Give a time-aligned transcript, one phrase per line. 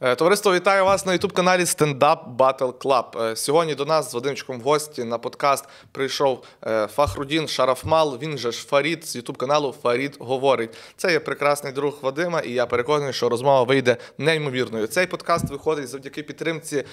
[0.00, 3.22] Е, Товариство, вітаю вас на ютуб-каналі Stand-Up Battle Club.
[3.22, 8.38] Е, Сьогодні до нас з Вадимчиком в гості на подкаст прийшов е, Фахрудін Шарафмал, він
[8.38, 10.70] же ж Фарід з ютуб-каналу Фарід говорить.
[10.96, 14.86] Це є прекрасний друг Вадима, і я переконаний, що розмова вийде неймовірною.
[14.86, 16.84] Цей подкаст виходить завдяки підтримці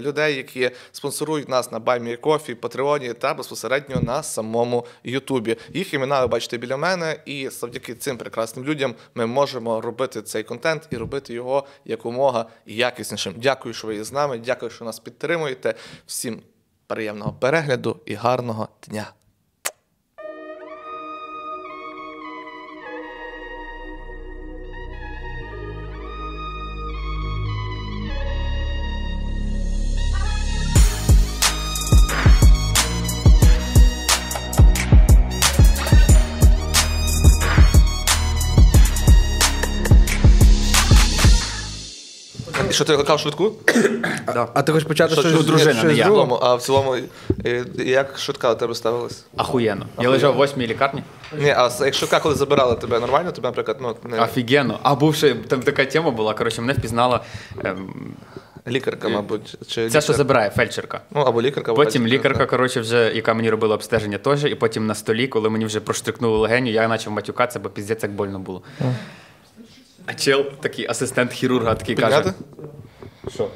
[0.00, 5.56] людей, які спонсорують нас на BuyMeACoffee, Патреоні та безпосередньо на самому Ютубі.
[5.74, 10.42] Їх імена ви бачите біля мене, і завдяки цим прекрасним людям ми можемо робити цей
[10.42, 13.34] контент і робити його якомога якіснішим.
[13.36, 14.38] Дякую, що ви є з нами.
[14.38, 15.74] Дякую, що нас підтримуєте.
[16.06, 16.42] Всім
[16.86, 19.12] приємного перегляду і гарного дня.
[42.78, 43.52] Що ти викликав швидку?
[44.54, 46.04] А ти хочеш почати Що, щось, дружина, щось не з я.
[46.04, 46.26] в другого?
[46.26, 46.96] цілому, а в цілому,
[47.46, 49.24] е, як швидка до тебе ставилась?
[49.36, 49.86] Ахуєнно.
[50.00, 51.02] Я лежав в восьмій лікарні.
[51.38, 54.20] Ні, а с- як швидка, коли забирали тебе нормально, тебе, наприклад, ну, не...
[54.20, 54.78] Офігенно.
[54.82, 56.34] А був ще там така тема була.
[56.34, 57.20] Коротше, мене впізнала
[57.64, 57.94] ем,
[58.68, 59.54] лікарка, мабуть.
[59.66, 60.02] Чи ця, лікар?
[60.02, 61.00] що забирає, фельдшерка.
[61.10, 61.70] Ну, або лікарка.
[61.72, 65.26] або Потім фельдшерка, лікарка, коротше, вже, яка мені робила обстеження теж, і потім на столі,
[65.26, 68.62] коли мені вже проштрикнули легеню, я почав матюкатися, бо піздець як больно було.
[70.10, 72.32] А чел, такий асистент хірурга, такий каже.
[73.34, 73.48] Що?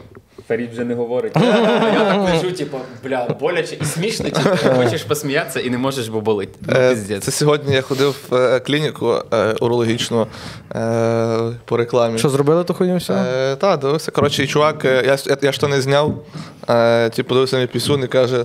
[0.48, 1.32] Фарід вже не говорить.
[1.36, 6.20] Я так лежу, типу, бля, боляче і смішно, типу, хочеш посміятися і не можеш, бо
[6.20, 6.48] болить.
[6.60, 7.18] Ну, Е.
[7.20, 10.26] Це сьогодні я ходив в е, клініку е, урологічну
[10.74, 12.18] е, по рекламі.
[12.18, 13.14] Що зробили ту хуйню все?
[13.14, 14.10] Е, та, дивився.
[14.10, 16.24] Коротше, і чувак, е, я, я, я штани зняв,
[16.68, 18.44] е, типу, дивився на пісюн і каже: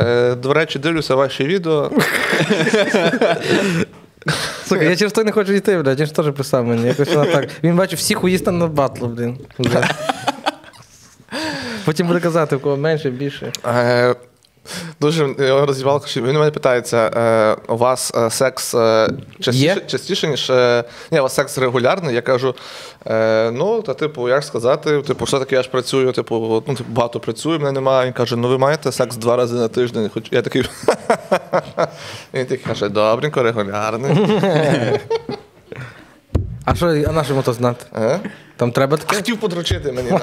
[0.00, 1.90] е, до речі, дивлюся ваші відео.
[4.64, 6.86] Сука, я через той не хочу йти, блядь, він ж теж писав мені.
[6.86, 7.48] Якось вона так.
[7.62, 9.38] Він бачив всі хуїста на батлу, блін.
[9.58, 9.88] Вже.
[11.84, 13.52] Потім буде казати, у кого менше, більше.
[13.66, 14.14] Е,
[15.00, 19.08] Дуже його розібрав, що він у мене питається: е, у вас е, секс е,
[19.40, 19.76] частіше, Є?
[19.86, 20.50] частіше, ніж.
[20.50, 22.14] е, ні, у вас секс регулярний.
[22.14, 22.54] Я кажу:
[23.06, 26.90] е, ну, та типу, як сказати, типу, все таки я ж працюю, типу, ну, типу,
[26.92, 28.06] багато працюю, мене немає.
[28.06, 30.10] Він каже, ну ви маєте секс два рази на тиждень.
[30.14, 30.62] Хоч я такий.
[32.34, 34.40] Він такий каже, добренько, регулярний.
[36.64, 37.84] А що, а на чому то знати?
[37.96, 38.20] Е?
[38.56, 39.16] Там треба таке?
[39.16, 40.10] Хотів подручити мені.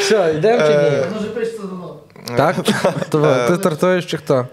[0.00, 2.36] Все, йдемо чи ні?
[2.36, 2.56] Так?
[3.48, 4.46] Ти стартуєш чи хто?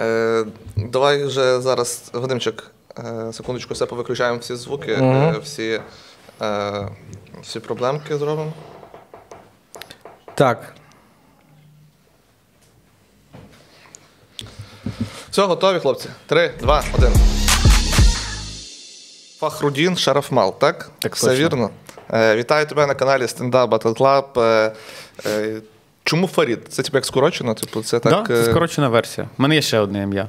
[0.00, 0.44] Е,
[0.76, 5.80] давай вже зараз, Вадимчик, е, секундочку, все повиключаємо всі звуки, е, всі,
[6.42, 6.88] е,
[7.42, 8.52] всі проблемки зробимо.
[10.34, 10.74] Так.
[15.30, 16.08] Все, готові, хлопці.
[16.26, 17.12] Три, два, один.
[19.38, 20.90] Фахрудін Шарафмал, так?
[20.98, 21.44] Так Все точно.
[21.44, 21.70] вірно.
[22.12, 24.40] Е, вітаю тебе на каналі Stand Up Battle Club.
[24.40, 24.72] Е,
[25.26, 25.60] е,
[26.04, 26.58] чому Фарід?
[26.68, 27.54] Це типу як скорочено?
[27.54, 28.12] Типу, це так.
[28.28, 29.28] да, це скорочена версія.
[29.38, 30.28] У мене є ще одне ім'я.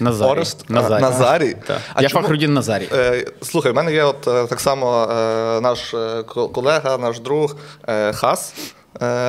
[0.00, 0.30] Назарій.
[0.30, 0.70] Орест?
[0.70, 1.02] Назарій.
[1.02, 1.56] Назарій?
[1.66, 1.78] Так.
[1.94, 2.88] А Я чому- Фахрудін Назарій.
[3.42, 5.06] Слухай, в мене є от так само
[5.62, 5.94] наш
[6.52, 7.56] колега, наш друг
[8.14, 8.54] Хас.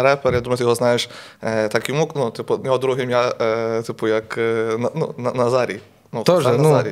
[0.02, 1.10] Репер, я думаю, ти його знаєш.
[1.42, 3.30] Так йому, ну, типу, у нього друге ім'я,
[3.82, 4.38] типу, як
[4.96, 5.80] ну, Назарій.
[6.14, 6.84] Ну, Тоже, Хасан ну.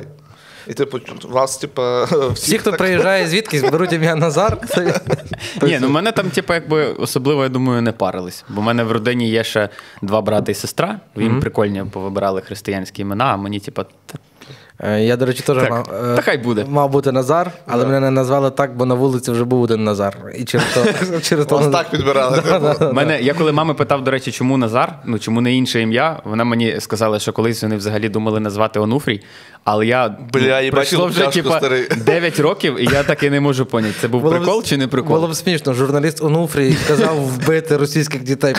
[0.66, 1.82] І, типу, вас, типу,
[2.34, 4.58] Всі, хто приїжджає звідкись, беруть ім'я Назар.
[4.68, 5.00] це-
[5.62, 8.44] Ні, ну в мене там, типу, якби особливо, я думаю, не парились.
[8.48, 9.68] Бо в мене в родині є ще
[10.02, 11.00] два брати і сестра.
[11.16, 13.82] Їм прикольні повибирали християнські імена, а мені, типу,
[14.84, 16.64] Я, до речі, теж мав, е, та хай буде.
[16.68, 20.16] мав бути Назар, але мене не назвали так, бо на вулиці вже був один Назар.
[20.34, 22.42] І через то, через то Вас так підбирали.
[22.92, 26.44] Мене, я коли мами питав, до речі, чому Назар, ну чому не інше ім'я, вона
[26.44, 29.22] мені сказала, що колись вони взагалі думали назвати Онуфрій,
[29.64, 31.60] але я Бля, ну, їбать, пройшло вже типа,
[31.96, 34.76] 9 років, і я так і не можу поняти, це був Було б- прикол чи
[34.76, 35.16] не прикол?
[35.16, 35.74] Було б смішно.
[35.74, 38.54] Журналіст Онуфрій сказав вбити російських дітей.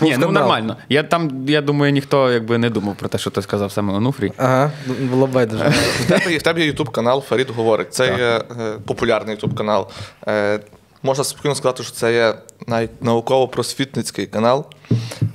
[0.00, 0.76] Ні, ну нормально.
[0.88, 4.32] Я там, я думаю, ніхто якби не думав про те, що ти сказав саме Онуфрій.
[4.36, 4.70] Ага,
[5.00, 5.72] було байдуже.
[6.00, 7.94] В тебе, є- в ютуб канал Фарід говорить.
[7.94, 8.42] Це є е,
[8.86, 9.88] популярний ютуб канал.
[10.28, 10.60] Е,
[11.02, 12.34] можна спокійно сказати, що це є
[12.66, 14.66] навіть науково-просвітницький канал.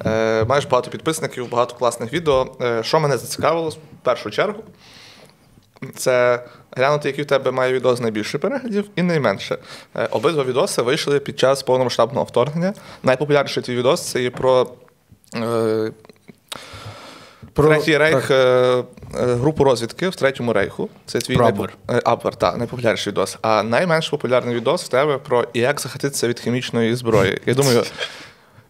[0.06, 2.48] Е, маєш багато підписників, багато класних відео.
[2.62, 4.64] Е, що мене зацікавило в першу чергу,
[5.96, 9.58] це глянути, який в тебе має відео з найбільше переглядів і найменше.
[9.96, 12.74] Е, обидва відоси вийшли під час повномасштабного вторгнення.
[13.04, 14.70] Найпопулярніший твій відос це є про.
[15.36, 15.92] Е,
[17.54, 18.32] Про- Третій рейх так.
[18.32, 18.36] е,
[19.20, 20.90] е, групу розвідки в третьому рейху.
[21.06, 23.38] Це твій найпо- е, Абвер, так, найпопулярніший відос.
[23.42, 27.42] А найменш популярний відос в тебе про як захиститися від хімічної зброї.
[27.46, 27.84] Я думаю,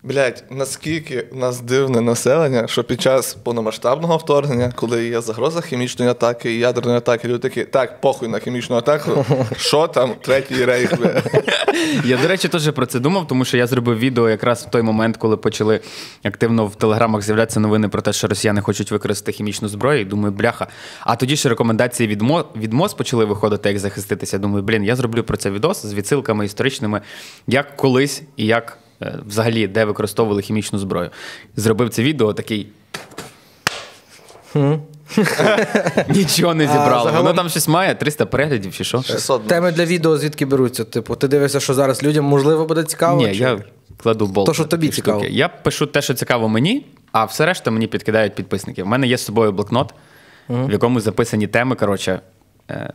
[0.03, 6.11] Блять, наскільки в нас дивне населення, що під час повномасштабного вторгнення, коли є загроза хімічної
[6.11, 9.25] атаки і ядерної атаки, люди такі, так, похуй на хімічну атаку,
[9.57, 10.93] що там, третій рейх.
[12.05, 14.81] Я, до речі, теж про це думав, тому що я зробив відео якраз в той
[14.81, 15.79] момент, коли почали
[16.23, 20.01] активно в телеграмах з'являтися новини про те, що росіяни хочуть використати хімічну зброю.
[20.01, 20.67] І думаю, бляха.
[20.99, 24.37] А тоді ще рекомендації від МО, від МОЗ почали виходити, як захиститися.
[24.37, 27.01] Думаю, блін, я зроблю про це відос з відсилками історичними,
[27.47, 28.77] як колись і як
[29.27, 31.09] взагалі де використовували хімічну зброю.
[31.55, 32.67] Зробив це відео такий.
[36.09, 37.03] Нічого не зібрало.
[37.09, 39.01] загалом- Воно там щось має 300 переглядів чи що?
[39.01, 39.47] 600.
[39.47, 40.83] Теми для відео звідки беруться?
[40.83, 43.21] Типу, ти дивишся, що зараз людям можливо буде цікаво?
[43.21, 43.59] Ні, чи- я
[43.97, 44.47] кладу болт.
[44.47, 45.19] То, що тобі цікаво.
[45.19, 45.33] штуки.
[45.33, 48.83] Я пишу те, що цікаво мені, а все решта мені підкидають підписники.
[48.83, 49.93] У мене є з собою блокнот,
[50.49, 51.75] в якому записані теми.
[51.75, 52.19] Коротше,
[52.71, 52.93] е,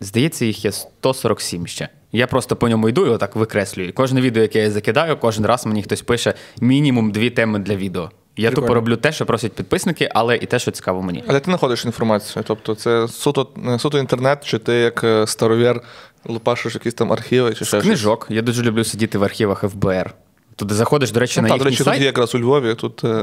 [0.00, 1.88] здається, їх є 147 ще.
[2.12, 3.88] Я просто по ньому йду і отак викреслюю.
[3.88, 7.76] І Кожне відео, яке я закидаю, кожен раз мені хтось пише мінімум дві теми для
[7.76, 8.10] відео.
[8.36, 8.66] Я Прикольно.
[8.66, 11.24] тупо роблю те, що просять підписники, але і те, що цікаво мені.
[11.26, 12.44] Але ти знаходиш інформацію.
[12.46, 13.48] Тобто це суто,
[13.78, 15.80] суто інтернет, чи ти як е, старовір
[16.24, 17.82] лупашиш якісь там архіви, чи ще щось?
[17.82, 18.26] Книжок.
[18.30, 20.14] Я дуже люблю сидіти в архівах ФБР.
[20.56, 21.94] Туди заходиш, до речі, Ну, на так, до їхній речі, сайт.
[21.94, 23.22] тут є якраз у Львові, тут е,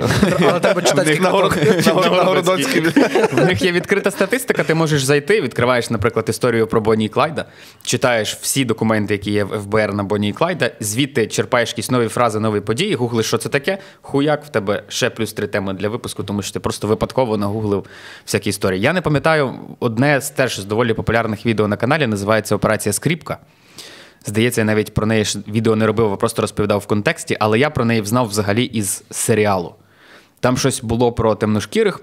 [0.50, 1.20] Але треба читати
[2.24, 2.80] Городоцькій.
[3.34, 7.46] В них є відкрита статистика, ти можеш зайти, відкриваєш, наприклад, історію про Бонні і Клайда,
[7.84, 12.08] читаєш всі документи, які є в ФБР на Бонні і Клайда, звідти черпаєш якісь нові
[12.08, 15.90] фрази, нові події, гуглиш, що це таке, хуяк в тебе ще плюс три теми для
[15.90, 17.86] випуску, тому що ти просто випадково нагуглив
[18.26, 18.82] всякі історії.
[18.82, 23.38] Я не пам'ятаю, одне з теж з доволі популярних відео на каналі називається Операція Скріпка.
[24.26, 27.60] Здається, я навіть про неї ж відео не робив, а просто розповідав в контексті, але
[27.60, 29.76] я про неї взнав взагалі із серіалу.
[30.40, 32.02] Там щось було про темношкірих,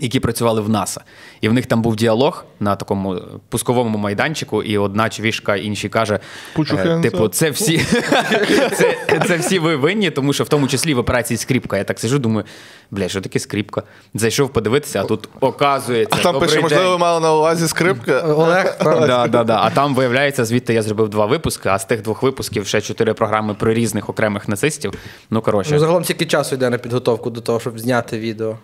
[0.00, 1.00] які працювали в НАСА.
[1.40, 5.88] І в них там був діалог на такому е, пусковому майданчику, і одна човішка іншій
[5.88, 6.18] каже:
[6.58, 7.78] е, типу, це всі,
[8.76, 8.96] це,
[9.26, 11.78] це всі ви винні, тому що в тому числі в операції скріпка.
[11.78, 12.44] Я так сижу, думаю,
[12.90, 13.82] бля, що таке скріпка?
[14.14, 16.16] Зайшов подивитися, а тут оказується.
[16.20, 18.20] А там пише, можливо, ви мали на увазі скрипка.
[18.20, 18.76] Олег.
[19.08, 19.60] Да, да, да.
[19.62, 23.14] А там виявляється, звідти я зробив два випуски, а з тих двох випусків ще чотири
[23.14, 24.92] програми про різних окремих нацистів.
[25.30, 28.56] Ну коротше, Ну, загалом скільки часу йде на підготовку до того, щоб зняти відео.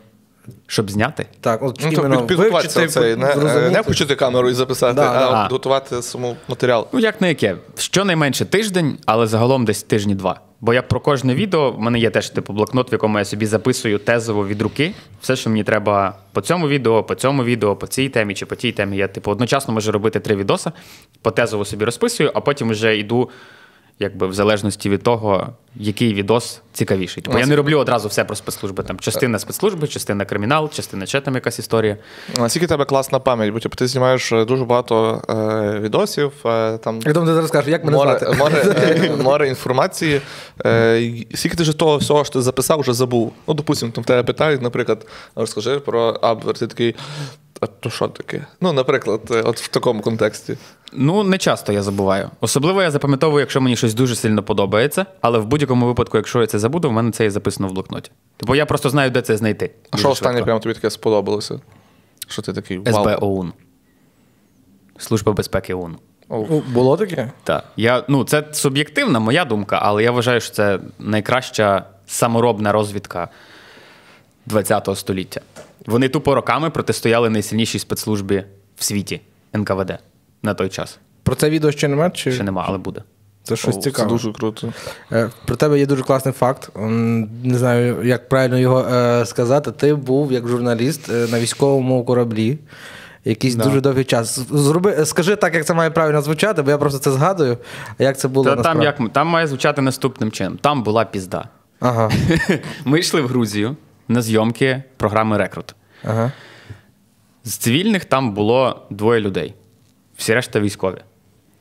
[0.67, 1.27] Щоб зняти.
[1.41, 3.33] Так, от Ну, іменно під- підготуватися вивчити, цей, не,
[3.67, 5.49] е, не включити камеру і записати, Да, а да.
[5.51, 6.87] Готувати саму матеріал.
[6.93, 7.57] Ну, як на яке?
[7.77, 10.41] Щонайменше тиждень, але загалом десь тижні два.
[10.61, 13.47] Бо я про кожне відео, в мене є теж типу блокнот, в якому я собі
[13.47, 14.95] записую тезово від руки.
[15.21, 18.55] Все, що мені треба по цьому відео, по цьому відео, по цій темі чи по
[18.57, 18.97] тій темі.
[18.97, 20.73] Я типу одночасно можу робити три відоса,
[21.23, 23.31] по тезово собі розписую, а потім вже йду.
[23.99, 27.23] Якби в залежності від того, який відос цікавіший.
[27.23, 28.83] Тобто я не роблю одразу все про спецслужби.
[28.83, 31.97] Там частина спецслужби, частина кримінал, частина ще там якась історія.
[32.39, 37.01] Наскільки тебе класна пам'ять, бо типу, ти знімаєш е, дуже багато е, відосів, е, там
[37.07, 38.37] Я думаю, ти зараз скажеш, як мене море, звати?
[38.37, 40.21] море, е, море інформації.
[40.67, 43.33] Е, скільки ти вже того всього, що ти записав, вже забув.
[43.49, 46.95] Ну, допустимо, там в тебе питають, наприклад, розкажи про Абвер, ти такий.
[47.61, 48.47] А то що таке?
[48.61, 50.57] Ну, наприклад, е, от в такому контексті.
[50.93, 52.31] Ну, не часто я забуваю.
[52.41, 56.47] Особливо я запам'ятовую, якщо мені щось дуже сильно подобається, але в будь-якому випадку, якщо я
[56.47, 58.11] це забуду, в мене це є записано в блокноті.
[58.37, 59.71] Тобто я просто знаю, де це знайти.
[59.91, 61.61] А що останнє прямо тобі таке сподобалося?
[62.29, 62.79] Що ти такий?
[62.79, 63.05] Вау.
[63.05, 63.53] СБ ОУН.
[64.99, 65.97] Служба безпеки ОУН.
[66.31, 67.31] Ну, Було таке?
[67.45, 67.65] Так.
[67.77, 73.29] Я, ну, це суб'єктивна моя думка, але я вважаю, що це найкраща саморобна розвідка
[74.53, 75.41] ХХ століття.
[75.87, 78.45] Вони тупо роками протистояли найсильнішій спецслужбі
[78.77, 79.21] в світі
[79.57, 79.99] НКВД
[80.43, 80.99] на той час.
[81.23, 82.11] Про це відео ще немає?
[82.15, 82.33] Чи...
[82.33, 83.03] Ще нема, але буде.
[83.43, 84.09] Це щось О, цікаве.
[84.09, 84.73] Це дуже круто.
[85.13, 86.71] Е, Про тебе є дуже класний факт.
[87.45, 89.73] Не знаю, як правильно його е, сказати.
[89.73, 92.59] Ти був як журналіст е, на військовому кораблі.
[93.25, 94.41] Якийсь дуже довгий час.
[94.51, 97.59] Зроби, скажи так, як це має правильно звучати, бо я просто це згадую.
[97.99, 100.59] А як це було Та, там, як, там має звучати наступним чином.
[100.61, 101.49] Там була пізда.
[101.81, 102.11] Ага.
[102.85, 103.77] Ми йшли в Грузію
[104.09, 105.75] на зйомки програми Рекрут.
[106.05, 106.33] ага.
[107.45, 109.55] З цивільних там було двоє людей.
[110.17, 110.99] Всі решта військові.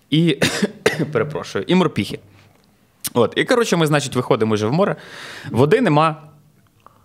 [0.09, 0.39] І
[1.12, 2.19] перепрошую, і морпіхи.
[3.13, 4.95] От, і коротше, ми, значить, виходимо вже в море.
[5.51, 6.23] Води нема,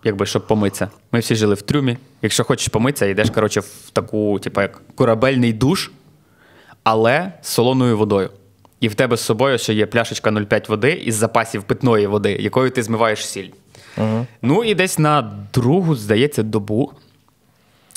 [0.03, 0.89] якби щоб помитися.
[1.11, 1.97] Ми всі жили в трюмі.
[2.21, 5.91] Якщо хочеш помитися, йдеш, коротше, в таку, типу, як корабельний душ,
[6.83, 8.29] але з солоною водою.
[8.79, 12.71] І в тебе з собою ще є пляшечка 0,5 води із запасів питної води, якою
[12.71, 13.49] ти змиваєш сіль.
[14.41, 16.91] Ну і десь на другу, здається, добу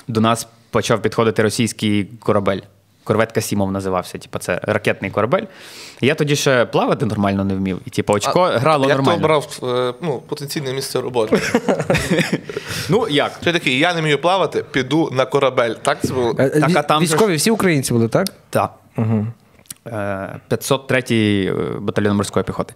[0.08, 2.60] до нас почав підходити російський корабель.
[3.04, 4.18] Корвет Касімов називався.
[4.18, 5.42] Типу, це ракетний корабель.
[6.00, 7.80] Я тоді ще плавати нормально не вмів.
[7.86, 9.18] І типу, очко грало Як нормально.
[9.18, 11.40] ти обрав е, ну, потенційне місце роботи?
[12.88, 13.32] Ну як?
[13.38, 15.74] Ти такий, я не вмію плавати, піду на корабель.
[15.82, 16.34] Так це було?
[16.38, 18.26] Е, е, Так, а там Військові всі українці були, так?
[18.50, 18.74] Так.
[18.96, 19.26] Угу.
[20.50, 22.74] 503-й батальйон морської піхоти.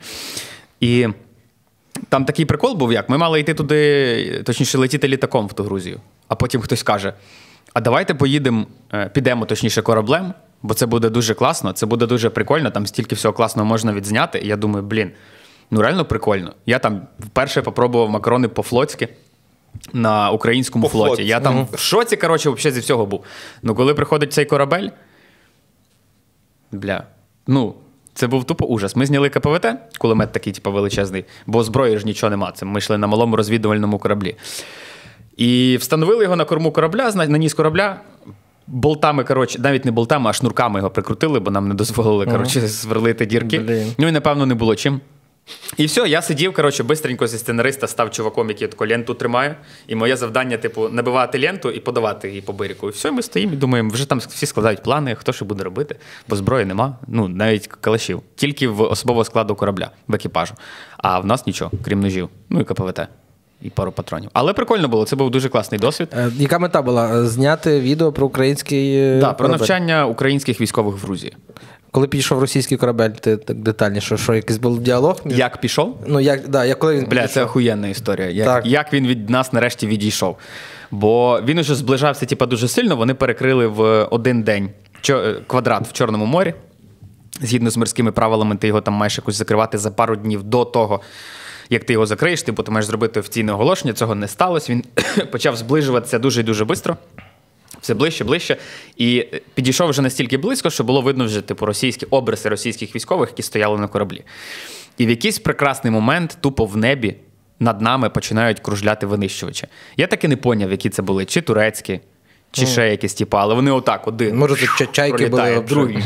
[0.80, 1.08] І
[2.08, 6.00] там такий прикол був, як ми мали йти туди, точніше, летіти літаком в ту Грузію.
[6.28, 7.12] А потім хтось каже:
[7.74, 12.30] а давайте поїдемо, е, підемо, точніше, кораблем, бо це буде дуже класно, це буде дуже
[12.30, 14.38] прикольно, там стільки всього класного можна відзняти.
[14.38, 15.10] І я думаю, блін,
[15.70, 16.52] ну реально прикольно.
[16.66, 19.08] Я там вперше попробував макарони по-флотськи.
[19.92, 21.16] На українському По-флотськи.
[21.16, 21.28] флоті.
[21.28, 23.24] Я там в шоці, коротше, взагалі зі всього був.
[23.62, 24.88] Ну, коли приходить цей корабель,
[26.72, 27.04] бля,
[27.46, 27.74] ну,
[28.16, 28.96] це був тупо ужас.
[28.96, 29.66] Ми зняли КПВТ,
[29.98, 32.52] кулемет такий, типу, величезний, бо зброї ж нічого нема.
[32.52, 34.36] Це ми йшли на малому розвідувальному кораблі.
[35.36, 38.00] І встановили його на корму корабля, на ніс корабля.
[38.66, 43.26] Болтами, коротше, навіть не болтами, а шнурками його прикрутили, бо нам не дозволили коротше, сверлити
[43.26, 43.58] дірки.
[43.58, 43.92] Блин.
[43.98, 45.00] Ну і напевно не було чим.
[45.76, 49.56] І все, я сидів, коротше, бистренько зі сценариста став чуваком, який таку ленту тримає.
[49.86, 52.88] І моє завдання, типу, набивати ленту і подавати її по берегу.
[52.88, 55.96] І все, ми стоїмо і думаємо, вже там всі складають плани, хто що буде робити,
[56.28, 56.96] бо зброї нема.
[57.08, 58.22] Ну, навіть калашів.
[58.36, 60.54] Тільки в особового складу корабля, в екіпажу.
[60.96, 62.28] А в нас нічого, крім ножів.
[62.50, 63.00] Ну і КПВТ.
[63.62, 64.30] І пару патронів.
[64.32, 66.08] Але прикольно було, це був дуже класний досвід.
[66.12, 67.26] Е, Яка мета була?
[67.26, 68.96] Зняти відео про український.
[68.96, 71.36] е, Так, про навчання українських військових в Грузії.
[71.96, 75.20] Коли підійшов російський корабель, ти так детальніше, що якийсь був діалог?
[75.24, 75.98] між- Як пішов?
[76.06, 78.30] Ну, як, да, як коли він Бля, це охуєнна історія.
[78.30, 78.66] Як, Так.
[78.66, 80.36] як він від нас нарешті відійшов.
[80.90, 84.70] Бо він уже зближався типа, дуже сильно, вони перекрили в один день
[85.10, 86.54] е, квадрат в Чорному морі.
[87.40, 91.00] Згідно з морськими правилами, ти його там маєш якось закривати за пару днів до того,
[91.70, 93.92] як ти його закриєш, ти потім маєш зробити офіційне оголошення.
[93.92, 94.72] Цього не сталося.
[94.72, 94.84] Він
[95.32, 96.96] почав зближуватися дуже і дуже швидко.
[97.80, 98.56] Все ближче, ближче.
[98.96, 103.28] І е, підійшов вже настільки близько, що було видно вже типу російські обриси російських військових,
[103.30, 104.24] які стояли на кораблі.
[104.98, 107.16] І в якийсь прекрасний момент, тупо в небі,
[107.60, 109.66] над нами починають кружляти винищувачі.
[109.96, 112.00] Я так і не поняв, які це були, чи турецькі,
[112.52, 114.36] чи ще якісь, типу, але вони отак, один.
[114.36, 115.98] Може, це чайки були другий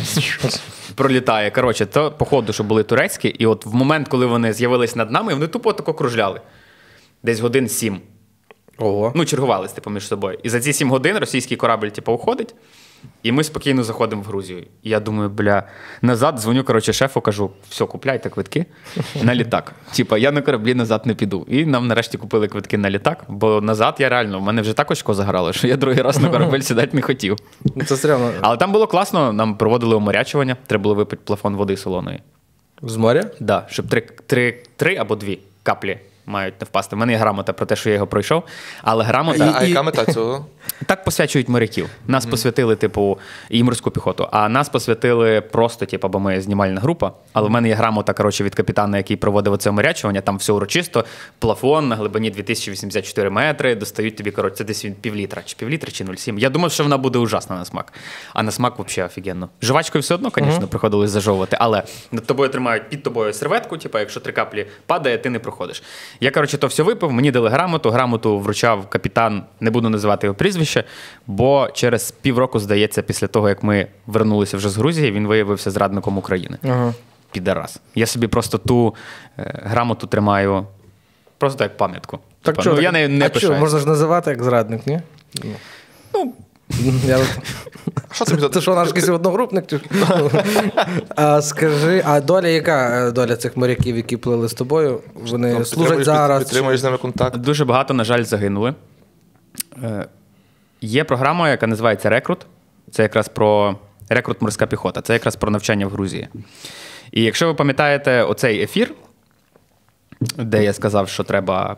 [0.95, 1.51] пролітає.
[1.51, 5.35] Коротше, то походу, що були турецькі, і от в момент, коли вони з'явились над нами,
[5.35, 6.41] вони тупо тако кружляли.
[7.23, 8.01] Десь годин сім.
[8.81, 9.13] Ого.
[9.15, 10.39] Ну, чергувались, типу, між собою.
[10.43, 12.55] І за ці сім годин російський корабль, типу, уходить,
[13.23, 14.67] і ми спокійно заходимо в Грузію.
[14.83, 15.63] І я думаю, бля,
[16.03, 18.67] назад дзвоню, коротше, шефу, кажу: все, купляйте квитки
[19.23, 19.73] на літак.
[19.93, 21.47] Типа, я на кораблі назад не піду.
[21.49, 24.91] І нам нарешті купили квитки на літак, бо назад я реально, в мене вже так
[24.91, 27.37] очко заграло, що я другий раз на корабель сідати не хотів.
[27.75, 28.33] Ну, Це стрімно.
[28.41, 32.21] Але там було класно, нам проводили оморячування, треба було випити плафон води солоної.
[32.83, 33.31] З моря?
[33.41, 36.97] Да, щоб три, три, три або дві каплі мають не впасти.
[36.97, 38.43] В мене є грамота про те, що я його пройшов,
[38.83, 39.55] але грамота.
[39.57, 40.47] А яка мета цього?
[40.87, 41.89] Так посвячують моряків.
[42.07, 43.19] Нас посвятили, типу,
[43.51, 44.29] і морську піхоту.
[44.33, 47.13] А нас посвятили просто, типу, бо ми знімальна група.
[47.33, 50.21] Але в мене є грамота, коротше, від капітана, який проводив оце морячування.
[50.21, 51.05] Там все урочисто,
[51.39, 53.75] плафон на глибині 2084 метри.
[53.75, 56.39] Достають тобі, коротше, це десь півлітра, чи півлітра, чи 0,7.
[56.39, 57.93] Я думав, що вона буде ужасна на смак.
[58.35, 59.49] А на смак взагалі офігенно.
[59.63, 64.21] Жувачкою все одно, звісно, приходилось зажовувати, але над тобою тримають під тобою серветку, типу, якщо
[64.21, 65.83] три каплі падає, ти не проходиш.
[66.21, 67.91] Я, коротше, то все випив, мені дали грамоту.
[67.91, 70.85] Грамоту вручав капітан, не буду називати його прізвище,
[71.27, 76.19] бо через півроку, здається, після того, як ми вернулися вже з Грузії, він виявився зрадником
[76.19, 76.59] України.
[76.65, 76.95] Ага.
[77.33, 77.81] Підарас.
[77.95, 78.95] Я собі просто ту
[79.39, 80.67] е, грамоту тримаю
[81.39, 82.19] просто як пам'ятку.
[82.43, 83.61] Так Типа, що, ну, так, я не, не а що, пишаюсь.
[83.61, 85.01] можна ж називати як зрадник, ні?
[86.15, 86.35] Ну,
[87.07, 87.19] Я...
[88.13, 89.65] Що це Ти що, наш якийсь одногрупник?
[91.17, 95.01] А скажи, а доля яка е, доля цих моряків, які плили з тобою?
[95.15, 96.43] Вони служать зараз?
[96.43, 97.37] Підтримуєш з ними контакт.
[97.37, 98.75] Дуже багато, на жаль, загинули.
[99.83, 100.07] Е,
[100.81, 102.47] Є програма, яка називається Рекрут.
[102.91, 103.77] Це якраз про
[104.09, 105.01] рекрут морська піхота.
[105.01, 106.29] Це якраз про навчання в Грузії.
[107.13, 108.95] І якщо ви пам'ятаєте оцей ефір,
[110.39, 111.77] де я сказав, що треба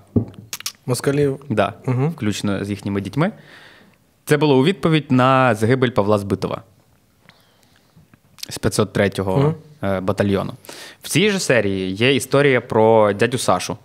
[0.87, 1.41] Москалів.
[1.49, 3.33] да, включно з їхніми дітьми,
[4.33, 6.63] це було у відповідь на загибель Павла Збитова
[8.49, 10.53] з 503-го е, батальйону.
[11.03, 13.77] В цій же серії є історія про дядю Сашу.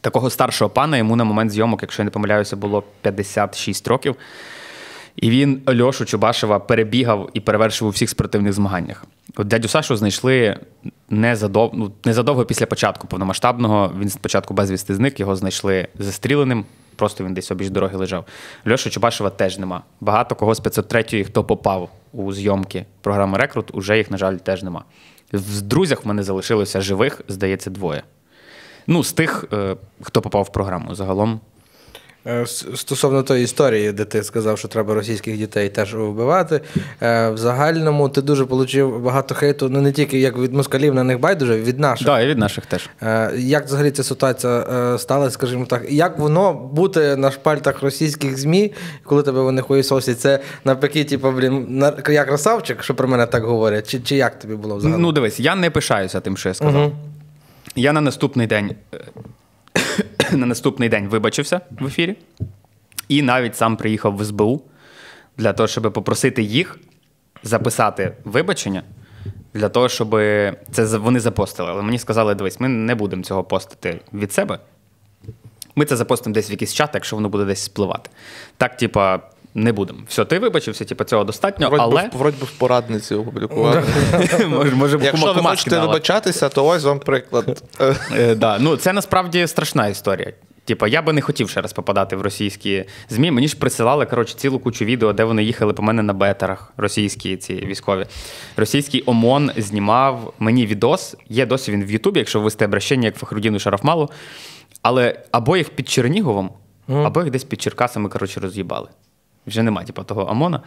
[0.00, 4.16] Такого старшого пана йому на момент зйомок, якщо я не помиляюся, було 56 років.
[5.16, 9.04] І він Льошу Чубашева перебігав і перевершив у всіх спортивних змаганнях.
[9.36, 10.56] От дядю Сашу знайшли
[11.10, 11.70] незадов...
[11.74, 13.92] ну, незадовго після початку повномасштабного.
[14.00, 16.64] Він спочатку безвісти зник, його знайшли застріленим.
[16.96, 18.24] Просто він десь обіж дороги лежав.
[18.70, 19.82] Льоша Чубашева теж нема.
[20.00, 24.62] Багато кого з 503-ї, хто попав у зйомки програми Рекрут, уже їх, на жаль, теж
[24.62, 24.84] нема.
[25.32, 28.02] В друзях в мене залишилося живих, здається, двоє.
[28.86, 30.94] Ну, з тих, е, хто попав в програму.
[30.94, 31.40] Загалом
[32.74, 36.60] Стосовно тої історії, де ти сказав, що треба російських дітей теж вбивати.
[37.02, 41.04] е, В загальному ти дуже отримав багато хейту, ну не тільки як від москалів на
[41.04, 42.06] них байдуже, від наших.
[42.06, 42.88] да, і від наших теж.
[43.02, 44.52] Е, Як взагалі ця ситуація
[44.94, 48.72] е, сталася, скажімо так, як воно бути на шпальтах російських ЗМІ,
[49.04, 50.20] коли тебе вони хуєсосять?
[50.20, 54.54] Це навпаки, типу, блін, я красавчик, що про мене так говорять, чи, чи як тобі
[54.54, 55.00] було взагалі?
[55.02, 56.92] Ну, дивись, я не пишаюся тим, що я сказав.
[57.76, 58.98] Я на наступний день е,
[60.32, 62.16] на наступний день вибачився в ефірі,
[63.08, 64.62] і навіть сам приїхав в СБУ
[65.36, 66.78] для того, щоб попросити їх
[67.42, 68.82] записати вибачення,
[69.54, 70.10] для того, щоб
[70.72, 71.70] це вони запостили.
[71.70, 74.58] Але мені сказали: дивись, ми не будемо цього постити від себе.
[75.76, 78.10] Ми це запостимо десь в якийсь чат, якщо воно буде десь спливати.
[78.56, 79.20] Так, типа,
[79.56, 79.98] не будемо.
[80.08, 83.82] Все, ти вибачився, типа, цього достатньо, Вроді, але би, вроді би в порадниці опублікували.
[84.74, 87.62] може, Якщо ви хочете вибачатися, то ось вам приклад.
[88.12, 88.58] Е, да.
[88.58, 90.32] Ну, це насправді страшна історія.
[90.64, 93.30] Типа, я би не хотів ще раз попадати в російські ЗМІ.
[93.30, 97.36] Мені ж присилали коротше, цілу кучу відео, де вони їхали по мене на бетерах, російські
[97.36, 98.06] ці військові.
[98.56, 101.16] Російський ОМОН знімав мені відос.
[101.28, 104.10] Є досі він в Ютубі, якщо ввести обращення, як Фахрудіну Шарафмалу.
[104.82, 106.50] Але або їх під Черніговом,
[106.88, 108.88] або їх десь під Черкасами, коротше, роз'їбали.
[109.46, 110.60] Вже нема, типу, того ОМОНа.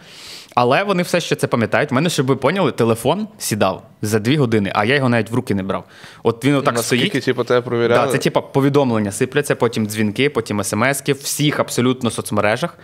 [0.54, 1.92] Але вони все ще це пам'ятають.
[1.92, 5.34] У мене, щоб ви поняли, телефон сідав за дві години, а я його навіть в
[5.34, 5.84] руки не брав.
[6.22, 7.24] От він отак Наскільки, стоїть.
[7.24, 8.06] типу, тебе провіряли?
[8.06, 12.78] Да, це типа повідомлення сипляться, потім дзвінки, потім смски всіх абсолютно соцмережах.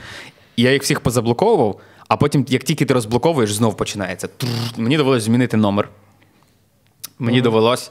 [0.56, 4.28] І я їх всіх позаблоковував, а потім, як тільки ти розблоковуєш, знов починається.
[4.36, 4.52] Трррр.
[4.76, 5.88] Мені довелося змінити номер.
[7.18, 7.90] Мені довелось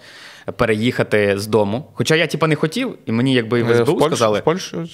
[0.57, 1.85] переїхати з дому.
[1.93, 4.39] Хоча я, типа, не хотів, і мені якби і в Е, СБУ сказали.
[4.39, 4.87] В Польщу?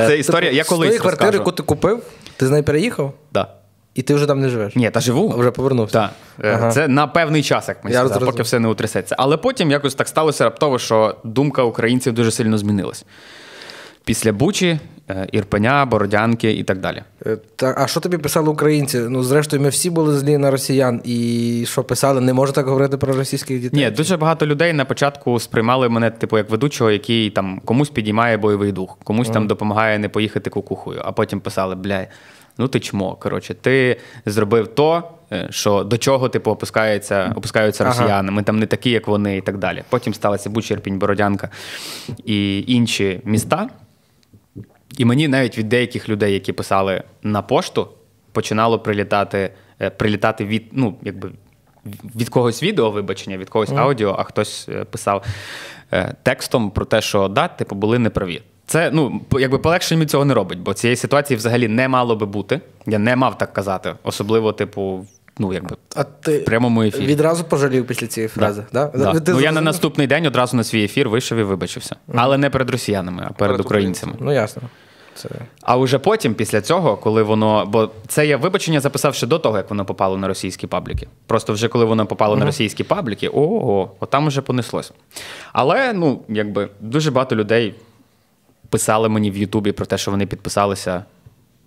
[0.00, 2.02] чи- Це історія, я З колись тої квартири, яку ти купив,
[2.36, 3.54] ти з нею переїхав, Так.
[3.94, 4.76] і ти вже там не живеш.
[4.76, 5.32] Ні, та живу.
[5.34, 5.92] А вже повернувся.
[5.92, 6.10] Так.
[6.44, 6.70] Е, Ага.
[6.72, 9.16] Це на певний час, як ми сказав, поки все не утрясеться.
[9.18, 13.04] Але потім якось так сталося раптово, що думка українців дуже сильно змінилась.
[14.04, 14.78] Після Бучі, е,
[15.32, 17.02] Ірпеня, Бородянки і так далі.
[17.26, 18.98] Е, Та, а що тобі писали українці?
[18.98, 21.00] Ну, зрештою, ми всі були злі на росіян.
[21.04, 22.20] І що писали?
[22.20, 23.84] Не можна так говорити про російських дітей?
[23.84, 28.36] Ні, дуже багато людей на початку сприймали мене, типу, як ведучого, який там комусь підіймає
[28.36, 32.06] бойовий дух, комусь там допомагає не поїхати кукухою, а потім писали: бля,
[32.58, 33.14] ну ти чмо.
[33.20, 33.96] Коротше, ти
[34.26, 37.92] зробив то, е, що до чого типу опускаються, опускаються Ага.
[38.00, 38.30] росіяни.
[38.32, 39.82] Ми там не такі, як вони, і так далі.
[39.90, 41.48] Потім сталося Буча, Ірпінь, Бородянка
[42.24, 43.68] і інші міста.
[44.96, 47.88] І мені навіть від деяких людей, які писали на пошту,
[48.32, 51.30] починало прилітати, е, прилітати від, ну, якби,
[52.16, 55.24] від когось відео, вибачення, від когось аудіо, а хтось е, писав
[55.92, 58.42] е, текстом про те, що да, типу, були неправі.
[58.66, 62.60] Це ну, якби полегшення цього не робить, бо цієї ситуації взагалі не мало би бути.
[62.86, 63.94] Я не мав так казати.
[64.02, 65.06] Особливо, типу,
[65.38, 67.06] ну, якби, А ти в прямому ефірі.
[67.06, 68.64] відразу пожалів після цієї фрази?
[68.72, 68.90] Да.
[68.94, 69.20] Да.
[69.20, 71.96] Ти ну, я на наступний день одразу на свій ефір вийшов і вибачився.
[72.14, 74.12] Але не перед росіянами, а перед, Перед українцями.
[74.20, 74.62] Ну, ясно.
[75.16, 75.28] Це...
[75.62, 77.66] А уже потім, після цього, коли воно.
[77.66, 81.08] Бо це я вибачення записав ще до того, як воно попало на російські пабліки.
[81.26, 84.92] Просто вже коли воно попало на російські пабліки, ого, отам уже понеслось.
[85.52, 87.74] Але, ну, якби дуже багато людей
[88.70, 91.04] писали мені в Ютубі про те, що вони підписалися,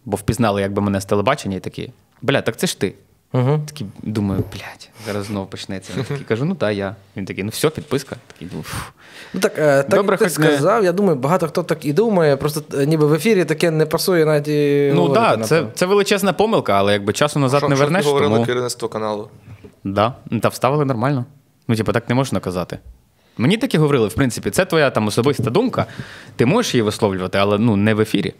[0.06, 1.92] бо впізнали якби мене з телебачення і такі.
[2.22, 2.94] Бля, так це ж ти.
[3.34, 3.60] Угу.
[3.65, 5.94] Такий думаю, блядь, зараз знову почнеться.
[5.98, 6.96] Я такий кажу, ну так, я.
[7.18, 8.15] Він такий, ну все, підписка.
[8.28, 8.78] Такий, ну, фу.
[9.34, 11.86] Ну так, е, так Добре, як ти хоч не- сказав, я думаю, багато хто так
[11.86, 15.48] і думає, просто е, ніби в ефірі таке не пасує навіть і Ну говорити, так,
[15.48, 15.72] це, напевно.
[15.76, 18.06] це величезна помилка, але якби часу назад Що- не що вернеш.
[18.06, 18.46] говорили Тому...
[18.46, 19.30] керівництво каналу?
[19.84, 20.13] Да.
[20.30, 21.26] Ну, Та вставили нормально.
[21.68, 22.80] Ну, типу, так не можна казати.
[23.38, 25.86] Мені таки говорили, в принципі, це твоя там особиста думка.
[26.36, 28.34] Ти можеш її висловлювати, але ну, не в ефірі.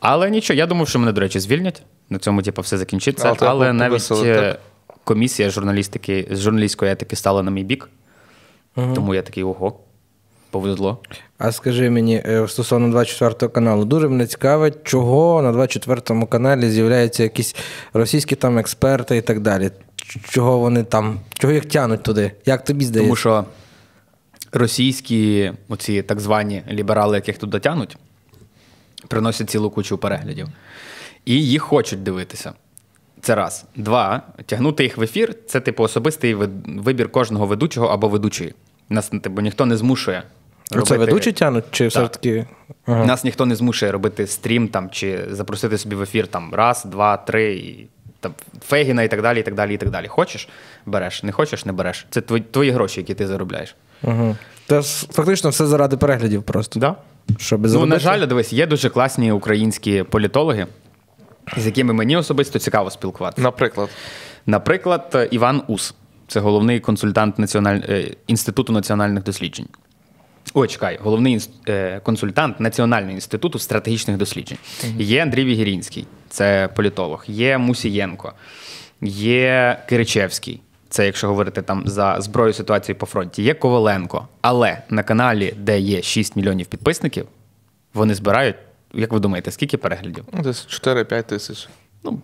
[0.00, 1.82] Але нічого, я думав, що мене, до речі, звільнять.
[2.10, 3.28] На цьому, типу, все закінчиться.
[3.28, 4.60] Але Але, навіть повисили, е, так?
[5.04, 7.88] комісія журналістики, з журналістської етики стала на мій бік.
[8.74, 9.80] Тому я такий, ого,
[10.50, 10.98] повезло.
[11.38, 17.22] А скажи мені е, стосовно 24 каналу, дуже мене цікавить, чого на 24 каналі з'являються
[17.22, 17.56] якісь
[17.92, 19.70] російські там експерти і так далі.
[20.28, 22.32] Чого вони там, чого їх тянуть туди?
[22.46, 23.06] Як тобі здається?
[23.06, 23.44] Тому що
[24.52, 27.96] російські, оці так звані ліберали, яких туди тянуть,
[29.08, 30.48] приносять цілу кучу переглядів.
[31.24, 32.52] І їх хочуть дивитися.
[33.20, 33.64] Це раз.
[33.76, 34.22] Два.
[34.46, 36.34] Тягнути їх в ефір це, типу, особистий
[36.66, 38.54] вибір кожного ведучого або ведучої.
[38.88, 40.22] Нас типу, ніхто не змушує.
[40.72, 42.46] Ну, Це ведучі тянуть, чи все-таки.
[42.86, 43.04] Ага.
[43.04, 47.16] Нас ніхто не змушує робити стрім там, чи запросити собі в ефір там раз, два,
[47.16, 47.86] три, і,
[48.20, 48.32] там,
[48.66, 50.08] Фегіна і так далі, і так далі, і так далі.
[50.08, 50.48] Хочеш
[50.86, 52.06] береш, не хочеш, не береш.
[52.10, 53.74] Це твої, твої гроші, які ти заробляєш.
[54.02, 54.36] Угу.
[54.66, 54.82] Це
[55.12, 56.80] фактично все заради переглядів просто.
[56.80, 56.96] Да.
[57.38, 60.66] Щоб Ну, на жаль, дивись, є дуже класні українські політологи,
[61.56, 63.42] з якими мені особисто цікаво спілкуватися.
[63.42, 63.88] Наприклад.
[64.46, 65.94] Наприклад, Іван Ус,
[66.28, 67.80] це головний консультант Національ...
[67.88, 69.66] е, Інституту національних досліджень.
[70.54, 74.58] Ой, чекай, головний е, консультант Національного інституту стратегічних досліджень.
[74.98, 78.32] Є Андрій Вігірінський, це політолог, є Мусієнко,
[79.00, 80.60] є Киричевський.
[80.88, 84.28] Це якщо говорити там за зброю ситуації по фронті, є Коваленко.
[84.40, 87.26] Але на каналі, де є 6 мільйонів підписників,
[87.94, 88.56] вони збирають,
[88.96, 90.24] як ви думаєте, скільки переглядів?
[90.32, 91.68] Ну, Десь 4-5 тисяч.
[92.04, 92.20] Ну,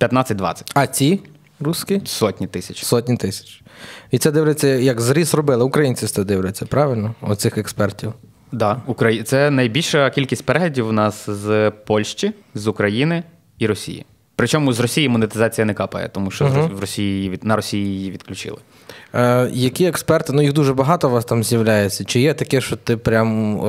[0.00, 0.62] 15-20.
[0.74, 1.20] А ці?
[1.60, 2.02] русський?
[2.04, 2.84] Сотні тисяч.
[2.84, 3.62] Сотні тисяч.
[4.10, 5.64] І це дивляться, як зріс робили.
[5.64, 7.14] Українці це дивляться, правильно?
[7.20, 8.12] Оцих експертів.
[8.52, 9.22] Да, Украї...
[9.22, 13.22] Це найбільша кількість переглядів у нас з Польщі, з України
[13.58, 14.04] і Росії.
[14.36, 18.58] Причому з Росії монетизація не капає, тому що uh в Росії на Росії її відключили.
[19.14, 22.04] Е, Які експерти, ну їх дуже багато у вас там з'являється.
[22.04, 23.60] Чи є таке, що ти прям.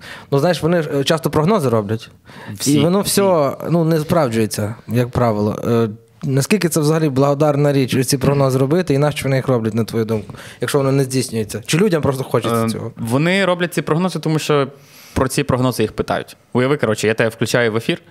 [0.00, 0.26] Е...
[0.30, 2.10] Ну, знаєш, вони часто прогнози роблять,
[2.54, 3.10] Всі, і воно всі.
[3.10, 5.62] все ну, не справджується, як правило.
[5.68, 5.88] Е,
[6.22, 10.04] Наскільки це взагалі благодарна річ ці прогнози робити, і нащо вони їх роблять, на твою
[10.04, 11.62] думку, якщо воно не здійснюється?
[11.66, 12.92] Чи людям просто хочеться Е, цього?
[12.96, 14.68] Вони роблять ці прогнози, тому що
[15.14, 16.36] про ці прогнози їх питають.
[16.52, 18.02] Уяви, коротше, я тебе включаю в ефір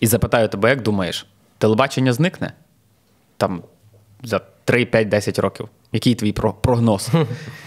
[0.00, 1.26] і запитаю тебе, як думаєш,
[1.58, 2.52] телебачення зникне
[3.36, 3.62] там
[4.22, 5.68] за 3, 5, 10 років.
[5.94, 7.08] Який твій прогноз?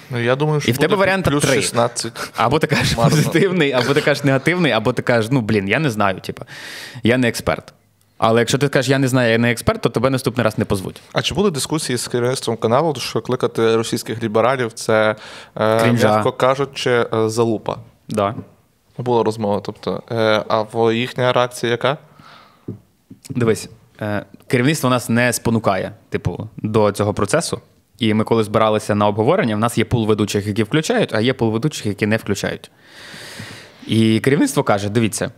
[0.09, 1.61] Ну, я думаю, що І в тебе буде варіанти плюс три.
[1.61, 2.31] 16.
[2.35, 3.11] Або ти кажеш Марно.
[3.11, 6.45] позитивний, або ти кажеш негативний, або ти кажеш, ну блін, я не знаю, типу,
[7.03, 7.73] я не експерт.
[8.17, 10.65] Але якщо ти скажеш, я не знаю, я не експерт, то тебе наступний раз не
[10.65, 11.01] позвуть.
[11.13, 15.15] А чи були дискусії з керівництвом каналу, що кликати російських лібералів це,
[15.55, 17.77] е, м'яко кажучи, е, залупа?
[18.09, 18.35] Да.
[18.97, 19.61] Була розмова.
[19.65, 21.97] Тобто, е, а їхня реакція яка?
[23.29, 23.69] Дивись,
[24.01, 27.61] е, керівництво нас не спонукає, типу, до цього процесу.
[27.99, 31.33] І ми, коли збиралися на обговорення, в нас є пул ведучих, які включають, а є
[31.33, 32.71] пул ведучих, які не включають.
[33.87, 35.31] І керівництво каже: дивіться,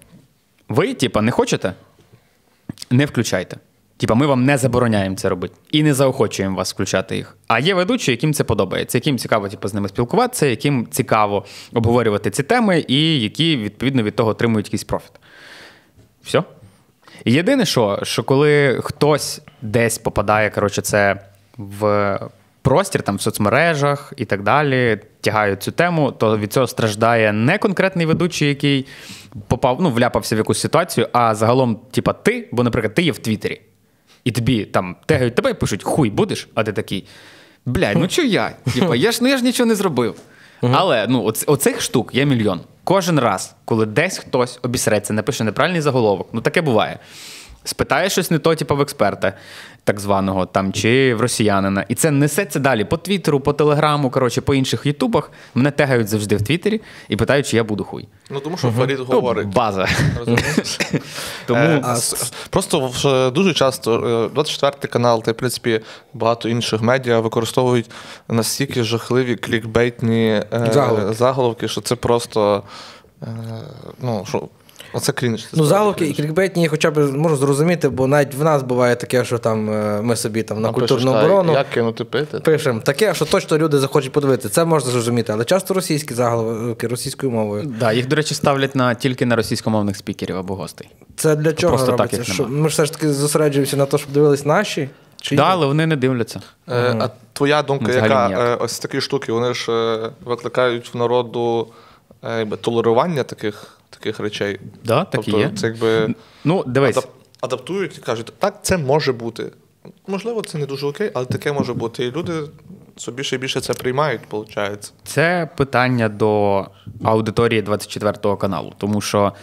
[0.69, 1.73] ви, типа, не хочете?
[2.91, 3.57] Не включайте.
[3.97, 7.37] Типа, ми вам не забороняємо це робити і не заохочуємо вас включати їх.
[7.47, 12.31] А є ведучі, яким це подобається, яким цікаво типу, з ними спілкуватися, яким цікаво обговорювати
[12.31, 15.11] ці теми, і які відповідно від того отримують якийсь профіт.
[16.23, 16.43] Все.
[17.25, 21.21] Єдине, що, що коли хтось десь попадає, коротше, це
[21.57, 22.19] в
[22.61, 27.57] простір там в соцмережах і так далі, тягають цю тему, то від цього страждає не
[27.57, 28.85] конкретний ведучий, який
[29.47, 33.17] попав, ну, вляпався в якусь ситуацію, а загалом, типа, ти, бо, наприклад, ти є в
[33.17, 33.61] Твіттері,
[34.23, 37.05] і тобі там тегають тебе і пишуть хуй будеш, а ти такий.
[37.65, 38.55] Блядь, ну чого я?
[38.73, 40.15] Типа, я ж ну я ж нічого не зробив.
[40.61, 42.61] Але ну, оц, оцих штук є мільйон.
[42.83, 46.99] Кожен раз, коли десь хтось обісреться, напише неправильний заголовок, ну таке буває.
[47.63, 49.33] Спитає щось не то, типу, в експерта,
[49.83, 51.85] так званого, там, чи в росіянина.
[51.89, 55.31] І це несеться далі по Твіттеру, по Телеграму, коротше, по інших Ютубах.
[55.55, 58.07] Мене тегають завжди в Твіттері і питають, чи я буду хуй.
[58.29, 59.45] Ну тому що Фарід говорить.
[59.45, 59.87] Ну, база.
[61.45, 65.81] Тому Е, с- Просто дуже часто е, 24 канал та, в принципі,
[66.13, 67.89] багато інших медіа використовують
[68.27, 71.13] настільки жахливі клікбейтні е, Заголовки.
[71.13, 72.63] заголовки, що це просто.
[73.23, 73.25] е,
[74.01, 74.47] Ну, що,
[74.93, 75.47] оце крінж.
[75.53, 79.25] Ну, заголовки і клікбейтні я хоча б можу зрозуміти, бо навіть в нас буває таке,
[79.25, 81.53] що там е, ми собі там на культурну оборону.
[81.53, 82.39] Як кинути пити?
[82.39, 84.49] Пишемо таке, що точно люди захочуть подивитися.
[84.49, 87.73] Це можна зрозуміти, але часто російські заголовки російською мовою.
[87.79, 90.89] Да, їх, до речі, ставлять на, тільки на російськомовних спікерів або гостей.
[91.15, 92.17] Це для чого Просто робиться?
[92.17, 94.89] їх Що, ми ж все ж таки зосереджуємося на те, щоб дивились наші?
[95.21, 96.41] Чи Да, але вони не дивляться.
[96.69, 98.41] Е, А твоя думка, Ну, яка ніяк.
[98.41, 101.67] е, ось такі штуки, вони ж е, викликають в народу
[102.23, 104.59] е, толерування таких, таких речей.
[104.83, 105.51] Да, так і тобто, є.
[105.57, 107.07] Це якби Ну, дивись, адап-
[107.41, 109.51] адаптують і кажуть, так, це може бути.
[110.07, 112.05] Можливо, це не дуже окей, але таке може бути.
[112.05, 112.33] І люди
[112.95, 114.93] все більше і більше це приймають, виходить.
[115.03, 116.65] Це питання до
[117.03, 119.33] аудиторії 24 каналу, тому що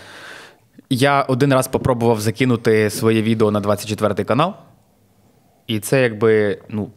[0.90, 4.54] я один раз попробував закинути своє відео на 24 канал,
[5.66, 6.90] і це якби ну,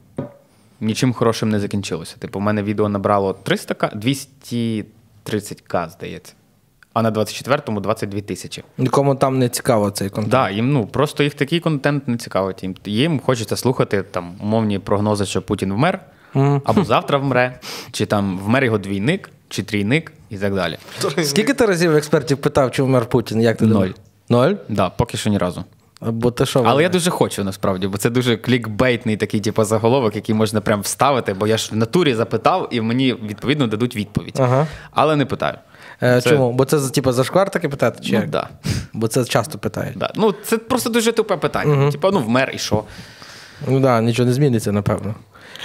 [0.79, 2.15] нічим хорошим не закінчилося.
[2.19, 3.97] Типу, в мене відео набрало 300к,
[5.25, 6.33] 230к, здається.
[6.93, 8.63] А на 24-му 22 тисячі.
[8.77, 10.31] Нікому там не цікаво цей контент.
[10.31, 12.63] Да, їм ну просто їх такий контент не цікавить.
[12.63, 15.99] Їм, їм хочеться слухати там умовні прогнози, що Путін вмер,
[16.65, 17.59] або завтра вмре,
[17.91, 20.77] чи там вмер його двійник, чи трійник, і так далі.
[21.23, 23.41] Скільки ти разів експертів питав, чи вмер Путін?
[23.41, 23.73] Як ти Ноль.
[23.73, 23.95] думаєш?
[24.29, 24.53] Ноль?
[24.69, 25.63] Да, поки що ні разу.
[26.01, 26.63] Бо ти що?
[26.65, 30.81] Але я дуже хочу насправді, бо це дуже клікбейтний такий, типу, заголовок, який можна прям
[30.81, 34.35] вставити, бо я ж в натурі запитав, і мені відповідно дадуть відповідь.
[34.39, 34.67] Ага.
[34.91, 35.57] Але не питаю.
[36.03, 36.51] Е, Це- Чому?
[36.53, 37.99] Бо це типу, зашквар таки питати?
[38.03, 38.29] Чи Ну, як?
[38.29, 38.49] да.
[38.93, 39.97] Бо це часто питають.
[39.97, 40.11] Да.
[40.15, 41.91] Ну, це просто дуже тупе питання.
[41.91, 42.83] Типу, ну вмер і що?
[43.67, 45.15] Ну так, да, нічого не зміниться, напевно.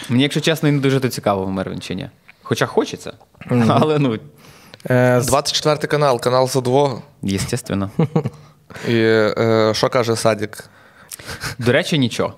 [0.09, 2.09] Мені, якщо чесно, і не дуже то цікаво, вмер він чи ні.
[2.43, 3.13] Хоча хочеться,
[3.69, 4.19] але ну,
[4.91, 7.03] Е, з- 24 канал, канал за двого.
[7.25, 7.91] естественно.
[8.89, 10.65] І е, що каже Садік?
[11.59, 12.33] До речі, нічого.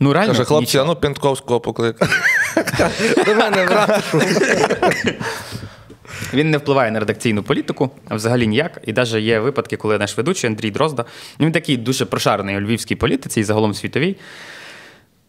[0.00, 2.12] Ну, реально, Каже, хлопці, а ну Пентковського покликати.
[3.26, 4.04] До мене брат.
[6.34, 8.80] Він не впливає на редакційну політику, взагалі ніяк.
[8.86, 11.04] І навіть є випадки, коли наш ведучий Андрій Дрозда,
[11.40, 14.16] він такий дуже прошарений у львівській політиці і загалом світовій.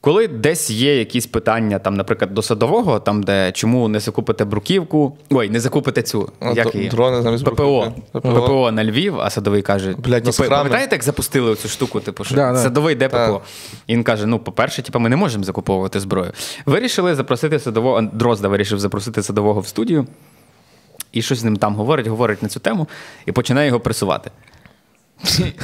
[0.01, 5.17] Коли десь є якісь питання, там, наприклад, до садового, там, де чому не закупите бруківку,
[5.29, 6.89] ой, не закупите цю А, як її?
[6.89, 7.93] дрони замість ППО.
[8.11, 8.19] ППО.
[8.21, 8.71] ППО.
[8.71, 11.99] на Львів, а садовий каже: Блядь, ну, пам'ятаєте, як запустили цю штуку?
[11.99, 12.57] Типу, що Да, да.
[12.59, 13.09] садовий де.
[13.09, 13.41] ППО?
[13.87, 16.31] І він каже: ну, по-перше, типу, ми не можемо закуповувати зброю.
[16.65, 20.07] Вирішили запросити садового, Дрозда вирішив запросити садового в студію.
[21.13, 22.87] І щось з ним там говорить, говорить на цю тему,
[23.25, 24.31] і починає його пресувати.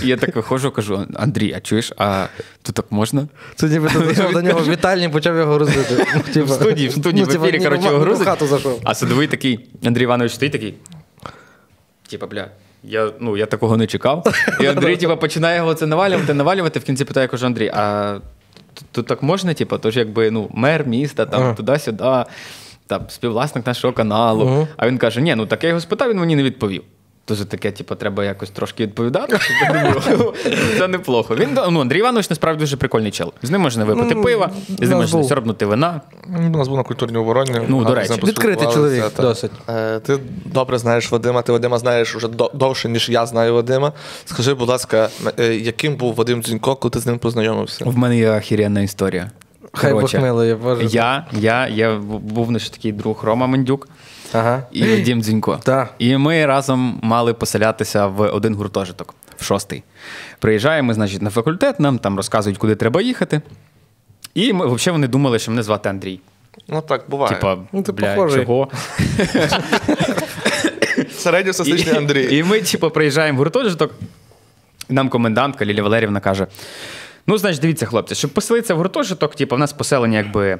[0.03, 2.25] І я так виходжу, кажу: Андрій, а чуєш, а
[2.61, 3.27] тут так можна?
[3.55, 6.05] Це ніби зайшов до нього в вітальні почав його грузити.
[6.35, 8.27] Ну, В студії, в студії, в ефірі, коротше, його грузить.
[8.83, 10.73] А садовий такий, Андрій Іванович стоїть такий.
[12.09, 12.47] Типа, бля,
[12.83, 14.23] я, ну, я такого не чекав.
[14.61, 16.79] І Андрій, типа, починає його це навалювати, навалювати.
[16.79, 18.17] В кінці питає, кажу, Андрій, а
[18.91, 19.53] тут, так можна?
[19.53, 22.23] Типа, тож якби ну, мер міста, там, туди-сюди,
[22.89, 24.47] там, співвласник нашого каналу.
[24.47, 24.67] Ага.
[24.77, 26.83] А він каже: ні, ну так я його спитав, він мені не відповів.
[27.25, 29.37] Тож таке, типу, треба якось трошки відповідати.
[30.77, 31.35] Це неплохо.
[31.35, 33.33] Він ну, Андрій Іванович насправді дуже прикольний чел.
[33.43, 35.29] З ним можна випити Ну, пива, з ним можна був.
[35.29, 36.01] сьорбнути вина.
[36.53, 37.51] У нас був на культурній обороні.
[37.67, 38.13] Ну, до речі.
[38.23, 39.51] Відкритий чоловік, досить.
[39.69, 43.93] Е, Ти добре знаєш Вадима, ти Вадима знаєш вже довше, ніж я знаю Вадима.
[44.25, 47.85] Скажи, будь ласка, е, яким був Вадим Дзінько, коли ти з ним познайомився?
[47.85, 49.31] В мене є охеренна історія.
[49.73, 50.85] Хай Бог милує, Боже.
[50.85, 53.87] Я, я, я був наш такий друг Рома Мендюк
[54.33, 54.63] Ага.
[54.71, 55.59] і Вадим Дзінько.
[55.63, 55.93] Так.
[55.99, 59.83] І ми разом мали поселятися в один гуртожиток, в шостий.
[60.39, 63.41] Приїжджаємо, значить, на факультет, нам там розказують, куди треба їхати.
[64.33, 66.19] І ми, взагалі вони думали, що мене звати Андрій.
[66.67, 67.35] Ну так, буває.
[67.35, 68.45] Типа, Ну, ти бля, похожий.
[68.45, 68.67] чого?
[71.11, 72.37] Середньостатичний Андрій.
[72.37, 73.91] І ми, типу, приїжджаємо в гуртожиток,
[74.89, 76.47] нам комендантка Лілія Валерівна каже:
[77.29, 80.59] ну, значить, дивіться, хлопці, щоб поселитися в гуртожиток, типу, в нас поселення, якби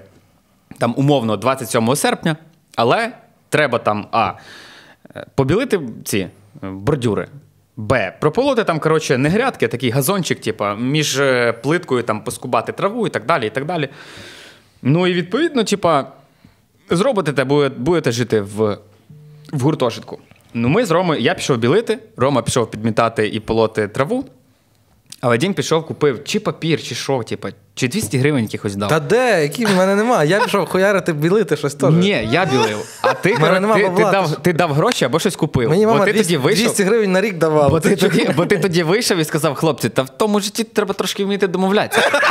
[0.78, 2.36] там умовно 27 серпня,
[2.76, 3.12] але
[3.50, 4.34] треба там А.
[5.36, 6.30] Побілити ці е,
[6.62, 7.28] бордюри.
[7.78, 8.14] Б.
[8.20, 13.08] Прополоти там, коротше, не грядки, а такий газончик, типу, між е, плиткою там поскубати траву
[13.08, 13.48] і так далі.
[13.48, 13.90] і так далі.
[14.82, 16.06] Ну і відповідно, типа,
[16.90, 18.78] зробите те, будете жити в,
[19.54, 20.20] в гуртожитку.
[20.54, 24.26] Ну, ми з Ромою, я пішов білити, Рома пішов підмітати і полоти траву.
[25.22, 28.90] А Вадим пішов, купив чи папір, чи що, типа, чи 200 гривень якихось дав.
[28.90, 29.42] Та де?
[29.42, 30.24] Які в мене нема?
[30.24, 31.94] Я пішов хуярити, білити щось теж.
[31.94, 32.86] Ні, я білив.
[33.02, 35.70] А ти, коротше, нема ти, ти, бабла, дав, ти дав гроші або щось купив.
[35.70, 36.66] Мені бо ти 200, тоді вийшов.
[36.66, 37.70] 200 гривень на рік давала.
[37.70, 40.94] Бо ти, тоді, бо ти тоді вийшов і сказав, хлопці, та в тому житті треба
[40.94, 42.12] трошки вміти домовлятися.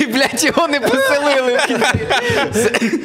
[0.00, 2.98] І, блядь, його не поселили в кінці.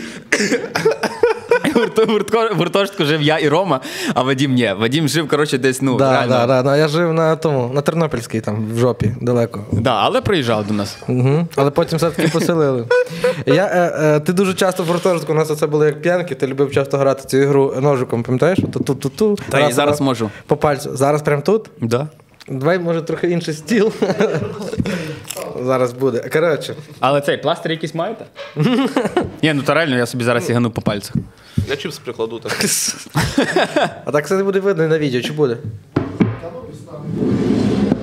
[1.86, 3.80] Гурто- гуртожитку жив я і Рома,
[4.14, 4.74] а Вадім ні.
[4.80, 6.28] Вадім жив, коротше, десь, ну, Да, реально.
[6.34, 6.78] да, да, да.
[6.78, 9.66] Я жив на тому, на Тернопільській, там, в жопі, далеко.
[9.72, 10.98] Да, але приїжджав до нас.
[11.08, 11.48] Угу.
[11.56, 12.86] Але потім все-таки поселили.
[13.46, 16.48] Я, е, е, ти дуже часто в гуртожитку, у нас це було як п'янки, ти
[16.48, 18.60] любив часто грати цю ігру ножиком, пам'ятаєш?
[18.74, 19.38] Ту-ту-ту-ту.
[19.50, 20.30] Та і зараз можу.
[20.48, 20.90] По пальцю.
[20.94, 21.70] Зараз прямо тут?
[21.82, 22.08] Да.
[22.48, 23.92] Давай, може, трохи інший стіл.
[25.62, 26.30] Зараз буде.
[26.34, 28.26] Коротше, Але цей пластир якийсь маєте?
[29.44, 31.16] Ні, ну то реально я собі зараз сігану по пальцях.
[31.68, 32.54] Я чіпс прикладу так.
[34.06, 35.58] а так це не буде видно на відео, чи буде?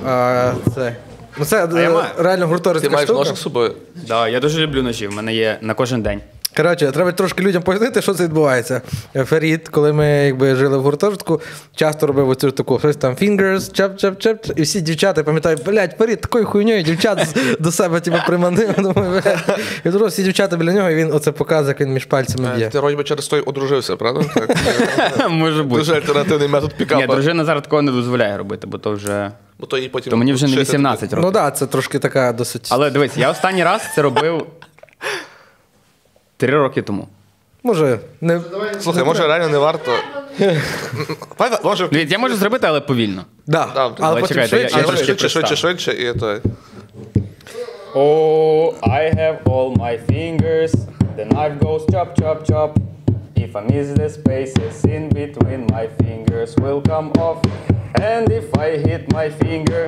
[0.07, 0.97] А, це.
[1.39, 2.07] Ну це я е, маю.
[2.19, 3.19] реально Ти маєш штука.
[3.19, 3.75] ножик з собою?
[4.09, 6.21] Да, я дуже люблю ножі, в мене є на кожен день.
[6.57, 8.83] Коротше, треба трошки людям пояснити, що це відбувається.
[9.15, 11.41] Ферід, коли ми якби жили в гуртожитку,
[11.75, 15.97] часто робив оцю таку щось там fingers, чап чап чап і всі дівчата пам'ятають, блядь,
[15.99, 18.75] Ферід такою хуйньою дівчат до себе типу, приманив.
[18.79, 19.61] Думаю, блядь.
[19.85, 22.57] І тут всі дівчата біля нього, і він оце показує, як він між пальцями Е,
[22.57, 22.69] б'є.
[22.69, 24.25] Ти вроді через той одружився, правда?
[24.35, 25.31] Так.
[25.31, 25.79] Може бути.
[25.81, 29.31] Дуже альтернативний метод Ні, дружина зараз такого не дозволяє робити, бо то вже.
[29.59, 31.99] Бо то їй потім То мені вже не шити 18 Ну так, да, це трошки
[31.99, 32.69] така досить.
[32.71, 34.47] Але дивись, я останній раз це робив
[36.37, 37.09] три роки тому.
[37.63, 38.41] Може, не.
[38.81, 39.93] Слухай, може реально не варто.
[41.65, 43.25] Може, Дивіться, я можу зробити, але повільно.
[43.47, 43.69] Да.
[43.75, 44.79] Да, Але але потім чекайте, я- швидше.
[44.79, 45.57] я швидше, трошки швидше, представлю.
[45.79, 46.41] швидше, і то.
[47.95, 50.73] Oh, I have all my fingers.
[51.17, 52.71] The knife goes chop, chop, chop.
[53.45, 57.39] If I miss the spaces in between, my fingers will come off.
[58.13, 59.83] And if I hit my finger,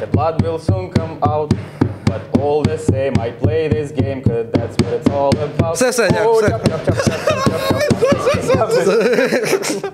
[0.00, 1.48] the blood will soon come out.
[2.10, 5.72] But all the same, I play this game, cause that's what it's all about.
[5.76, 6.48] Все, все, Oh, все.
[6.50, 7.40] chop, chop, chop, chop, chop,
[8.46, 8.80] chop,
[9.64, 9.90] chop.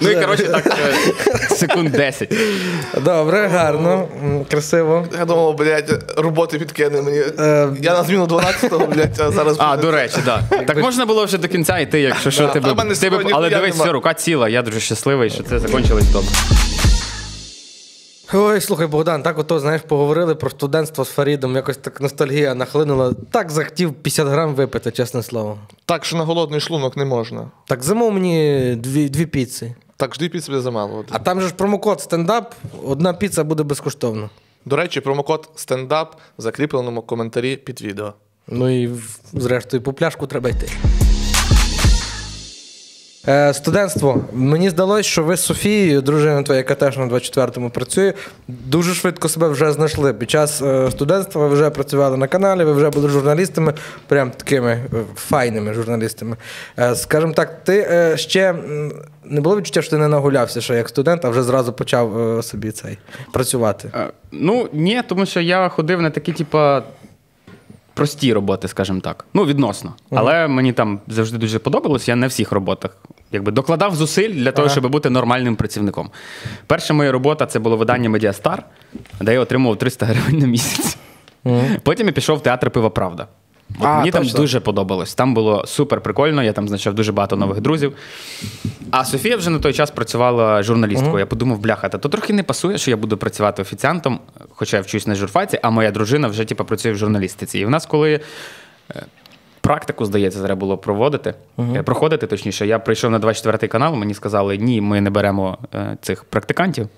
[0.00, 2.34] Ну і коротше так е, секунд 10.
[3.04, 5.06] Добре, гарно, м, красиво.
[5.18, 7.18] Я думав, блядь, роботи підкине мені.
[7.38, 9.56] Е, Я на зміну 12-го, блядь, а зараз.
[9.58, 10.66] А, до речі, так.
[10.66, 12.94] Так можна було вже до кінця йти, якщо що тебе.
[12.94, 13.84] Сьогодні але ніхуя дивись, нема.
[13.84, 16.28] все, рука ціла, я дуже щасливий, що це закінчилось добре.
[18.32, 23.14] Ой, слухай, Богдан, так ото, знаєш, поговорили про студентство з Фарідом, якось так ностальгія нахлинула.
[23.30, 25.58] Так захотів 50 грам випити, чесне слово.
[25.84, 27.50] Так, що на голодний шлунок не можна.
[27.66, 29.74] Так замов мені дві, дві піци.
[29.96, 31.04] Так, жди під собі замало.
[31.10, 34.30] А там же ж промокод стендап, одна піца буде безкоштовно.
[34.64, 38.12] До речі, промокод стендап в закріпленому коментарі під відео.
[38.48, 38.90] Ну і
[39.32, 40.68] зрештою по пляшку треба йти.
[43.28, 44.24] Е, студентство.
[44.32, 48.12] Мені здалося, що ви з Софією, дружина твоя, яка теж на 24-му працює,
[48.48, 50.12] дуже швидко себе вже знайшли.
[50.14, 53.74] Під час е, студентства ви вже працювали на каналі, ви вже були журналістами,
[54.06, 56.36] прям такими е, файними журналістами.
[56.78, 58.54] Е, скажімо так, ти е, ще
[59.24, 62.42] не було відчуття, що ти не нагулявся ще як студент, а вже зразу почав е,
[62.42, 62.98] собі цей
[63.32, 63.90] працювати.
[63.94, 66.82] Е, Ну, ні, тому що я ходив на такі, типа.
[67.98, 69.24] Прості роботи, скажімо так.
[69.34, 69.92] Ну, відносно.
[70.10, 72.08] Але мені там завжди дуже подобалось.
[72.08, 72.96] Я на всіх роботах
[73.32, 74.72] якби докладав зусиль для того, Ага.
[74.74, 76.10] щоб бути нормальним працівником.
[76.66, 78.62] Перша моя робота це було видання Медіастар,
[79.20, 80.96] де я отримував 300 гривень на місяць.
[81.82, 83.26] Потім я пішов в театр Пива Правда.
[83.70, 85.14] От А, мені там дуже подобалось.
[85.14, 87.92] Там було супер прикольно, я там знайшов дуже багато нових друзів.
[88.90, 91.18] А Софія вже на той час працювала журналісткою.
[91.18, 94.82] Я подумав, бляха, та то трохи не пасує, що я буду працювати офіціантом, хоча я
[94.82, 97.58] вчусь на журфаці, а моя дружина вже типу, працює в журналістиці.
[97.58, 98.20] І в нас, коли
[98.96, 99.02] е,
[99.60, 104.56] практику, здається, треба було проводити, е, проходити, точніше, я прийшов на 24 канал, мені сказали,
[104.58, 106.88] ні, ми не беремо е, цих практикантів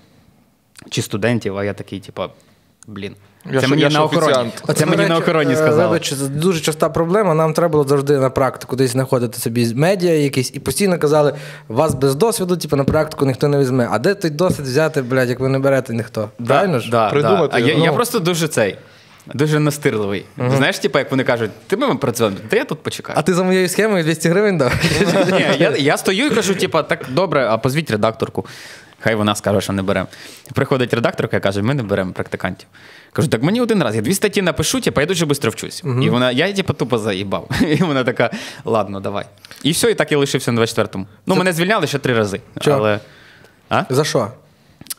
[0.89, 2.23] чи студентів, а я такий, типу,
[2.87, 3.15] блін.
[3.51, 4.25] Я Це мені я на охороні.
[4.33, 4.63] офіціант.
[4.75, 5.83] Це мені на охороні сказали.
[5.83, 7.33] Вибач, це дуже часта проблема.
[7.33, 11.33] Нам треба було завжди на практику десь знаходити собі медіа якісь, і постійно казали,
[11.67, 13.87] вас без досвіду, типу, на практику ніхто не візьме.
[13.91, 16.29] А де той досвід взяти, блядь, як ви не берете ніхто?
[16.47, 16.89] Правильно ж?
[16.91, 17.55] Да, Придумати да.
[17.57, 17.83] А я, ну.
[17.85, 18.77] я просто дуже цей.
[19.33, 20.25] Дуже настирливий.
[20.37, 23.19] Знаєш, типу, як вони кажуть, ти ми працювали, та я тут почекаю.
[23.19, 24.73] А ти за моєю схемою 200 гривень дав?
[25.31, 28.45] Ні, я, я стою і кажу, типу, так добре, а позвіть редакторку.
[28.99, 30.07] Хай вона скаже, що не беремо.
[30.53, 32.67] Приходить редакторка і каже, ми не беремо практикантів.
[33.13, 35.83] Кажу, так мені один раз, я дві статті напишу, типу, я дуже швидко вчусь.
[36.01, 37.49] І вона, я типу, тупо заїбав.
[37.61, 38.31] І вона така,
[38.65, 39.25] ладно, давай.
[39.63, 41.07] І все, і так я лишився на 24-му.
[41.25, 42.41] Ну, мене звільняли ще три рази.
[42.59, 42.77] Чого?
[42.77, 42.99] Але...
[43.69, 43.83] А?
[43.89, 44.31] За що?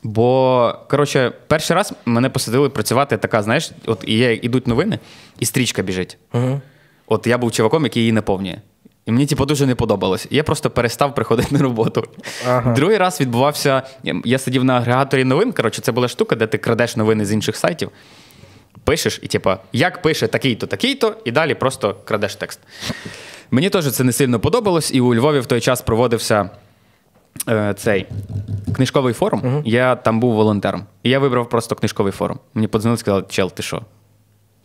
[0.02, 4.98] Бо, коротше, перший раз мене посадили працювати така, знаєш, от є, ідуть новини,
[5.38, 6.18] і стрічка біжить.
[6.32, 6.60] Угу.
[7.06, 8.58] От я був чуваком, який її наповнює.
[9.06, 10.26] І мені, типу, дуже не подобалось.
[10.30, 12.04] Я просто перестав приходити на роботу.
[12.48, 12.72] Ага.
[12.72, 13.82] Другий раз відбувався.
[14.24, 15.52] Я сидів на агрегаторі новин.
[15.52, 17.90] Коротше, це була штука, де ти крадеш новини з інших сайтів.
[18.84, 22.60] Пишеш, і типу, як пише такий-то, такий-то, і далі просто крадеш текст.
[23.50, 26.50] Мені теж це не сильно подобалось, і у Львові в той час проводився
[27.76, 28.06] цей
[28.76, 29.62] книжковий форум.
[29.64, 30.84] Я там був волонтером.
[31.02, 32.38] І я вибрав просто книжковий форум.
[32.54, 33.82] Мені подзвонили і сказали, чел, ти що?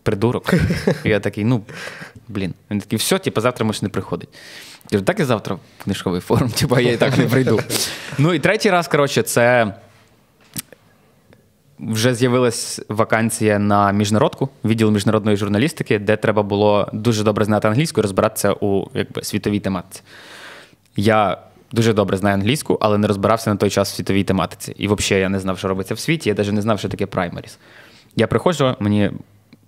[0.04, 0.54] Придурок.
[1.04, 1.64] І я такий, ну,
[2.28, 2.54] блін.
[2.72, 4.32] Він такий, все, типу, завтра можеш не приходити.
[4.84, 7.60] Я кажу, так і завтра книжковий форум, типу, я і так не прийду.
[8.18, 9.74] Ну і третій раз, коротше, це
[11.80, 18.02] вже з'явилась вакансія на міжнародку, відділ міжнародної журналістики, де треба було дуже добре знати англійську
[18.02, 20.02] і розбиратися у якби, світовій тематиці.
[20.96, 21.38] Я
[21.72, 24.76] дуже добре знаю англійську, але не розбирався на той час в світовій тематиці.
[24.78, 27.06] І взагалі я не знав, що робиться в світі, я навіть не знав, що таке
[27.06, 27.58] праймеріс.
[28.16, 29.12] Я приходжу, мені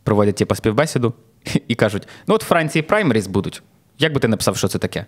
[0.04, 1.14] проводять типу, співбесіду
[1.68, 3.62] і кажуть: ну от в Франції праймеріс будуть.
[4.00, 5.06] Як би ти написав, що це таке?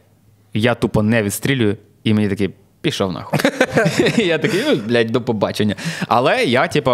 [0.53, 2.49] Я тупо не відстрілюю, і мені такий.
[2.81, 3.39] Пішов нахуй.
[4.25, 5.75] я такий, ну, блядь, до побачення.
[6.07, 6.91] Але я, типу,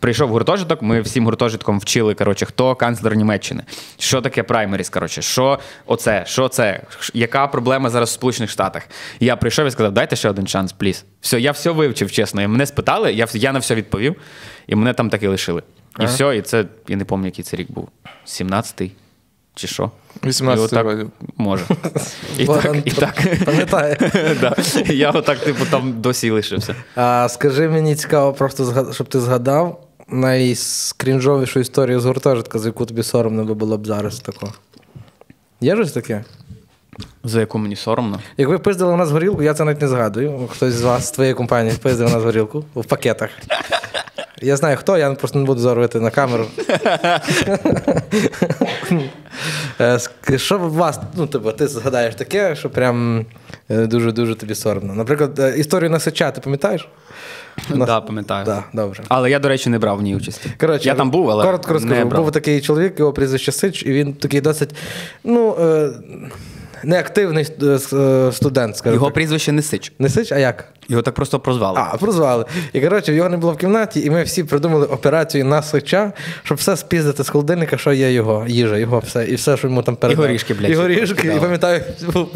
[0.00, 3.62] прийшов гуртожиток, ми всім гуртожитком вчили, коротше, хто канцлер Німеччини,
[3.98, 6.82] що таке праймеріс, коротше, що оце, що це,
[7.14, 8.88] яка проблема зараз в Сполучених Штатах.
[9.20, 11.04] Я прийшов і сказав, дайте ще один шанс, пліз.
[11.20, 12.42] Все, я все вивчив, чесно.
[12.42, 14.16] І мене спитали, я, я на все відповів,
[14.66, 15.62] і мене там так і лишили.
[16.00, 17.88] І все, і це, я не пам'ятаю, який це рік був.
[18.26, 18.92] 17-й
[19.56, 19.90] чи що?
[20.24, 21.26] 18 І.
[21.36, 21.64] Може.
[22.38, 23.44] І так, і так.
[23.44, 23.96] Пам'ятаю.
[24.40, 24.54] Да.
[24.86, 26.74] Я отак, типу, там досі лишився.
[26.96, 33.02] А, скажи мені цікаво, просто щоб ти згадав найскрінжовішу історію з гуртожитка, за яку тобі
[33.02, 34.52] соромно би було б зараз тако.
[35.60, 36.24] Є щось таке?
[37.24, 38.20] За яку мені соромно.
[38.36, 40.48] Як ви пиздили у нас горілку, я це навіть не згадую.
[40.52, 43.30] Хтось з вас з твоєї компанії пиздив у нас горілку в пакетах.
[44.42, 46.46] Я знаю хто, я просто не буду зорвати на камеру.
[49.80, 49.98] Е,
[50.36, 53.26] Що вас, ну, типу, ти згадаєш таке, що прям
[53.68, 54.94] дуже-дуже тобі соромно.
[54.94, 56.88] Наприклад, е, історію насича, ти пам'ятаєш?
[57.68, 58.46] Так, да, пам'ятаю.
[58.46, 59.00] Так, добре.
[59.08, 60.50] Але я, до речі, не брав в ній участі.
[60.60, 61.94] Коротше, я там був, але коротко розкажу.
[61.94, 62.22] не брав.
[62.22, 64.74] Був такий чоловік, його прізвище Сич, і він такий досить
[65.24, 65.90] ну, е,
[66.86, 69.14] неактивний е, е, студент, скажімо Його так.
[69.14, 69.92] прізвище не Сич.
[69.98, 70.64] Не Сич, а як?
[70.88, 71.78] Його так просто прозвали.
[71.80, 72.44] А, прозвали.
[72.72, 76.58] І коротше, його не було в кімнаті, і ми всі придумали операцію на Сича, щоб
[76.58, 79.96] все спіздити з холодильника, що є його їжа, його все, і все, що йому там
[79.96, 80.28] передали.
[80.28, 81.32] горішки, блядь, І горішки.
[81.36, 81.82] І пам'ятаю,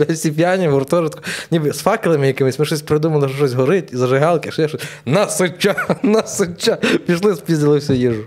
[0.09, 1.21] всі п'яні в гуртожитку,
[1.51, 4.83] ніби з факелами якимись, ми щось придумали, що щось горить, і зажигалки, ще щось.
[5.07, 6.79] На Сича, на Сича.
[7.07, 8.23] Пішли, спіздили всю їжу.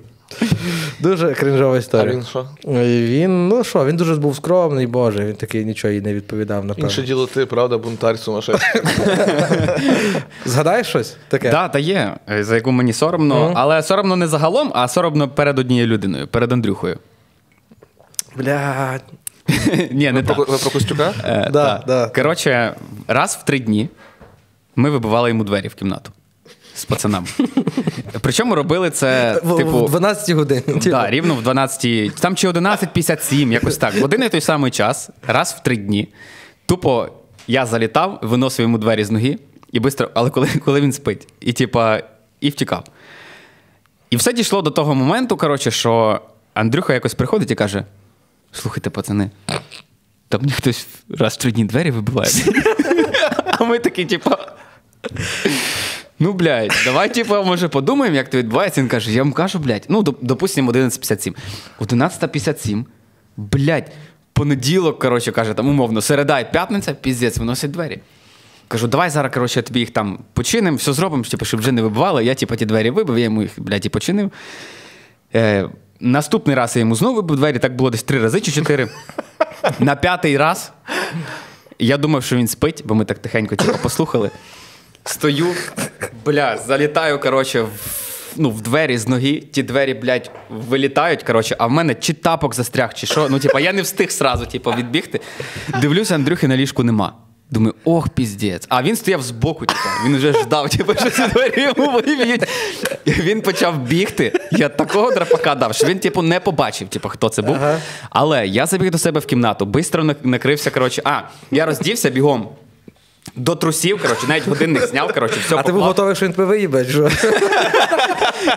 [1.00, 2.14] Дуже кринжова А історія.
[2.16, 2.46] він що?
[2.66, 6.90] Він, ну що, він дуже був скромний, Боже, він такий нічого їй не відповідав, напевно.
[6.90, 8.82] Інше діло ти, правда, бунтар сумасшедший.
[10.46, 11.52] Згадаєш щось таке?
[11.52, 15.60] Да, та є, е, за яку мені соромно, але соромно не загалом, а соромно перед
[15.60, 16.98] однією людиною, перед Андрюхою.
[18.36, 19.04] Блядь.
[19.92, 20.38] Ні, не так.
[20.38, 21.14] Ви про Костюка?
[21.26, 21.84] Е, Да, та.
[21.88, 22.08] да.
[22.16, 22.76] Коротше,
[23.08, 23.90] раз в три дні
[24.76, 26.12] ми вибивали йому двері в кімнату
[26.76, 27.28] з пацанами.
[28.22, 29.86] Причому робили це, В, типу.
[29.86, 30.62] в 12 годин.
[30.62, 30.80] Типу.
[30.80, 33.96] Да, рівно в 12, там чи 11.57, якось так.
[34.02, 36.08] В один і той самий час, раз в три дні.
[36.66, 37.08] Тупо
[37.48, 39.38] я залітав, виносив йому двері з ноги,
[39.72, 42.00] і бистро, але коли, коли він спить, і типа,
[42.40, 42.84] і втікав.
[44.10, 46.22] І все дійшло до того моменту, коротше, що
[46.54, 47.86] Андрюха якось приходить і каже:
[48.52, 49.32] слухайте, пацани,
[50.30, 52.32] там мені хтось раз в три дні двері вибиває.
[53.60, 54.38] А ми такі, типа.
[56.24, 58.82] Ну, блядь, давай, типа, може, подумаємо, як це відбувається.
[58.82, 61.36] Він каже, я вам кажу, блядь, ну, доп- допустимо, 11.57.
[61.80, 62.86] 11.57,
[63.38, 63.92] блядь,
[64.34, 68.00] понеділок, коротше, каже, там умовно, середа і п'ятниця, піздець, виносять двері.
[68.68, 72.26] Кажу, давай зараз, коротше, тобі їх там починимо, все зробимо, типу, щоб вже не вибивали.
[72.26, 74.32] Я, типу, ті двері вибив, я йому їх, блядь, і починив.
[75.36, 75.70] Е,
[76.00, 78.90] наступний раз я йому знову вибив двері, так було десь три рази чи чотири.
[79.80, 80.72] На п'ятий раз
[81.80, 84.32] я думав, що він спить, бо ми так тихенько типу, послухали.
[85.06, 85.48] Стою,
[86.26, 87.70] бля, залітаю, коротше, в,
[88.36, 89.44] ну, в двері з ноги.
[89.52, 93.30] Ті двері, блядь, вилітають, коротше, а в мене чи тапок застряг, чи що.
[93.30, 95.20] Ну, типа, я не встиг сразу, типу, відбігти.
[95.82, 97.14] Дивлюся, Андрюхи на ліжку нема.
[97.50, 98.66] Думаю, ох, піздець.
[98.70, 102.44] А він стояв збоку, типу, він вже ждав, типу, що ці двері йому виб'ють.
[103.08, 104.40] Він почав бігти.
[104.52, 107.58] Я такого драпака дав, що він, типу, не побачив, типу, хто це був.
[108.10, 110.72] Але я забіг до себе в кімнату, бистро накрився.
[110.72, 112.50] Коротше, а, я роздівся бігом.
[113.36, 116.46] До трусів, коротше, навіть годинник зняв, коротше, все А ти був готовий, що він тебе
[116.46, 116.86] виїбе?
[116.86, 117.10] Що?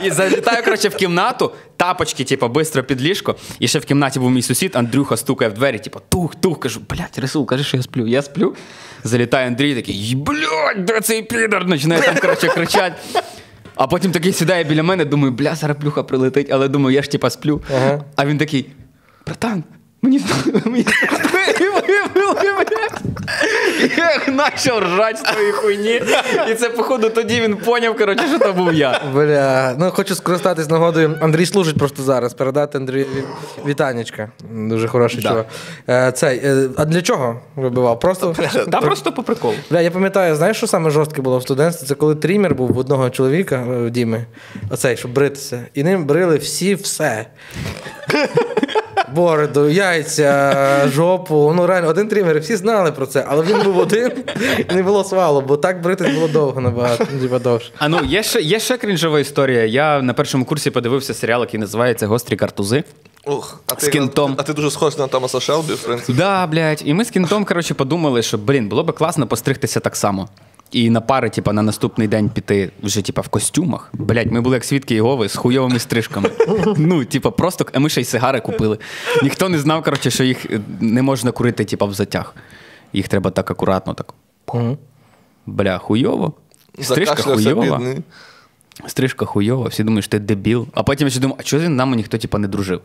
[0.05, 3.37] І залітаю, коротше, в кімнату, тапочки, типу, бистро під ліжко.
[3.59, 6.61] І ще в кімнаті був мій сусід, Андрюха стукає в двері, типу, тух, тух.
[6.61, 8.07] Кажу, блядь, Рисул, кажи, що я сплю.
[8.07, 8.55] Я сплю.
[9.05, 11.67] Залітає Андрій такий, блядь, де цей підар?
[11.67, 12.95] Починає там, коротше, кричати.
[13.75, 17.11] А потім такий сідає біля мене, думаю, бля, зараз плюха прилетить, але думаю, я ж
[17.11, 17.62] типа сплю.
[17.77, 18.05] Ага.
[18.17, 18.67] А він такий,
[19.27, 19.64] братан,
[20.07, 20.21] мені
[20.65, 20.87] мені
[23.97, 26.03] Я почав ржати з тої хуйні.
[26.51, 29.01] І це, походу, тоді він поняв, коротше, що то був я.
[29.15, 31.19] Бля, ну хочу скористатись нагодою.
[31.21, 32.35] Андрій служить просто зараз.
[32.35, 33.07] Передати Андрію
[33.67, 34.29] вітанечка.
[34.51, 35.29] Дуже хороший Да.
[35.29, 35.47] чувак.
[35.89, 38.01] Е, цей, е, а для чого вибивав?
[38.01, 38.35] Просто.
[38.71, 39.55] Та просто по приколу.
[39.71, 41.87] Бля, я пам'ятаю, знаєш, що саме жорстке було в студентстві?
[41.87, 44.25] Це коли трімер був в одного чоловіка е, в Діми,
[44.71, 45.67] оцей, щоб бритися.
[45.75, 47.27] І ним брили всі все.
[49.15, 51.53] Бороду, яйця, жопу.
[51.57, 54.13] Ну реально, один трімер, всі знали про це, але він був один
[54.71, 57.07] і не було свалу, бо так бритись було довго набагато,
[57.39, 57.71] довше.
[57.79, 59.65] А ну, є ще, є ще крінжова історія.
[59.65, 62.85] Я на першому курсі подивився серіал, який називається Гострі картузи.
[63.27, 64.35] Ух, а ти, З кінтом.
[64.39, 66.13] А ти дуже схожий на Томаса Шелбі, в принципі.
[66.19, 66.83] Да, блядь.
[66.85, 70.29] І ми з кінтом, коротше, подумали, що, блін, було би класно постригтися так само.
[70.71, 73.91] І на пари, типа, на наступний день піти вже, типа, в костюмах.
[73.93, 76.31] Блять, ми були як свідки Єгови з хуйовими стрижками.
[76.77, 78.79] Ну, типа, просто а ми ще й сигари купили.
[79.23, 82.35] Ніхто не знав, коротше, що їх е, не можна курити, типа, в затяг.
[82.93, 84.14] Їх треба так акуратно, так.
[85.47, 86.33] Бля, хуйово.
[86.81, 87.81] Стрижка хуйова.
[88.87, 90.67] Стрижка хуйова, всі думають, що ти дебіл.
[90.75, 92.81] А потім я ще думаю, а чого з нами ніхто типа, не дружив?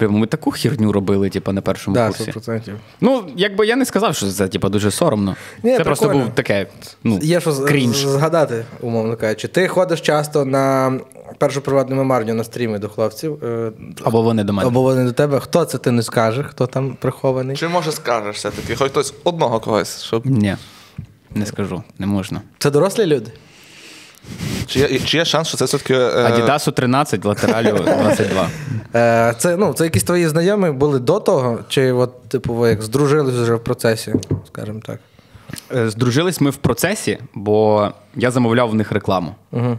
[0.00, 2.30] Бля, ми таку херню робили, типа, на першому Да, курсі.
[2.30, 2.72] 100%.
[3.00, 5.36] Ну, якби я не сказав, що це типа, дуже соромно.
[5.62, 6.66] Ні, це просто був таке.
[7.04, 7.96] Ну, Є що крінж.
[8.06, 9.48] згадати, умовно кажучи.
[9.48, 10.92] Ти ходиш часто на
[11.38, 13.44] першу приватну мемарню на стріми до хлопців.
[13.44, 13.72] е,
[14.04, 14.68] Або вони до мене.
[14.68, 15.40] Або вони до тебе.
[15.40, 17.56] Хто це ти не скажеш, хто там прихований?
[17.56, 18.76] Чи може скажеш все-таки?
[18.76, 20.56] Хоч хтось одного когось, щоб Ні,
[21.34, 22.40] не скажу, не можна.
[22.58, 23.32] Це дорослі люди?
[24.66, 25.94] Чи є, чи є шанс, що це все-таки.
[25.94, 28.48] е, Адідасу 13, латералю 22.
[28.94, 32.82] Е, це, ну, це якісь твої знайомі були до того, чи от, типу, ви як
[32.82, 34.14] здружились вже в процесі,
[34.46, 34.98] скажімо так.
[35.74, 39.78] Е, Здружились ми в процесі, бо я замовляв в них рекламу Угу.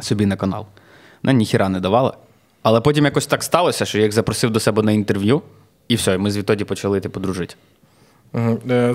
[0.00, 0.66] собі на канал.
[1.22, 2.12] На ніхіра не давали.
[2.62, 5.42] Але потім якось так сталося, що я їх запросив до себе на інтерв'ю,
[5.88, 7.54] і все, і ми звідтоді почали типу, дружити.
[8.34, 8.58] Угу.
[8.70, 8.94] Е,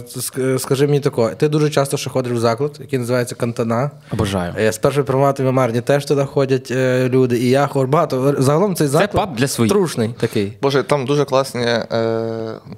[0.60, 3.92] скажи мені тако, ти дуже часто ще ходиш в заклад, який називається Кантана.
[4.12, 4.54] Обожаю.
[4.60, 8.36] Е, З першої приватної мемарні теж туди ходять е, люди, і я ходжу багато.
[8.40, 9.72] Загалом цей заклад паб для своїх.
[9.74, 10.54] трушний такий.
[10.62, 11.86] Боже, там дуже класні е,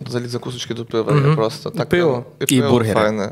[0.02, 1.30] взагалі закусочки до пива.
[1.30, 2.26] є Просто так Пиво.
[2.40, 2.94] прям- І бургери.
[3.00, 3.32] файне.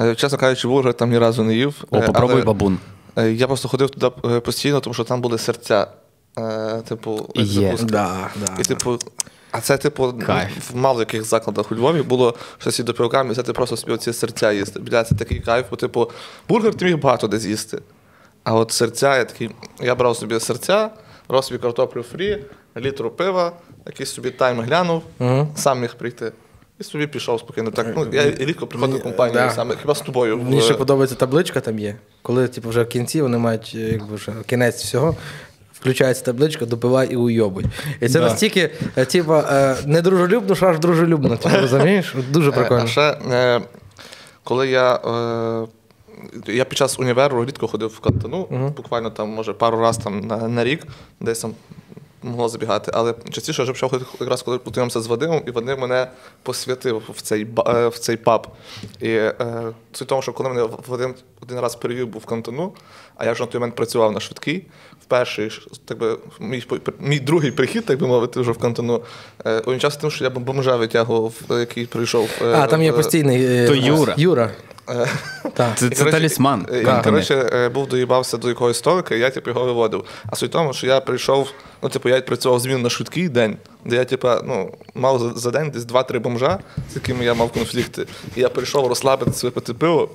[0.00, 1.84] Е, чесно кажучи, бургер там ні разу не їв.
[1.90, 2.78] О, Е, попробуй але, бабун.
[3.18, 5.86] е, Я просто ходив туди е, постійно, тому що там були серця.
[6.38, 7.76] Е, типу, І є.
[7.82, 8.08] Да,
[8.46, 8.54] да.
[8.60, 8.98] І, типу,
[9.50, 10.70] а це, типу, Кайф.
[10.70, 14.52] в мало яких закладах у Львові було щось до пивками, взяти просто собі оці серця
[14.52, 14.80] їсти.
[14.80, 16.10] Бля, це такий кайф, бо, типу,
[16.48, 17.78] бургер ти міг багато де з'їсти.
[18.44, 20.90] А от серця, я такий, я брав собі серця,
[21.28, 22.44] брав собі картоплю фрі,
[22.76, 23.52] літру пива,
[23.86, 25.02] якийсь собі тайм глянув,
[25.56, 26.32] сам міг прийти.
[26.80, 27.70] І собі пішов спокійно.
[27.70, 29.50] Так, ну, я рідко приходив в компанію Да.
[29.50, 30.38] саме, хіба з тобою.
[30.38, 31.96] Мені ще подобається табличка там є.
[32.22, 35.16] Коли типу, вже в кінці вони мають е, якби, вже кінець всього.
[35.80, 37.64] Включається табличка, допивай і уйобуй.
[38.00, 38.24] І це Да.
[38.24, 39.76] настільки, е, типу, е,
[40.54, 41.36] що аж дружелюбно.
[41.36, 42.14] Ти розумієш?
[42.30, 42.82] Дуже Е, прикольно.
[42.84, 43.60] А ще,
[44.44, 45.00] коли я.
[46.46, 50.36] Я під час універу рідко ходив в кантину, буквально там, може, пару разів там, на,
[50.36, 50.86] на рік,
[51.20, 51.50] десь там
[52.22, 52.90] могло забігати.
[52.94, 56.08] Але частіше вже почав якраз коли познайомився з Вадимом, і Вадим мене
[56.42, 58.46] посвятив в цей, ба- е, в цей паб.
[59.00, 59.34] І е,
[59.92, 62.72] суть в тому, що коли мене Вадим один раз перевів був в кантину,
[63.16, 64.64] а я вже на той момент працював на швидкій,
[65.02, 65.50] в перший,
[65.84, 66.64] так би, мій,
[67.00, 69.02] мій другий прихід, так би мовити, вже в кантину,
[69.46, 72.28] е, увінчався тим, що я бомжа витягував, е, який прийшов.
[72.42, 73.44] е, А, там є постійний.
[73.44, 74.14] е, То Юра.
[74.16, 74.50] Юра.
[75.54, 75.78] Так.
[75.78, 76.66] Це, це талісман.
[76.72, 80.04] і- і, коротше, е, був доїбався до якогось столика, і я типу, його виводив.
[80.30, 81.48] А суть в тому, що я прийшов,
[81.82, 85.50] ну, типу, я працював зміну на швидкий день, де я, типу, ну, мав за, за
[85.50, 86.58] день десь два-три бомжа,
[86.92, 88.06] з якими я мав конфлікти.
[88.36, 90.08] І я прийшов розслабитися, випити пиво.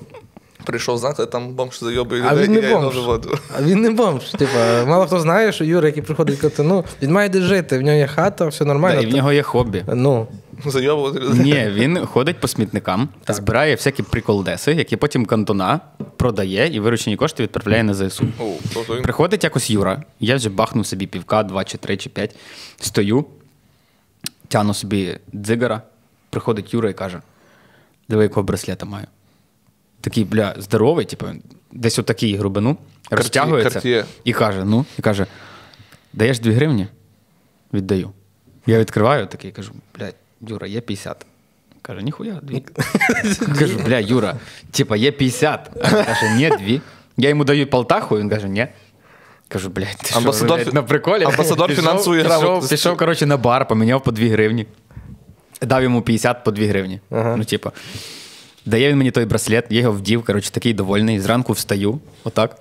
[0.64, 2.96] Прийшов знати, там бомж зайобує А людей, він і не я його бомж.
[2.96, 3.42] виводив.
[3.58, 4.24] А він не бомж.
[4.30, 4.52] Типу,
[4.86, 7.96] мало хто знає, що Юра, який приходить в катину, він має де жити, в нього
[7.96, 9.00] є хата, все Да, нормально.
[9.00, 9.84] і в нього є хобі.
[9.94, 10.26] Ну,
[10.66, 11.40] Зайобувати людей.
[11.40, 15.80] Ні, він ходить по смітникам, збирає всякі приколдеси, які потім кантона
[16.16, 18.26] продає і виручені кошти відправляє на ЗСУ.
[18.40, 22.36] О, Приходить якось Юра, я вже бахнув собі півка, два чи три, чи п'ять.
[22.80, 23.24] Стою,
[24.48, 25.82] тяну собі дзигара,
[26.30, 27.20] приходить Юра і каже:
[28.08, 29.06] диви, якого браслета маю.
[30.04, 31.26] Такий, бля, здоровий, типу,
[31.72, 32.76] десь отакий грубину,
[33.10, 34.04] розтягується Cartier.
[34.24, 35.26] і каже: ну, і каже:
[36.12, 36.86] даєш 2 гривні?
[37.74, 38.10] Віддаю.
[38.66, 41.26] Я відкриваю такий, кажу, блядь, Юра, є 50.
[41.82, 42.62] Каже, ніхуя, дві.
[43.58, 44.36] Кажу, бля, Юра,
[44.70, 45.70] типа, є 50.
[45.82, 46.80] Каже, ні, дві.
[47.16, 48.66] Я йому даю полтаху, він каже, ні.
[49.48, 51.24] Кажу, блядь, ти Амбасадор що, блядь, на приколі?
[51.24, 52.74] амбасадор Пішов- фінансової пішов, грамотності.
[52.74, 54.66] Пішов, коротше, на бар, поміняв по 2 гривні.
[55.62, 57.00] Дав йому 50 по 2 гривні.
[57.10, 57.72] Ну, типа.
[58.66, 61.20] Дає він мені той браслет, я його вдів, коротше, такий довольний.
[61.20, 62.56] Зранку встаю, отак.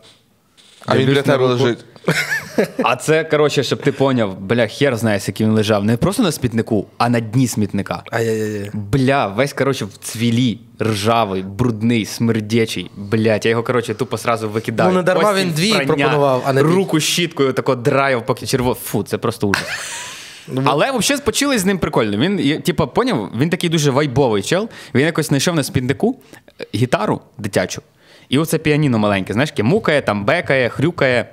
[0.85, 1.85] А він біля на тебе лежить.
[2.83, 5.83] А це, коротше, щоб ти поняв, бля, хер знає, який він лежав.
[5.83, 8.03] Не просто на смітнику, а на дні смітника.
[8.11, 8.71] ай-яй-яй.
[8.73, 12.91] Бля, весь, коротше, в цвілі, ржавий, брудний, смердячий.
[12.97, 14.89] Блять, я його, коротше, тупо сразу викидаю.
[14.89, 18.45] Ну, не дарма Постіль, він дві прання, пропонував, а не руку щіткою тако драйв, поки
[18.45, 18.73] черво.
[18.73, 19.67] Фу, це просто ужас.
[20.47, 22.17] Ну, Але взагалі почали з ним прикольно.
[22.17, 24.69] Він, типу, поняв, він такий дуже вайбовий чел.
[24.95, 26.19] Він якось знайшов на спіднику
[26.61, 27.81] е, гітару дитячу.
[28.29, 31.25] І оце піаніно маленьке, знаєш, мукає, там бекає, хрюкає.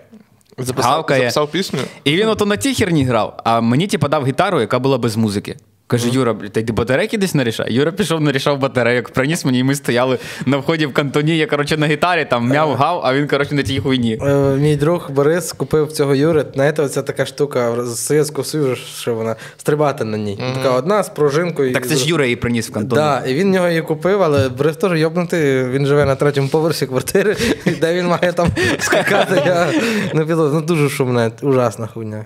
[0.58, 1.20] Записав, гавкає.
[1.20, 1.78] записав пісню.
[2.04, 5.16] І він ото на тій херні грав, а мені типу, дав гітару, яка була без
[5.16, 5.56] музики.
[5.90, 7.72] Каже, Юра, та батарейки десь нарішай.
[7.72, 11.36] Юра пішов, нарішав батарейок, приніс мені, і ми стояли на вході в кантоні.
[11.36, 14.18] Я коротше на гітарі там мяв гав, а він коротше на тій хуйні.
[14.22, 16.44] Е, Мій друг Борис купив цього Юри.
[16.54, 20.38] Знаєте, оця така штука з Совєтського Союзу, що вона стрибати на ній.
[20.54, 21.72] Така одна з пружинкою.
[21.72, 22.98] Так це ж Юра її приніс в кантон.
[22.98, 26.48] Так, і він в нього її купив, але Борис теж йобнутий, він живе на третьому
[26.48, 27.36] поверсі квартири,
[27.80, 29.42] де він має там скакати.
[29.46, 29.66] Я
[30.14, 30.50] не піду.
[30.54, 32.24] Ну дуже шумне, ужасна хуйня.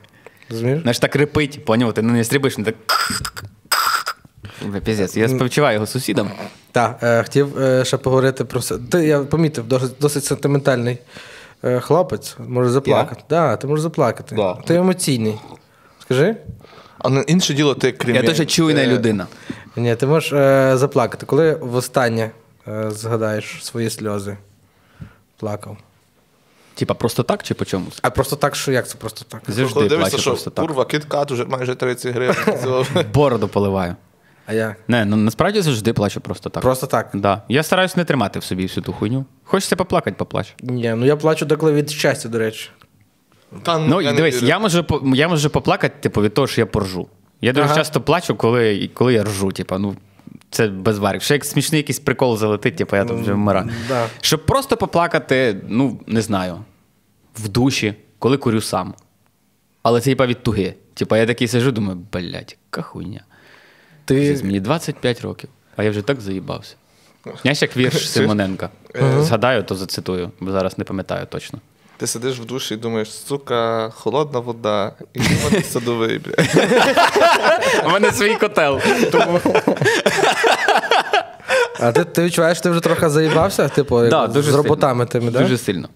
[0.50, 0.82] Розумієш?
[0.82, 2.74] Знаєш, так репить, поняв, ти на неї стрибаєш, він так.
[4.84, 6.30] Піздець, я співчуваю його сусідам.
[6.72, 8.78] Так, е, хотів е, ще поговорити про це.
[8.78, 10.98] Ти, я помітив, досить, досить сентиментальний
[11.64, 13.20] е, хлопець, може заплакати.
[13.20, 14.34] Так, да, ти можеш заплакати.
[14.34, 14.54] Да.
[14.54, 15.34] Ти емоційний.
[16.00, 16.36] Скажи?
[16.98, 18.16] А на інше діло ти крім.
[18.16, 19.26] Я дуже чуйна людина.
[19.76, 21.26] Ні, ти можеш е, заплакати.
[21.26, 22.30] Коли востаннє
[22.68, 24.36] е, згадаєш свої сльози,
[25.36, 25.76] плакав.
[26.74, 27.98] Типа просто так чи по чомусь?
[28.02, 29.42] А просто так, що як це просто так?
[29.48, 30.66] Завжди Коли дивишся, що просто так.
[30.66, 32.36] курва, кіткат уже майже 30 гривень.
[33.14, 33.96] Бороду поливаю.
[34.46, 34.76] А як?
[34.88, 36.62] Не, ну насправді завжди плачу просто так.
[36.62, 37.10] Просто так.
[37.14, 37.42] Да.
[37.48, 39.24] Я стараюсь не тримати в собі всю ту хуйню.
[39.44, 40.54] Хочеться поплакати, поплач.
[40.60, 42.70] Ні, ну я плачу деколи від щастя, до речі.
[43.62, 44.46] Та, Ну, я не дивись, вірю.
[44.46, 47.08] я можу, по- я можу поплакати, типу, від того, що я поржу.
[47.40, 47.74] Я дуже Ага.
[47.74, 49.52] часто плачу, коли, коли я ржу.
[49.52, 49.96] Типу, ну,
[50.54, 51.22] це без варік.
[51.22, 53.70] Ще як смішний якийсь прикол залетить, типу, я тут вже вмираю.
[53.88, 54.06] да.
[54.20, 56.58] Щоб просто поплакати, ну, не знаю,
[57.36, 58.94] в душі, коли курю сам.
[59.82, 60.74] Але це типа від туги.
[60.94, 63.20] Типа я такий сижу, думаю, блядь, яка хуйня.
[64.04, 66.76] Ти Мені 25 років, а я вже так заїбався.
[67.42, 68.70] Знаєш, як вірш Симоненка.
[69.20, 71.58] Згадаю, то зацитую, бо зараз не пам'ятаю точно.
[72.04, 76.34] Ти сидиш в душі і думаєш, сука, холодна вода, і води садовий, бля.
[77.86, 78.80] У мене свій котел.
[81.80, 83.68] А ти, ти відчуваєш, ти вже трохи заїбався?
[83.68, 85.06] Типу, Да, з роботами сильно.
[85.06, 85.38] тими, да?
[85.40, 85.88] Дуже сильно.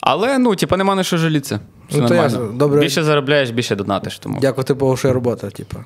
[0.00, 1.60] Але, ну, типа, нема на що жалітися.
[1.88, 2.38] Все Ну, то нормально.
[2.40, 2.58] ясно.
[2.58, 2.80] Добре.
[2.80, 4.18] Більше заробляєш, більше донатиш.
[4.18, 4.40] Тому.
[4.40, 5.76] Дякувати Богу, що є робота, типу.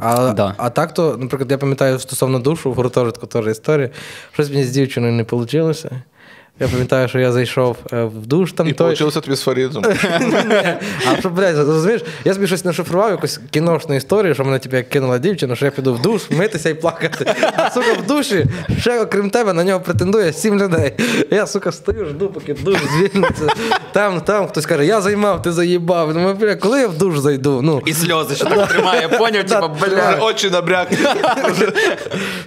[0.00, 0.54] А, Да.
[0.56, 3.90] а так то, наприклад, я пам'ятаю стосовно душу в гуртожитку теж історія.
[4.32, 5.90] Щось мені з дівчиною не вийшло.
[6.60, 8.86] Я пам'ятаю, що я зайшов е, в душ там І той.
[8.86, 9.84] вийшло тобі з Фарідом.
[11.12, 15.18] А що, блядь, розумієш, я собі щось нашифрував, якусь кіношну історію, що мене типу, кинула
[15.18, 17.34] дівчина, що я піду в душ, митися і плакати.
[17.56, 18.46] А сука, в душі,
[18.78, 20.92] ще окрім тебе, на нього претендує сім людей.
[21.30, 23.46] Я, сука, стою, жду, поки душ звільниться.
[23.92, 26.14] Там, там хтось каже, я займав, ти заїбав.
[26.14, 27.60] Ну, бля, коли я в душ зайду?
[27.62, 30.18] Ну, І сльози, що так тримає, поняв, типа, бля.
[30.20, 30.98] Очі набрякли.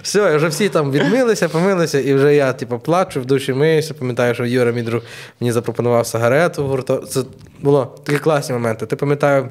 [0.02, 3.94] все, вже всі там відмилися, помилися, і вже я, типу, плачу, в душі миюся.
[3.98, 5.02] Пам'ятаю, що Юра, мій друг,
[5.40, 6.96] мені запропонував сигарету в гурто.
[6.96, 7.22] Це
[7.60, 8.86] було такі класні моменти.
[8.86, 9.48] Ти пам'ятаю.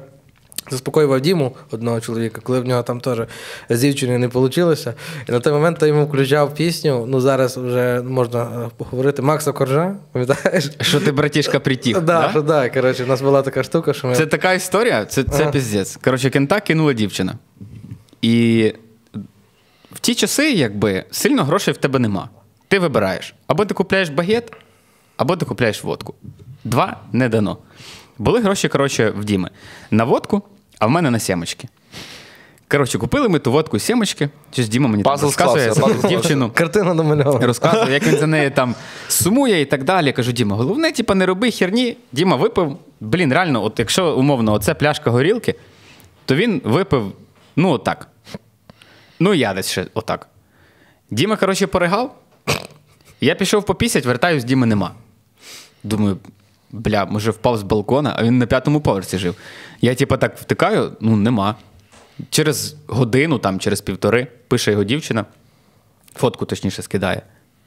[0.70, 3.18] Заспокоював Діму одного чоловіка, коли в нього там теж
[3.68, 4.74] з дівчиною не вийшло.
[5.28, 7.04] І на той момент я йому включав пісню.
[7.08, 9.22] Ну зараз вже можна е, поговорити.
[9.22, 10.70] Макса Коржа, пам'ятаєш?
[10.80, 12.00] Що ти, братішка, притіг.
[12.06, 14.14] Да, що да, коротше, у нас була така штука, що ми.
[14.14, 15.50] Це така історія, це, це Ага.
[15.52, 15.98] піздець.
[16.04, 17.34] Коротше, кента кинула дівчина.
[18.22, 18.72] І
[19.92, 22.28] в ті часи, якби, сильно грошей в тебе нема.
[22.68, 24.52] Ти вибираєш: або ти купляєш багет,
[25.16, 26.14] або ти купляєш водку.
[26.64, 27.58] Два не дано.
[28.18, 29.50] Були гроші, коротше, в Діми.
[29.90, 30.42] На водку,
[30.78, 31.68] а в мене на сімочки.
[32.68, 34.28] Коротше, купили ми ту водку сімочки.
[34.52, 36.50] Щось Діма мені там розказує склався, пазл за дівчину.
[36.54, 37.46] Картина домальована.
[37.46, 38.74] Розказує, як він за нею там
[39.08, 40.06] сумує і так далі.
[40.06, 41.96] Я кажу, Діма, головне, типа, не роби херні.
[42.12, 42.78] Діма випив.
[43.00, 45.54] Блін, реально, от якщо умовно, оце пляшка горілки,
[46.24, 47.12] то він випив,
[47.56, 48.08] ну, отак.
[49.20, 50.28] Ну, і я десь ще отак.
[51.10, 52.14] Діма, коротше, поригав.
[53.20, 54.94] Я пішов попісять, вертаюсь, Діми нема.
[55.84, 56.18] Думаю,
[56.70, 59.34] бля, може впав з балкона, а він на п'ятому поверсі жив.
[59.80, 61.54] Я, типа, так втикаю, ну, нема.
[62.30, 65.24] Через годину, там, через півтори, пише його дівчина
[66.14, 67.22] фотку точніше скидає.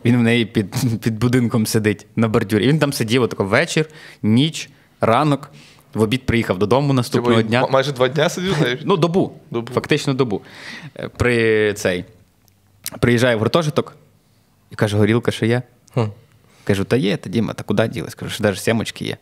[0.06, 2.66] Він в неї під, під будинком сидить на бордюрі.
[2.66, 3.86] І він там сидів отако вечір,
[4.24, 4.70] ніч,
[5.02, 5.52] ранок.
[5.94, 7.68] В обід приїхав додому наступного Типу, дня.
[7.72, 8.80] Майже два дня сидів, знаєш?
[8.86, 9.34] Ну, добу.
[9.52, 9.74] Добу.
[9.74, 10.42] Фактично добу.
[10.96, 12.06] Е, При цей.
[13.00, 13.96] Приїжджає в гуртожиток
[14.72, 15.62] і каже: горілка ще є.
[15.94, 16.04] Хм.
[16.64, 18.16] Кажу, та є, та Діма, та куди ділись?
[18.16, 19.18] Кажу, що навіть сімочки є.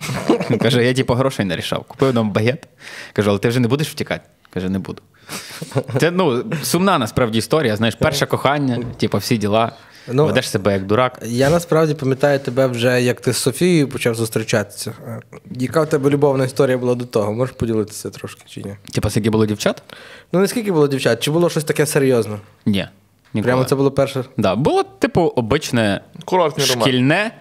[0.50, 1.84] Він каже, я типу грошей не рішав.
[1.84, 2.68] Купив нам багет.
[3.14, 4.22] Кажу, але ти вже не будеш втікати?
[4.50, 5.02] Каже, не буду.
[6.00, 7.76] Це ну, сумна насправді історія.
[7.76, 9.72] Знаєш, перше кохання, типу, всі діла.
[10.08, 11.20] Ну, Ведеш себе як дурак.
[11.26, 14.94] Я насправді пам'ятаю тебе вже, як ти з Софією почав зустрічатися.
[15.08, 15.20] Е,
[15.52, 17.34] Яка в тебе любовна історія була до того?
[17.34, 18.76] Можеш поділитися трошки чи ні?
[18.94, 19.84] Типа, скільки було дівчат?
[20.32, 21.24] Ну, не скільки було дівчат?
[21.24, 22.38] Чи було щось таке серйозне?
[22.66, 22.88] Ні.
[23.34, 23.52] Ніколи.
[23.52, 24.24] Прямо це було перше.
[24.38, 26.82] Да, було, типу, обичне Курортний роман.
[26.88, 27.32] шкільне,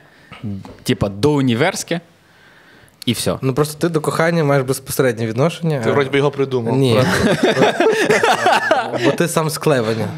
[0.82, 2.00] типа, доуніверське,
[3.06, 3.38] і все.
[3.42, 5.80] Ну просто ти до кохання маєш безпосереднє відношення.
[5.80, 6.76] Ти а- вроді би його придумав.
[6.76, 7.00] Ні.
[9.04, 10.08] Бо ти сам з Клевеня.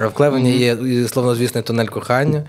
[0.00, 2.44] А в Клевені є і, словнозвісний тунель кохання.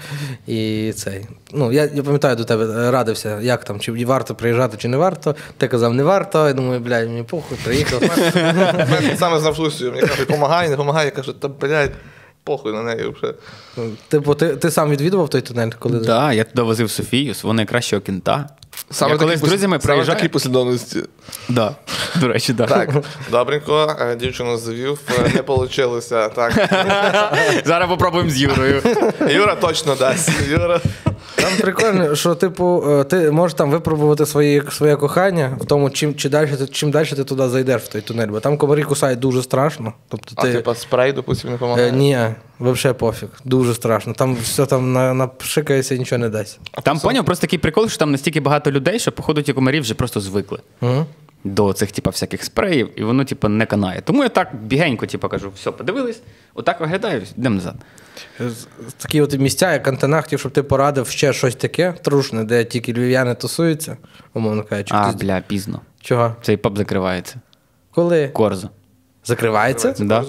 [0.48, 1.28] І цей.
[1.54, 5.36] Ну, я, я пам'ятаю до тебе радився, як там, чи варто приїжджати, чи не варто.
[5.58, 6.48] Ти казав, не варто.
[6.48, 8.02] Я думаю, блядь, мені похуй, приїхав.
[9.18, 9.92] Саме знав Лусію.
[9.92, 11.06] Мені кажуть, помагай, не помагай.
[11.06, 11.92] Я кажу, та блядь,
[12.46, 13.34] похуй на неї вже.
[14.08, 15.98] Типу, ти, ти сам відвідував той тунель, коли.
[15.98, 18.50] Так, да, я туди возив Софію, свого найкращого кінта.
[19.02, 20.06] я коли з друзями приїжджаю...
[20.06, 21.04] саме такі послідовності.
[21.50, 21.76] Да.
[22.16, 22.66] До речі, да.
[22.66, 22.90] Так,
[23.32, 26.02] добренько, е, дівчину завів, е, не вийшло.
[26.36, 26.54] Так.
[27.66, 28.82] Зараз попробуємо з Юрою.
[29.30, 30.32] Юра точно дасть.
[30.50, 30.82] Юра.
[31.36, 36.16] Там прикольно, що, типу, е, ти можеш там випробувати свої, своє кохання в тому, чим,
[36.16, 38.28] чи далі, ти- чим далі ти туди зайдеш в той тунель.
[38.28, 39.94] Бо там комарі кусають дуже страшно.
[40.10, 40.54] Тобто А ти.
[40.54, 42.20] типа спрей, допустим, не Е, ні,
[42.60, 43.30] взагалі пофіг.
[43.46, 44.14] Дуже страшно.
[44.14, 46.60] Там все там на, напшикається і нічого не дасть.
[46.84, 49.94] Там поняв просто такий прикол, що там настільки багато людей, що, походу, ті комарі вже
[49.94, 50.60] просто звикли.
[50.82, 51.06] Угу.
[51.46, 54.02] До цих, типа, всяких спреїв, і воно, типа, не канає.
[54.02, 56.22] Тому я так бігенько, типа, кажу, все, подивились,
[56.54, 57.76] отак виглядаю, йдемо назад.
[58.98, 62.94] Такі от місця, як антена, хотів, щоб ти порадив ще щось таке трушне, де тільки
[62.94, 63.98] львів'яни тусуються,
[64.34, 64.94] умовно кажучи.
[64.98, 65.82] А, Хтось- бля, пізно.
[66.02, 66.36] Чого?
[66.42, 67.36] Цей паб закривається.
[67.92, 68.28] Коли?
[68.28, 68.70] Корзо.
[69.26, 69.96] Закривається?
[70.00, 70.26] Да.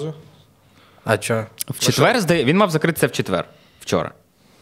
[1.03, 1.45] А чого?
[1.69, 3.45] В четвер, здає, він мав закритися в четвер.
[3.79, 4.11] Вчора.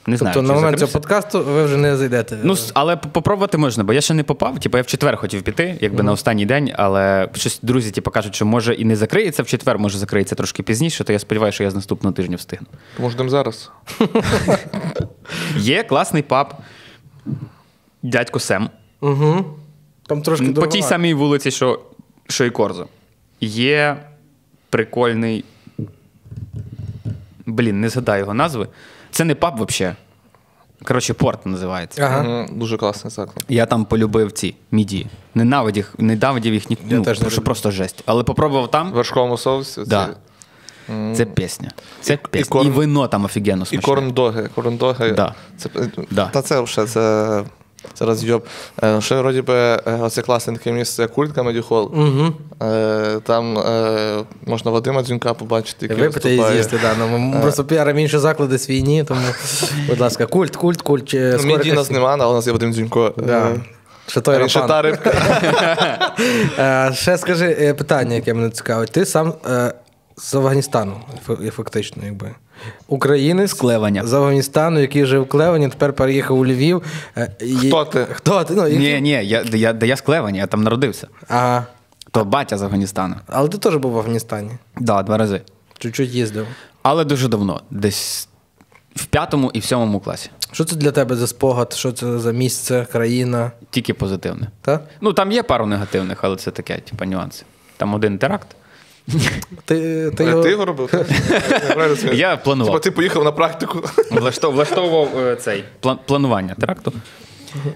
[0.08, 0.34] Не знаю.
[0.34, 2.38] Тобто на момент цього подкасту ви вже не зайдете.
[2.44, 4.60] Ну, але попробувати можна, бо я ще не попав.
[4.60, 8.36] Типу, я в четвер хотів піти, якби на останній день, але щось друзі типу, кажуть,
[8.36, 11.64] що може і не закриється в четвер, може закриється трошки пізніше, то я сподіваюся, що
[11.64, 12.68] я з наступного тижня встигну.
[13.00, 13.72] Може, йдемо зараз.
[15.58, 16.54] Є класний паб,
[18.04, 18.70] дядько Сем.
[19.02, 19.46] Угу.
[20.08, 21.80] Там трошки По тій самій вулиці, що,
[22.28, 22.88] що і Корзо.
[23.42, 23.98] Є
[24.70, 25.46] прикольний.
[27.46, 28.68] Блін, не згадаю його назви.
[29.16, 29.96] Це не паб взагалі.
[30.84, 32.02] Коротше, порт називається.
[32.06, 32.48] Ага.
[32.52, 33.46] Дуже класний заклад.
[33.50, 35.08] Я там полюбив ці міді.
[35.36, 37.46] Ненавидів, ненавидів їх ні, Я ну, теж не що люблю.
[37.46, 38.04] просто жесть.
[38.06, 38.92] Але попробував там.
[38.92, 39.82] В вершковому соусі.
[39.88, 40.10] Да.
[40.88, 41.72] це- Це пісня.
[42.02, 42.62] Це пісня.
[42.62, 43.82] І, корн- вино там офігенно І смачне.
[43.94, 44.50] корндоги.
[44.56, 45.12] Корндоги.
[45.12, 45.34] Да.
[45.58, 45.70] Це,
[46.12, 46.26] Да.
[46.28, 47.44] Та це вже це
[47.96, 48.44] Зараз йоб.
[48.84, 51.86] Е, Ще вроді би е, оце класне таке місце Comedy Hall.
[51.86, 52.34] Угу.
[52.72, 56.54] Е, Там е, можна Вадима Дзюнька побачити, який Випити і виступає.
[56.56, 56.96] з'їсти, да.
[57.00, 59.22] Ну, ми просто піаримо інші заклади свійні, тому,
[59.88, 61.06] будь ласка, культ, культ, культ.
[61.10, 63.14] Чи Ну, скоро Міді нас нема, але у нас є Вадим Дзюнько.
[63.18, 63.48] Да.
[63.50, 63.56] Е,
[64.08, 65.12] Ще той Він ще та рибка.
[66.60, 68.92] Е, Ще скажи е, питання, яке мене цікавить.
[68.92, 69.74] Ти сам е,
[70.18, 71.02] з Афганістану,
[71.52, 72.32] фактично, якби.
[72.88, 74.08] Українець Клеваня.
[74.08, 76.82] з Афганістану, який жив в Клевані, тепер переїхав у Львів.
[77.18, 78.08] Е, Хто ти?
[78.12, 78.54] Хто ти?
[78.54, 81.08] Ну, Ні, ні, я, я, де я з Клевані, я там народився.
[81.28, 81.66] Ага.
[82.12, 83.16] То батя з Афганістану.
[83.28, 84.52] Але ти теж був в Афганістані.
[84.80, 85.42] Да, два рази.
[85.78, 86.48] Чуть-чуть їздив.
[86.82, 88.28] Але дуже давно, десь
[88.96, 90.30] в п'ятому і в сьомому класі.
[90.52, 91.74] Що це для тебе за спогад?
[91.74, 93.52] Що це за місце, країна?
[93.70, 94.48] Тільки позитивне.
[94.62, 94.80] Та?
[95.02, 97.44] Ну, там є пару негативних, але це таке, типу, нюанси.
[97.78, 98.48] Там один теракт.
[99.66, 100.44] Ти, ти його...
[100.44, 101.06] Ти його робив?
[102.14, 102.74] Я планував.
[102.74, 103.84] Типа ти поїхав на практику.
[104.44, 105.64] Влаштовував е, цей
[106.06, 106.94] планування теракту.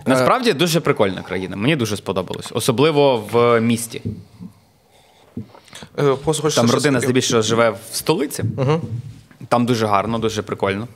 [0.05, 1.55] Насправді дуже прикольна країна.
[1.55, 2.47] Мені дуже сподобалось.
[2.51, 4.01] Особливо в місті.
[5.99, 6.15] Е,
[6.55, 8.43] Там родина здебільшого живе в столиці.
[9.47, 10.87] Там дуже гарно, дуже прикольно.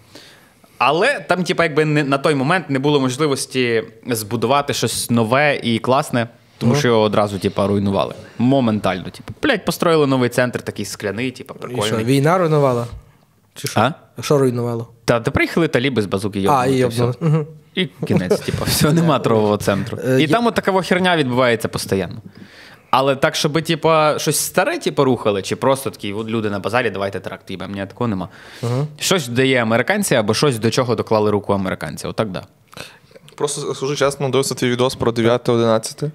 [0.78, 5.80] Але там, типа, якби не, на той момент не було можливості збудувати щось нове і
[5.80, 6.28] класне,
[6.58, 8.16] тому що його одразу, типа, руйнували.
[8.38, 9.04] Моментально.
[9.04, 12.88] Типу, блядь, построїли новий центр, такий скляний, типа, І що, війна руйнувала?
[13.56, 13.80] Чи що?
[13.80, 13.94] А?
[14.22, 14.88] Що руйнувало?
[15.06, 17.14] Та, та приїхали таліби з базуки йобнули, А, і йобнули.
[17.22, 17.46] Угу.
[17.76, 19.98] І кінець, типу, все, нема торгового центру.
[20.08, 22.22] Е, І я- там от така херня відбувається постійно.
[22.96, 26.90] Але так, щоб типу, щось старе типу, рухали, чи просто такі от люди на базарі,
[26.90, 28.30] давайте тракт їбем, ні, такого нема.
[29.00, 32.08] Щось дає американці, або щось до чого доклали руку американці.
[32.08, 32.44] Отак, да.
[33.36, 36.12] Просто скажу чесно, дивився твій відос про 9-11.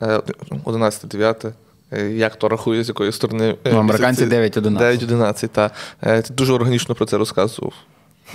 [0.00, 1.52] 11-9.
[1.92, 3.56] Е, Як то рахує, з якої сторони?
[3.64, 4.60] е, Ну, американці місяці?
[4.60, 4.78] 9-11.
[5.06, 5.72] 9-11, так.
[6.00, 7.72] Ти дуже органічно про це розказував.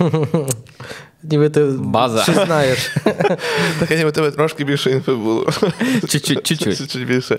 [1.22, 2.22] Ніби ти База.
[2.22, 2.96] щось знаєш.
[3.80, 5.46] Так ніби тебе трошки більше інфи було.
[6.08, 7.38] Чуть-чуть, більше.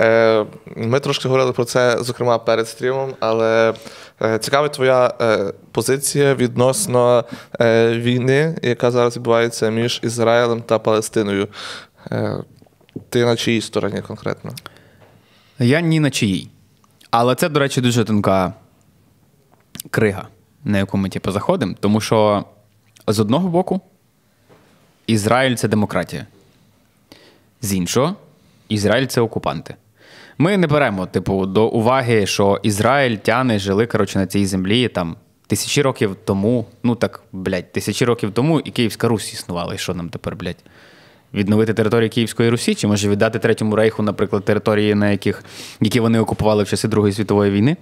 [0.00, 0.46] Е,
[0.76, 3.74] Ми трошки говорили про це, зокрема, перед стрімом, але
[4.22, 7.24] е, цікава твоя е, позиція відносно
[7.60, 11.48] е, війни, яка зараз відбувається між Ізраїлем та Палестиною.
[13.08, 14.52] Ти на чиїй стороні конкретно?
[15.58, 16.50] Я ні на чиїй.
[17.10, 18.54] Але це, до речі, дуже тонка
[19.90, 20.28] крига,
[20.64, 21.74] на яку ми типу, заходимо.
[21.80, 22.44] Тому що
[23.06, 23.80] з одного боку,
[25.06, 26.26] Ізраїль це демократія.
[27.62, 28.16] З іншого,
[28.68, 29.74] Ізраїль це окупанти.
[30.38, 35.16] Ми не беремо, типу, до уваги, що ізраїльтяни жили коротше, на цій землі там
[35.46, 36.66] тисячі років тому.
[36.82, 39.74] Ну так, блядь, тисячі років тому і Київська Русь існувала.
[39.74, 40.64] І що нам тепер, блядь?
[41.34, 45.44] Відновити території Київської Русі, чи може віддати Третьому рейху, наприклад, території, на яких,
[45.80, 47.76] які вони окупували в часи Другої світової війни?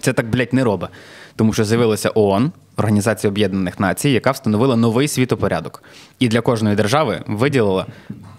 [0.00, 0.90] Це так, блядь, не робить.
[1.36, 5.82] Тому що з'явилася ООН, Організація Об'єднаних Націй, яка встановила новий світопорядок.
[6.18, 7.86] І для кожної держави виділила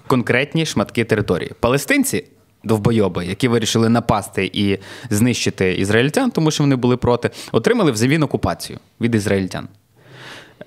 [0.07, 1.51] конкретні шматки території.
[1.59, 2.23] Палестинці,
[2.63, 4.77] довбойоби, які вирішили напасти і
[5.09, 9.67] знищити ізраїльтян, тому що вони були проти, отримали взамін окупацію від ізраїльтян.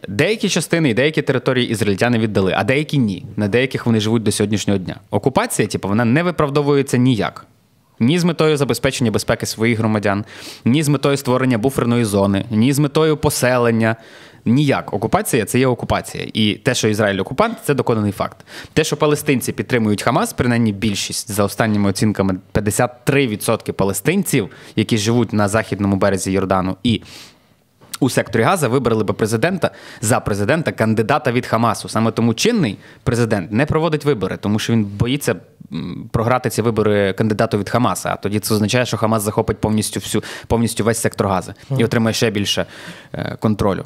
[0.08, 3.24] Деякі частини і деякі території ізраїльтяни віддали, а деякі ні.
[3.36, 4.96] На деяких вони живуть до сьогоднішнього дня.
[5.10, 7.46] Окупація, типу, вона не виправдовується ніяк.
[8.00, 10.24] Ні з метою забезпечення безпеки своїх громадян,
[10.64, 13.96] ні з метою створення буферної зони, ні з метою поселення.
[14.44, 14.94] Ніяк.
[14.94, 16.26] Окупація це є окупація.
[16.32, 18.36] І те, що Ізраїль окупант, це доконаний факт.
[18.72, 25.48] Те, що палестинці підтримують Хамас, принаймні більшість за останніми оцінками 53% палестинців, які живуть на
[25.48, 27.02] західному березі Йордану, і
[28.00, 29.70] у секторі Газа вибрали би президента
[30.00, 31.88] за президента кандидата від Хамасу.
[31.88, 35.36] Саме тому чинний президент не проводить вибори, тому що він боїться
[36.10, 38.10] програти ці вибори кандидату від Хамаса.
[38.12, 42.14] А тоді це означає, що Хамас захопить повністю всю повністю весь сектор Газа і отримає
[42.14, 42.66] ще більше
[43.12, 43.84] е, контролю.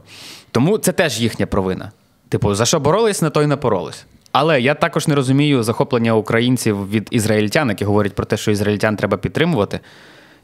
[0.51, 1.93] Тому це теж їхня провина.
[2.29, 4.07] Типу, за що боролись, на то й напоролись.
[4.33, 8.97] Але я також не розумію захоплення українців від ізраїльтян, які говорять про те, що ізраїльтян
[8.97, 9.81] треба підтримувати.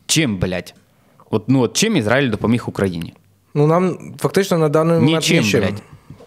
[0.06, 0.74] Чим, блядь?
[1.30, 3.14] От, ну, от чим Ізраїль допоміг Україні?
[3.54, 5.60] Ну нам фактично на даний момент Нічим, нічим.
[5.60, 5.82] блядь.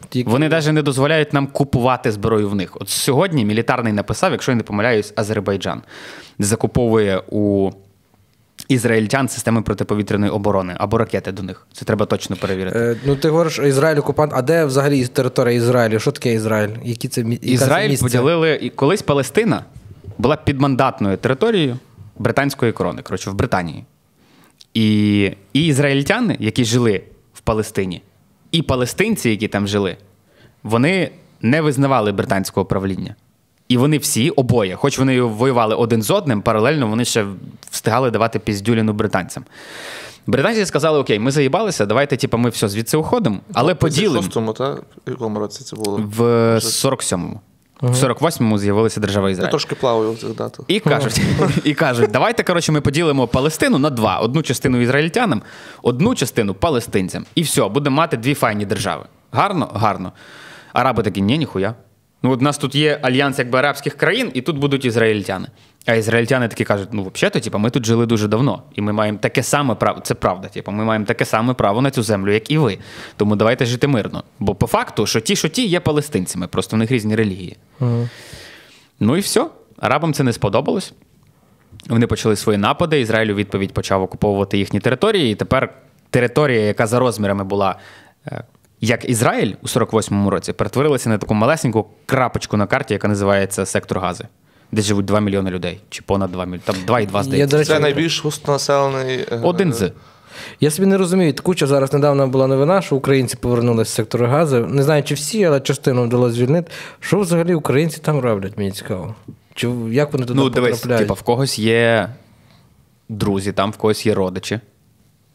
[0.10, 2.78] Тільки- Вони навіть не дозволяють нам купувати зброю в них.
[2.82, 5.82] От сьогодні мілітарний написав, якщо я не помиляюсь, Азербайджан
[6.40, 7.72] закуповує у
[8.68, 11.68] ізраїльтян системи протиповітряної оборони або ракети до них.
[11.74, 12.80] Це треба точно перевірити.
[12.80, 14.32] Е, ну ти говориш, Ізраїль окупант.
[14.36, 16.00] А де взагалі територія Ізраїлю?
[16.00, 16.70] Що таке Ізраїль?
[16.84, 18.06] Які це мі- Ізраїль місце?
[18.06, 19.64] поділили і колись Палестина
[20.18, 21.78] була підмандатною територією
[22.20, 23.86] британської корони, коротше, в Британії.
[24.74, 25.22] І,
[25.54, 27.04] і ізраїльтяни, які жили
[27.34, 28.02] в Палестині,
[28.52, 29.98] і палестинці, які там жили,
[30.64, 31.12] вони
[31.42, 33.16] не визнавали британського правління.
[33.68, 37.26] І вони всі обоє, хоч вони воювали один з одним, паралельно вони ще
[37.72, 39.46] встигали давати піздюліну британцям.
[40.28, 44.22] Британці сказали: Окей, ми заїбалися, давайте, типу, ми все звідси уходимо, але поділимо.
[44.22, 44.84] В 36-му, так?
[45.08, 45.98] В якому році це було?
[45.98, 46.22] В
[46.56, 47.40] 47-му.
[47.84, 49.50] В 48-му з'явилася держава Я Ізраїль.
[49.50, 50.66] трошки плаваю в цих датах.
[50.68, 51.22] І кажуть,
[51.64, 55.42] і кажуть, давайте, коротше, ми поділимо Палестину на два: одну частину ізраїльтянам,
[55.82, 57.26] одну частину палестинцям.
[57.36, 59.06] І все, будемо мати дві файні держави.
[59.32, 59.72] Гарно?
[59.74, 60.12] Гарно.
[60.74, 61.76] Араби такі, ні, ніхуя.
[62.24, 65.48] Ну, от у нас тут є альянс якби арабських країн, і тут будуть ізраїльтяни.
[65.86, 69.18] А ізраїльтяни такі кажуть: ну, взагалі-то, типу, ми тут жили дуже давно, і ми маємо
[69.18, 70.00] таке саме право.
[70.00, 72.78] Це правда, типу, ми маємо таке саме право на цю землю, як і ви.
[73.18, 74.24] Тому давайте жити мирно.
[74.40, 77.58] Бо по факту, що ті, що ті, є палестинцями, просто в них різні релігії.
[79.00, 79.48] Ну і все.
[79.80, 80.94] Арабам це не сподобалось.
[81.90, 83.00] Вони почали свої напади.
[83.00, 85.32] Ізраїль у відповідь почав окуповувати їхні території.
[85.32, 85.74] І тепер
[86.10, 87.76] територія, яка за розмірами була
[88.28, 88.44] е,
[88.82, 94.00] як Ізраїль у 48-му році, перетворилася на таку малесеньку крапочку на карті, яка називається сектор
[94.00, 94.28] Гази,
[94.74, 96.62] де живуть 2 мільйони людей, чи понад 2 мільйони.
[96.66, 97.58] Там 2,2 Я, здається.
[97.58, 99.20] речі, Це найбільш густонаселений.
[99.32, 99.92] е, Один з.
[100.60, 101.34] Я собі не розумію.
[101.44, 104.60] Куча зараз недавно була новина, що українці повернулися з сектору газу.
[104.60, 106.72] Не знаю, чи всі, але частину вдалося звільнити.
[107.00, 108.58] Що взагалі українці там роблять?
[108.58, 109.16] Мені цікаво.
[109.56, 111.02] Чи як вони туди Ну, дивись, потрапляють?
[111.08, 112.10] типа, в когось є
[113.10, 114.60] друзі, там в когось є родичі.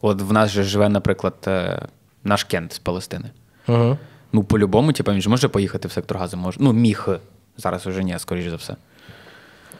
[0.01, 1.81] От в нас же живе, наприклад, е,
[2.23, 3.25] наш Кент з Палестини.
[3.67, 3.97] Угу.
[4.33, 6.37] Ну, по-любому, типа, він ж може поїхати в сектор газу.
[6.37, 6.57] Може.
[6.61, 7.07] Ну, міг.
[7.57, 8.75] Зараз уже ні, скоріш за все.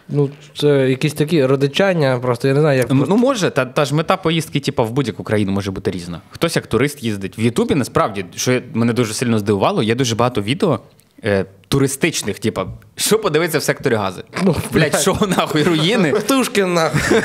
[0.10, 2.88] Ну, це якісь такі родичання, просто я не знаю, як.
[2.89, 6.22] Ну, ну може, та, та ж мета поїздки, типу, в будь-яку країну може бути різна.
[6.30, 7.39] Хтось як турист їздить.
[7.39, 10.80] В Ютубі насправді, що мене дуже сильно здивувало, є дуже багато відео.
[11.24, 14.24] Е, туристичних, типа, що подивитися в секторі гази?
[14.44, 15.02] Ну, Блять, блядь.
[15.02, 16.12] що нахуй руїни?
[16.12, 17.22] Птушкін нахуй.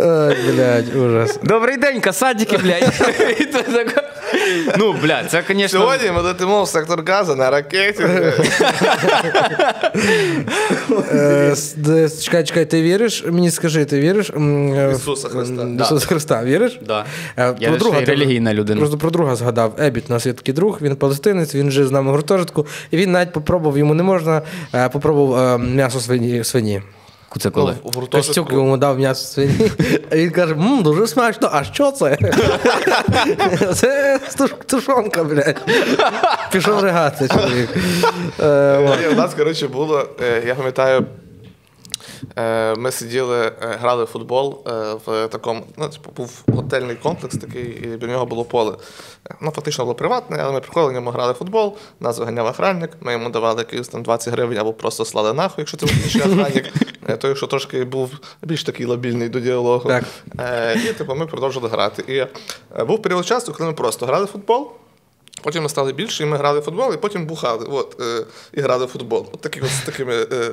[0.00, 1.38] Ой, блядь, ужас.
[1.42, 2.92] Добрий день, касатики, блядь.
[4.78, 5.68] Ну, блядь, це, звісно.
[5.80, 8.02] Сьогодні ми летимо в сектор газу на ракеті.
[11.12, 11.54] Е,
[12.22, 13.24] Чекай, чекай, ти віриш?
[13.26, 14.30] Мені скажи, ти віриш?
[14.30, 15.66] е, Ісуса Христа.
[15.80, 16.78] Ісуса Христа, віриш?
[16.86, 17.04] Да.
[17.38, 18.78] Е, Я релігійна людина.
[18.80, 19.67] Просто про друга згадав.
[19.78, 22.96] Ебіт, у нас є такий друг, він палестинець, він жив з нами в гуртожитку, і
[22.96, 24.42] він навіть попробував, йому не можна,
[24.74, 26.44] е, попробував е, м'ясо свині.
[26.44, 26.82] свині.
[27.40, 27.74] Це коли?
[27.84, 29.70] В Костюк йому дав м'ясо свині.
[30.10, 32.18] А він каже: мм, дуже смачно, а що це?
[33.74, 34.20] Це
[34.66, 35.60] тушонка, блядь.
[36.52, 37.68] Пішов ригати чоловік.
[38.40, 41.04] Е, У нас, коротше, було, е, я пам'ятаю, е,
[42.78, 44.70] ми сиділи, е, грали в футбол е,
[45.06, 48.76] в такому, ну, типу, був готельний комплекс такий, і біля нього було поле.
[49.30, 52.46] Е, Ну, фактично було приватне, але ми приходили, в ньому грали в футбол, нас виганяв
[52.46, 56.04] охранник, ми йому давали якісь там 20 гривень або просто слали нахуй, якщо це був
[56.04, 56.72] інший охранник.
[57.08, 58.10] Е, Той, що трошки був
[58.42, 59.88] більш такий лабільний до діалогу.
[59.88, 60.04] Так.
[60.40, 62.04] Е, І типу, ми продовжили грати.
[62.08, 62.16] І
[62.80, 64.70] е, був період часу, коли ми просто грали в футбол.
[65.42, 67.66] Потім ми стали більше, і ми грали в футбол, і потім бухали.
[67.70, 69.26] От, е, і грали в футбол.
[69.32, 70.50] От такі, от, з такими е, е,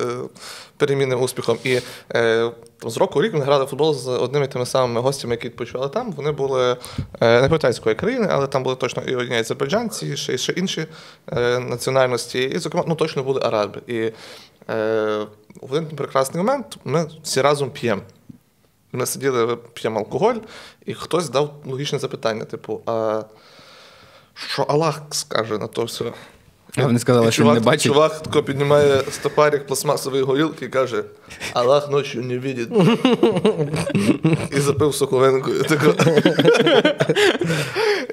[0.76, 1.58] перемінним успіхом.
[1.64, 1.80] І
[2.14, 2.50] е,
[2.82, 5.88] з року в рік ми грали в футбол з одними тими самими гостями, які відпочивали
[5.88, 6.12] там.
[6.12, 6.76] Вони були
[7.20, 10.52] е, не пам'ятаю країни, але там були точно і одні азербайджанці, і ще, і ще
[10.52, 10.86] інші
[11.32, 12.42] е, національності.
[12.42, 13.80] І, зокрема, ну, точно були араби.
[13.86, 14.12] І
[15.60, 18.02] в один прекрасний момент ми всі разом п'ємо.
[18.92, 20.34] Ми сиділи, п'ємо алкоголь,
[20.86, 23.22] і хтось дав логічне запитання: типу, а
[24.36, 26.04] що Аллах скаже на то все?
[26.76, 27.92] А вони сказали, І що чувак, не бачить?
[27.92, 31.04] Чувак тако піднімає стопарик пластмасової горілки і каже:
[31.52, 32.68] Аллах ночі не бачить.
[34.56, 35.64] і запив соковинкою.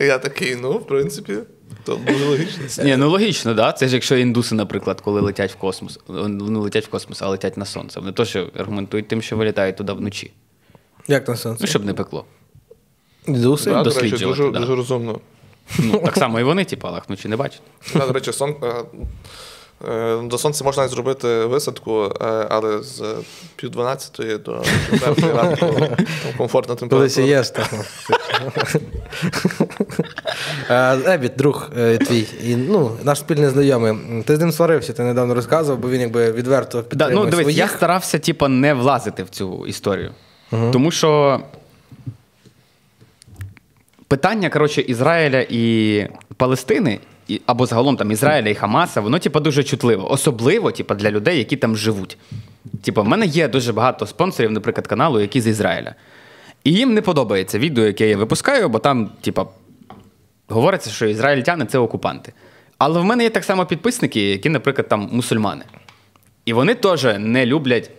[0.01, 1.37] Я такий, ну, в принципі,
[1.83, 2.83] то дуже логічно.
[2.83, 3.71] Ні, ну логічно, да.
[3.71, 7.57] Це ж якщо індуси, наприклад, коли летять в космос, не летять в космос, а летять
[7.57, 7.99] на сонце.
[7.99, 10.31] Вони теж аргументують тим, що вилітають туди вночі.
[11.07, 11.61] Як на сенс?
[11.61, 12.25] Ну, щоб не пекло.
[13.27, 13.69] Дідуси?
[13.69, 14.59] Да, досліджувати, дуже, да.
[14.59, 15.19] дуже розумно.
[15.79, 17.61] Ну, так само і вони, типу, Аллах вночі не бачать.
[17.93, 18.73] До речі, сон, е,
[19.91, 23.03] е, до сонця можна зробити висадку, е, але з
[23.55, 24.61] пів дванадцятої до
[24.91, 26.05] четвертої ранку там
[26.37, 27.43] комфортна температура.
[27.43, 27.69] так.
[30.69, 31.69] Е, Ебіт, друг
[32.07, 34.23] твій, і, ну, наш спільний знайомий.
[34.25, 37.57] Ти з ним сварився, ти недавно розказував, бо він якби відверто Да, ну, дивись, своїх.
[37.57, 40.11] я старався, типу, не влазити в цю історію.
[40.71, 41.39] Тому що
[44.13, 46.07] питання, коротше, Ізраїля і
[46.37, 50.11] Палестини, і, або загалом там Ізраїля і Хамаса, воно, типу, дуже чутливо.
[50.11, 52.17] Особливо, типу, для людей, які там живуть.
[52.81, 55.95] Типу, в мене є дуже багато спонсорів, наприклад, каналу, які з Ізраїля.
[56.63, 59.47] І їм не подобається відео, яке я випускаю, бо там, типу,
[60.47, 62.33] говориться, що ізраїльтяни це окупанти.
[62.77, 65.63] Але в мене є так само підписники, які, наприклад, там мусульмани.
[66.45, 67.91] І вони теж не люблять,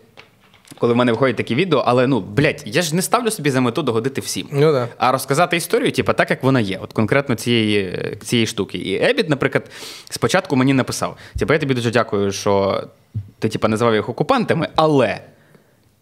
[0.78, 3.60] коли в мене виходять такі відео, але ну, блядь, я ж не ставлю собі за
[3.60, 4.48] мету догодити всім.
[4.52, 4.88] Ну да.
[4.98, 8.78] А розказати історію, типу, так, як вона є, от конкретно цієї, цієї штуки.
[8.78, 9.70] І Ебіт, наприклад,
[10.10, 12.84] спочатку мені написав: типу, я тобі дуже дякую, що
[13.38, 15.20] ти типу, називав їх окупантами, але.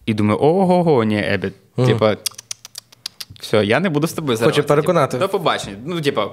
[0.06, 1.54] І думаю, ого-го, ні, Ебіт.
[1.76, 2.16] Типа,
[3.40, 4.66] все, я не буду з тобою зараз.
[4.66, 5.18] переконати.
[5.18, 5.76] До побачення.
[5.84, 6.30] Ну, типа,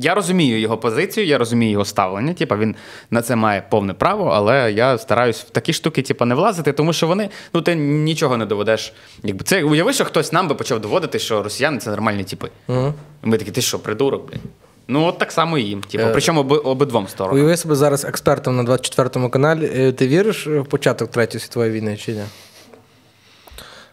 [0.00, 2.34] Я розумію його позицію, я розумію його ставлення.
[2.34, 2.74] Типа він
[3.10, 6.92] на це має повне право, але я стараюсь в такі штуки, типа, не влазити, тому
[6.92, 8.92] що вони, ну ти нічого не доведеш.
[9.22, 12.48] Якби це уяви, що хтось нам би почав доводити, що росіяни це нормальні типи.
[12.66, 12.94] Угу.
[13.22, 14.40] Ми такі, ти що, придурок, блядь?
[14.88, 15.80] Ну, от так само і їм.
[15.80, 17.36] Типу, причому оби, обидвом сторонам.
[17.36, 19.70] Уяви себе зараз експертом на 24-му каналі.
[19.76, 22.22] Е, Ти віриш в початок Третьої світової війни чи ні?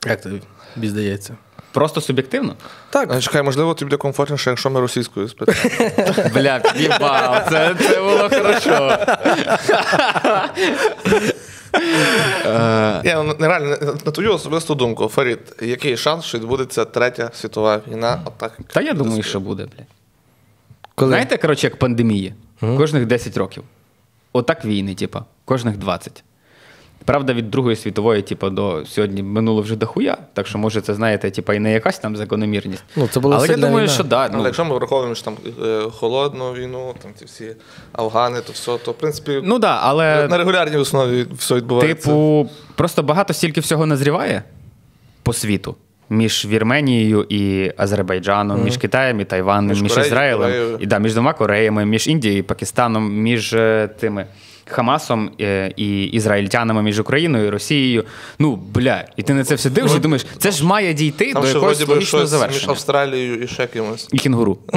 [0.06, 1.38] Як тобі здається?
[1.76, 2.56] Просто суб'єктивно?
[2.90, 3.12] Так.
[3.14, 5.70] А, Чекай, можливо, тобі буде комфортніше, якщо ми російською спитаємо.
[6.34, 8.98] Бля, їбав, це, це було хорошо.
[13.04, 17.82] Ні, ну, нереально, на- на твою особисту думку, Фарід, який шанс, що відбудеться третя світова
[17.92, 18.20] війна?
[18.26, 18.58] Отак.
[18.68, 19.86] Та я думаю, що буде, бля.
[20.96, 21.10] Коли?
[21.12, 22.34] Знаєте, коротше, як пандемії.
[22.60, 23.64] Кожних 10 років.
[24.34, 26.24] Отак війни, типа, кожних 20.
[27.06, 31.32] Правда, від Другої світової, типу, до сьогодні минуло вже дохуя, так що, може, це знаєте,
[31.32, 32.84] типа, і не якась там закономірність.
[32.96, 33.88] Ну, це була Але я думаю, війна.
[33.88, 37.56] що да, Але ну, якщо ми враховуємо що там е, холодну війну, там ці всі
[37.94, 42.10] Афгани, то все, то в принципі ну да, але на регулярній основі все відбувається.
[42.10, 44.44] Типу, просто багато стільки всього назріває
[45.24, 45.76] по світу.
[46.10, 50.78] Між Вірменією і Азербайджаном, між Китаєм і Тайваном, Між між, Кореєю і Ізраїлем, Кореєю.
[50.80, 54.26] і, да, між двома Кореями, між Індією і Пакистаном, між е, тими
[54.66, 58.04] Хамасом е, і ізраїльтянами, між Україною і Росією.
[58.40, 61.42] Ну, бля, і ти на це все дивишся і думаєш, це ж має дійти там
[61.42, 62.70] до якогось вроді логічного щось між.
[62.70, 64.08] Австралією і ще кимось.
[64.12, 64.58] І кінгуру.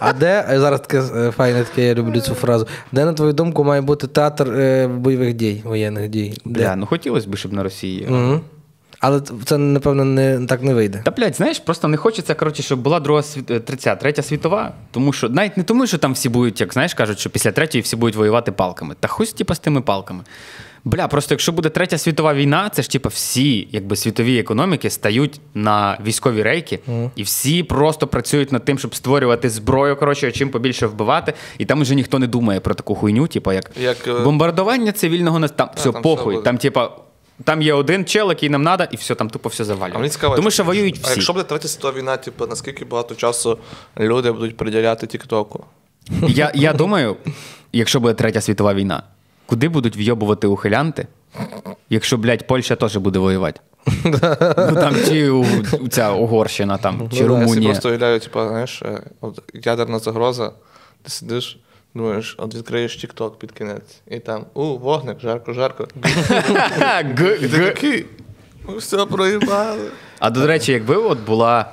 [0.00, 2.66] А де е, зараз таке е, файне таке, я люблю цю фразу.
[2.92, 6.40] Де, на твою думку, має бути театр е, бойових дій, воєнних дій?
[6.44, 6.60] Де?
[6.60, 8.08] Бля, ну хотілося б, щоб на Росії.
[9.00, 11.02] Але це, напевно, не, так не вийде.
[11.04, 13.50] Та блядь, знаєш, просто не хочеться, коротше, щоб була друга світ...
[13.50, 14.72] е, третя, третя світова.
[14.90, 17.82] Тому що навіть не тому, що там всі будуть, як знаєш, кажуть, що після третьої
[17.82, 18.94] всі будуть воювати палками.
[19.00, 20.24] Та хуй типа з тими палками.
[20.84, 25.40] Бля, просто якщо буде третя світова війна, це ж типа всі якби світові економіки стають
[25.54, 26.78] на військові рейки,
[27.16, 31.32] і всі просто працюють над тим, щоб створювати зброю, коротше, чим побільше вбивати.
[31.58, 35.38] І там уже ніхто не думає про таку хуйню, типа як, Як, е, бомбардування цивільного
[35.38, 36.34] нас там все там похуй.
[36.34, 36.90] все там, типа.
[37.44, 39.94] Там є один чел, який нам треба, і все, там тупо все завалює.
[39.96, 43.14] А мені цікаво, Тому що воюють А якщо буде третя світова війна, типу, наскільки багато
[43.14, 43.58] часу
[43.98, 45.64] люди будуть приділяти Тіктоку?
[46.28, 47.16] Я, я думаю,
[47.72, 49.02] якщо буде третя світова війна,
[49.46, 51.06] куди будуть вйобувати ухилянти,
[51.90, 53.60] якщо, блядь, Польща теж буде воювати?
[54.04, 55.46] ну там чи у,
[55.80, 59.02] у ця Угорщина, там, чи Ну, да, Я просто уявляю, типу, знаєш, е,
[59.54, 60.52] ядерна загроза,
[61.02, 61.58] ти сидиш,
[61.96, 65.88] думаєш, от відкриєш Тікток під кінець, і там, у, вогник, жарко, жарко.
[67.40, 68.06] І ти такий,
[68.68, 69.90] ми все проїбали.
[70.18, 71.70] А до речі, якби от була.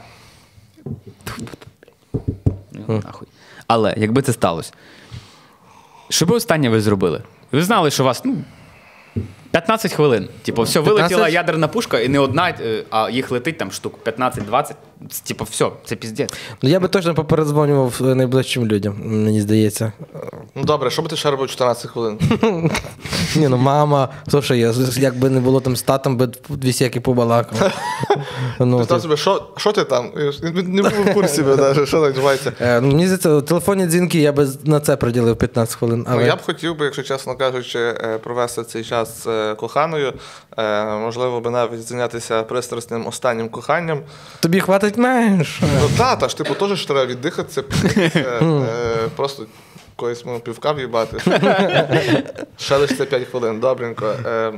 [2.88, 3.28] Нахуй.
[3.68, 4.74] Але якби це сталося,
[6.10, 7.22] що би останнє ви зробили?
[7.52, 8.36] Ви знали, що у вас ну,
[9.52, 10.30] 15 хвилин.
[10.42, 11.34] Типу, все, вилетіла 15?
[11.34, 14.74] ядерна пушка, і не одна, е, а їх летить там штук 15-20.
[15.28, 16.34] Типу, все, це піздець.
[16.62, 19.92] Ну, я би точно попередзвонював е, найближчим людям, мені здається.
[20.56, 22.20] Ну добре, що би ти ще робив 14 хвилин?
[23.36, 27.00] Ні, ну мама, то що є, якби не було там з татом, би дві сякі
[27.00, 27.72] побалакав.
[28.60, 30.12] ну, ти- собі, що, що ти там?
[30.54, 32.52] Не був в курсі, навіть, що відбувається.
[32.60, 36.06] Е, ну, мені здається, телефонні дзвінки я би на це приділив 15 хвилин.
[36.10, 40.14] Ну, я б хотів би, якщо чесно кажучи, е, провести цей час з е, коханою.
[40.58, 44.02] Е, Можливо, би навіть зайнятися пристрасним останнім коханням.
[44.40, 45.66] Тобі хватить менше.
[45.82, 47.64] Ну та, та ж типу теж ж треба віддихатися,
[48.16, 49.46] е, просто
[49.96, 51.18] когось ну, півка в'їбати.
[52.58, 54.14] Ще лише 5 хвилин, добренько.
[54.26, 54.54] Е,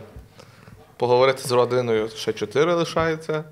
[0.97, 3.43] Поговорити з родиною ще 4 лишається.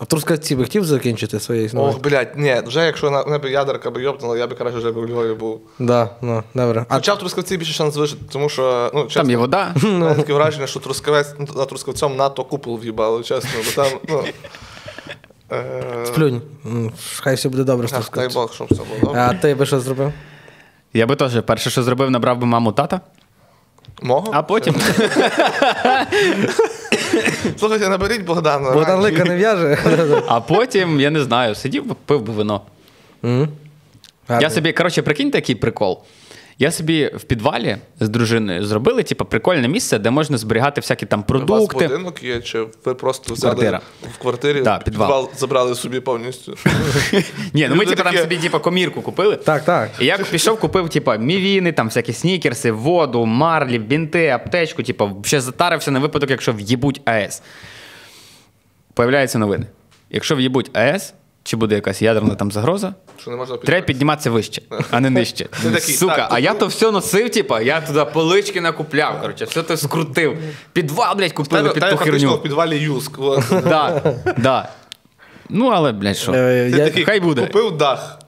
[0.00, 1.94] А в Трускавці би хотів закінчити своє існування?
[1.96, 4.92] Ох, блядь, ні, вже якщо на мене б ядерка би йобнула, я б краще вже
[4.92, 5.60] б у Львові був.
[5.78, 6.86] Да, ну, добре.
[6.88, 9.74] А Хоча в Трускавці більше шанс вижити, тому що, ну, чесно, Там є вода.
[10.16, 14.24] Таке враження, що Трускавець на Трускавцем НАТО купол в'їбало, чесно, бо там, ну.
[15.52, 16.42] Е, сплюнь.
[17.20, 19.20] Хай все буде добре ах, дай Бог, щоб все було добре.
[19.20, 20.12] А ти би що зробив?
[20.92, 23.00] Я би теж перше, що зробив, набрав би маму тата,
[24.02, 24.30] Мого?
[24.32, 24.74] а потім.
[27.58, 28.70] Слухайте, наберіть Богдана.
[28.70, 29.00] Богдан.
[29.00, 29.78] Лика не в'яже.
[30.28, 32.60] А потім, я не знаю, сидів би, пив би вино.
[33.24, 33.48] М?
[34.28, 36.02] Я собі, коротше, прикиньте, який прикол.
[36.58, 41.24] Я собі в підвалі з дружиною зробили, типу, прикольне місце, де можна зберігати всякі там
[41.28, 43.80] У вас будинок є, чи ви просто взяли Квартира.
[44.14, 45.30] в квартирі, Да, підвал.
[45.36, 46.56] забрали собі повністю.
[47.52, 49.36] Ні, ну ми типу, там собі типу, комірку купили.
[49.36, 49.90] Так, так.
[50.00, 55.40] І я пішов, купив, типу, мівіни, там всякі снікерси, воду, марлі, бінти, аптечку, типу, ще
[55.40, 57.42] затарився на випадок, якщо в'їбуть АЕС.
[58.94, 59.66] Появляються новини.
[60.10, 61.14] Якщо в'їбуть АЕС,
[61.46, 65.46] чи буде якась ядерна там загроза, Що не можна треба підніматися вище, а не нижче.
[65.62, 69.76] Ти Сука, а я то все носив, типу, я туди полички накупляв, коротше, все то
[69.76, 70.38] скрутив.
[70.72, 72.34] Підвал, блядь, купили під ту херню.
[72.34, 73.18] в підвалі юск.
[73.50, 74.02] Да,
[74.36, 74.68] да.
[75.48, 76.32] Ну, але, блядь, що?
[76.32, 77.40] Е, Ти я- такий хай буде.
[77.46, 78.18] Купив дах.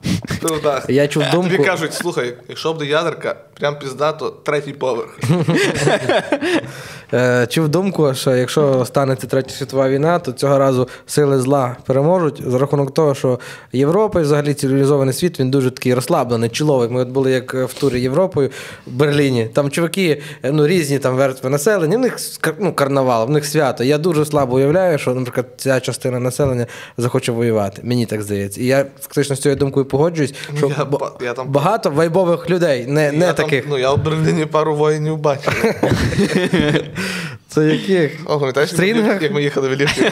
[0.41, 0.85] Купив дах.
[0.89, 5.19] Я чув думку- Тобі кажуть, слухай, якщо буде ядерка, прям пізда, то третій поверх.
[7.13, 12.41] Е, Чув думку, що якщо станеться третя світова війна, то цього разу сили зла переможуть
[12.47, 13.39] за рахунок того, що
[13.73, 16.91] Європа і взагалі цивілізований світ він дуже такий розслаблений, чоловік.
[16.91, 18.49] Ми от були як в турі Європою
[18.87, 19.45] в Берліні.
[19.53, 23.45] Там чуваки, е, ну різні там верстви населення, в них ска- ну, карнавал, в них
[23.45, 23.83] свято.
[23.83, 26.65] Я дуже слабо уявляю, що, наприклад, ця частина населення
[26.97, 27.81] захоче воювати.
[27.85, 28.61] Мені так здається.
[28.61, 31.89] І я фактично з цією думкою погоджуюсь, що Ну, я ба- ба- я там- багато
[31.89, 33.65] вайбових людей, не, не я там, таких.
[33.69, 35.53] ну, я в Берліні пару воїнів бачив.
[37.49, 38.19] Це яких?
[38.25, 39.21] О, пам'ятаєш, як ми Стрінгах?
[39.21, 40.01] як ми їхали в ліфті?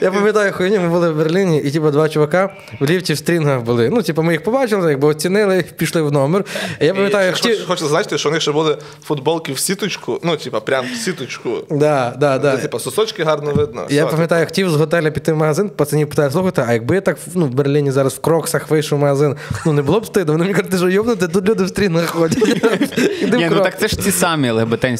[0.00, 3.62] Я пам'ятаю хуйню, ми були в Берліні, і типу, два чувака в ліфті в стрінгах
[3.62, 3.90] були.
[3.90, 6.44] Ну, типу, ми їх побачили, якби оцінили, пішли в номер.
[6.80, 7.48] І я пам'ятаю, як ті...
[7.48, 10.96] Хочу, хочу зазначити, що у них ще були футболки в сіточку, ну, типа, прям в
[10.96, 11.50] сіточку.
[11.70, 12.56] Да, да, да.
[12.56, 13.86] Де, Типа, сосочки гарно видно.
[13.90, 17.18] Я пам'ятаю, хотів з готеля піти в магазин, пацанів питаю, слухайте, а якби я так
[17.34, 19.36] ну, в Берліні зараз в кроксах вийшов в магазин,
[19.66, 20.32] ну не було б стидно.
[20.32, 22.38] Вони мені кажуть, ти що йобнути, тут люди в стрінгах ходять.
[23.32, 24.50] Ні, ну так це ж ті самі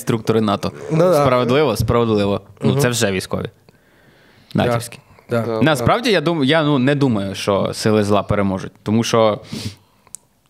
[0.02, 0.72] ЛГБТ-інструктори НАТО.
[0.92, 1.14] Ну.
[1.14, 2.40] Справедливо, справедливо.
[2.62, 3.50] Ну, це вже військові.
[4.54, 4.98] Натівські.
[5.30, 5.42] Да.
[5.46, 5.62] Да.
[5.62, 9.40] Насправді я думаю, я ну, не думаю, що сили зла переможуть, тому що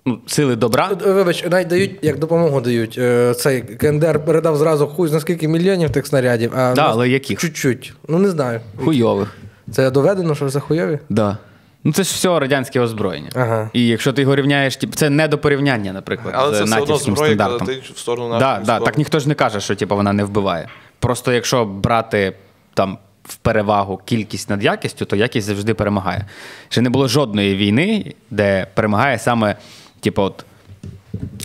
[0.07, 0.91] ну, сили добра.
[1.07, 2.99] Е, Вибач, навіть дають, як допомогу дають.
[2.99, 7.41] Е, Цей КНДР передав зразу хуй на скільки мільйонів тих снарядів, а Да, але яких?
[7.41, 7.95] Чуть-чуть.
[8.09, 8.61] Ну не знаю.
[8.85, 9.37] Хуйових.
[9.71, 10.99] Це доведено, що за хуйові?
[11.09, 11.39] Да.
[11.85, 13.31] Ну це ж все радянське озброєння.
[13.35, 13.71] Ага.
[13.73, 16.75] І якщо ти його рівняєш, типу, це не до порівняння, наприклад, Але з це все
[16.75, 17.69] одно натівським зброя, стандартом.
[17.69, 20.69] летить в сторону Да, да, так ніхто ж не каже, що типу, вона не вбиває.
[20.99, 22.33] Просто якщо брати
[22.75, 26.27] там в перевагу кількість над якістю, то якість завжди перемагає.
[26.69, 29.57] Ще не було жодної війни, де перемагає саме
[30.01, 30.45] типу, от,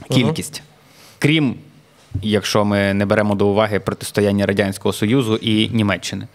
[0.09, 0.61] кількість.
[1.19, 1.55] Крім,
[2.21, 6.27] якщо ми не беремо до уваги протистояння Радянського Союзу і Німеччини.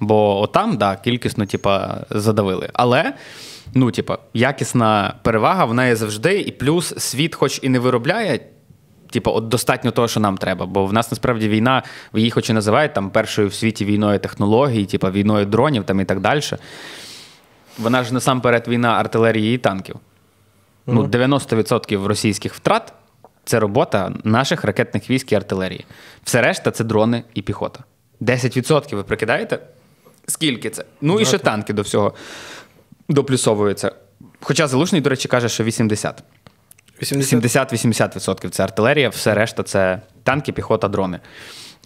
[0.00, 2.70] Бо отам, да, кількісно, типа, задавили.
[2.72, 3.12] Але.
[3.74, 8.40] Ну, типа, якісна перевага, вона є завжди, і плюс світ, хоч і не виробляє,
[9.10, 10.66] типу, от достатньо того, що нам треба.
[10.66, 11.82] Бо в нас насправді війна,
[12.14, 16.04] її хоч і називають там першою в світі війною технологій, типу, війною дронів там і
[16.04, 16.40] так далі.
[17.78, 19.96] Вона ж насамперед війна артилерії і танків.
[20.86, 22.92] Ну, 90% російських втрат
[23.44, 25.84] це робота наших ракетних військ і артилерії.
[26.24, 27.80] Все решта це дрони і піхота.
[28.20, 29.58] 10% ви прикидаєте?
[30.26, 30.84] Скільки це?
[31.00, 32.14] Ну і ще танки до всього
[33.08, 33.92] доплюсовуються.
[34.40, 36.22] Хоча Залужний, до речі, каже, що 80.
[37.02, 37.72] 80.
[37.72, 41.20] 70-80% це артилерія, все решта це танки, піхота, дрони.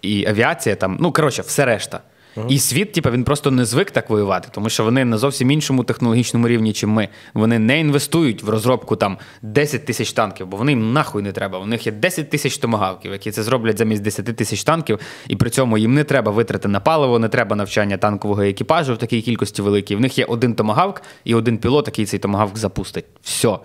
[0.02, 2.00] І авіація там, ну коротше, все решта.
[2.48, 5.84] І світ, типу, він просто не звик так воювати, тому що вони на зовсім іншому
[5.84, 7.08] технологічному рівні, чим ми.
[7.34, 11.58] Вони не інвестують в розробку там 10 тисяч танків, бо вони їм нахуй не треба.
[11.58, 14.98] У них є 10 тисяч томагавків, які це зроблять замість 10 тисяч танків,
[15.28, 18.98] і при цьому їм не треба витрати на паливо, не треба навчання танкового екіпажу в
[18.98, 19.96] такій кількості великій.
[19.96, 23.04] В них є один томагавк і один пілот, який цей томагавк запустить.
[23.22, 23.58] Все.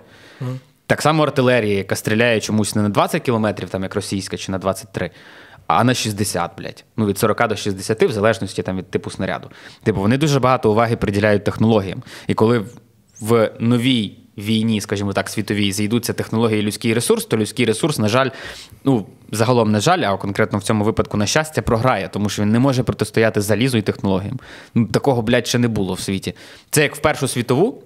[0.88, 4.58] Так само артилерія, яка стріляє чомусь не на 20 кілометрів, там як російська, чи на
[4.58, 5.12] 23,
[5.80, 6.84] а на 60, блядь.
[6.98, 9.50] Ну, від 40 до 60, в залежності там, від типу снаряду.
[9.84, 12.04] Типу, вони дуже багато уваги приділяють технологіям.
[12.28, 12.66] І коли
[13.22, 18.08] в- новій війні, скажімо так, світовій, зійдуться технології і людський ресурс, то людський ресурс, на
[18.08, 18.30] жаль,
[18.84, 22.52] ну, загалом, на жаль, а конкретно в цьому випадку, на щастя, програє, тому що він
[22.52, 24.40] не може протистояти залізу і технологіям.
[24.76, 26.34] Ну, такого, блядь, ще не було в світі.
[26.70, 27.84] Це як в Першу світову,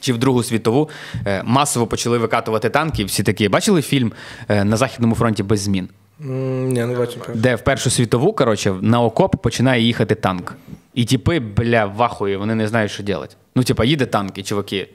[0.00, 0.90] чи в Другу світову
[1.26, 3.04] е, масово почали викатувати танки.
[3.04, 4.12] Всі такі бачили фільм
[4.48, 5.88] е, на Західному фронті без змін,
[6.18, 7.20] Ні, не бачу.
[7.34, 10.54] де в Першу світову, коротше, на окоп починає їхати танк.
[10.94, 13.34] І тіпи, бля, вахує, вони не знають, що робити.
[13.54, 14.88] Ну, типа, їде танк, і чуваки.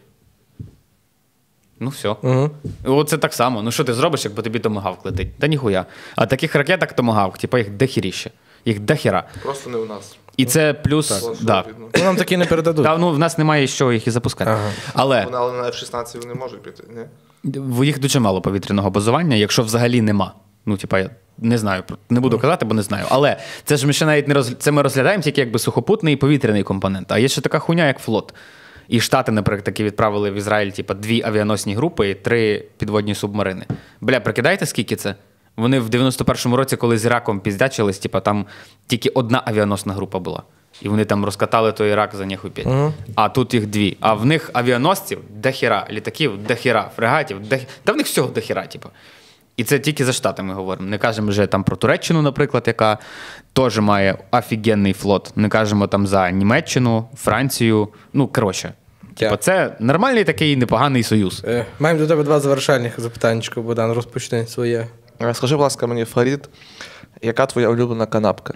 [1.79, 2.09] Ну, все.
[2.09, 2.49] Угу.
[2.85, 3.61] Оце так само.
[3.61, 5.39] Ну що ти зробиш, якби тобі томагавк летить?
[5.39, 5.85] Та ніхуя.
[6.15, 8.31] А таких ракеток томагавк, типа їх дохіріще.
[8.65, 9.27] Їх дохіра.
[9.43, 10.17] Просто не у нас.
[10.37, 11.11] І це плюс.
[11.11, 11.65] Просто Да.
[11.79, 12.85] Ну, нам такі не передадуть.
[12.85, 14.51] Та, ну, в нас немає з чого їх і запускати.
[14.51, 14.71] Ага.
[14.93, 17.01] Але Вони, але на F-16 вони можуть піти, ні?
[17.43, 20.33] В їх дуже мало повітряного базування, якщо взагалі нема.
[20.65, 23.05] Ну, типа, я не знаю, не буду казати, бо не знаю.
[23.09, 24.55] Але це ж ми ще навіть не роз...
[24.59, 27.11] це ми розглядаємо тільки якби сухопутний і повітряний компонент.
[27.11, 28.33] А є ще така хуйня, як флот.
[28.87, 33.65] І Штати, наприклад, таки відправили в Ізраїль типа, дві авіаносні групи і три підводні субмарини.
[34.01, 35.15] Бля, прикидаєте, скільки це?
[35.57, 38.45] Вони в 91-му році, коли з Іраком піздячились, типа, там
[38.87, 40.43] тільки одна авіаносна група була.
[40.81, 42.67] І вони там розкатали той Ірак за ніхуй п'ять.
[43.15, 43.97] А тут їх дві.
[43.99, 47.69] А в них авіаносців дохіра, літаків дохіра, фрегатів, дохіра.
[47.83, 48.89] Та в них всього дохіра, типу.
[49.57, 50.89] І це тільки за Штатами говоримо.
[50.89, 52.97] Не кажемо вже там про Туреччину, наприклад, яка
[53.53, 55.31] теж має офігенний флот.
[55.35, 57.87] Не кажемо там за Німеччину, Францію.
[58.13, 58.73] Ну, коротше.
[59.15, 61.43] Типу, це нормальний такий непоганий союз.
[61.47, 64.87] Е, Маємо до тебе два завершальних запитання, Богдан, розпочни своє.
[65.21, 66.49] Е, Скажи, будь ласка, мені, Фарід,
[67.21, 68.53] яка твоя улюблена канапка?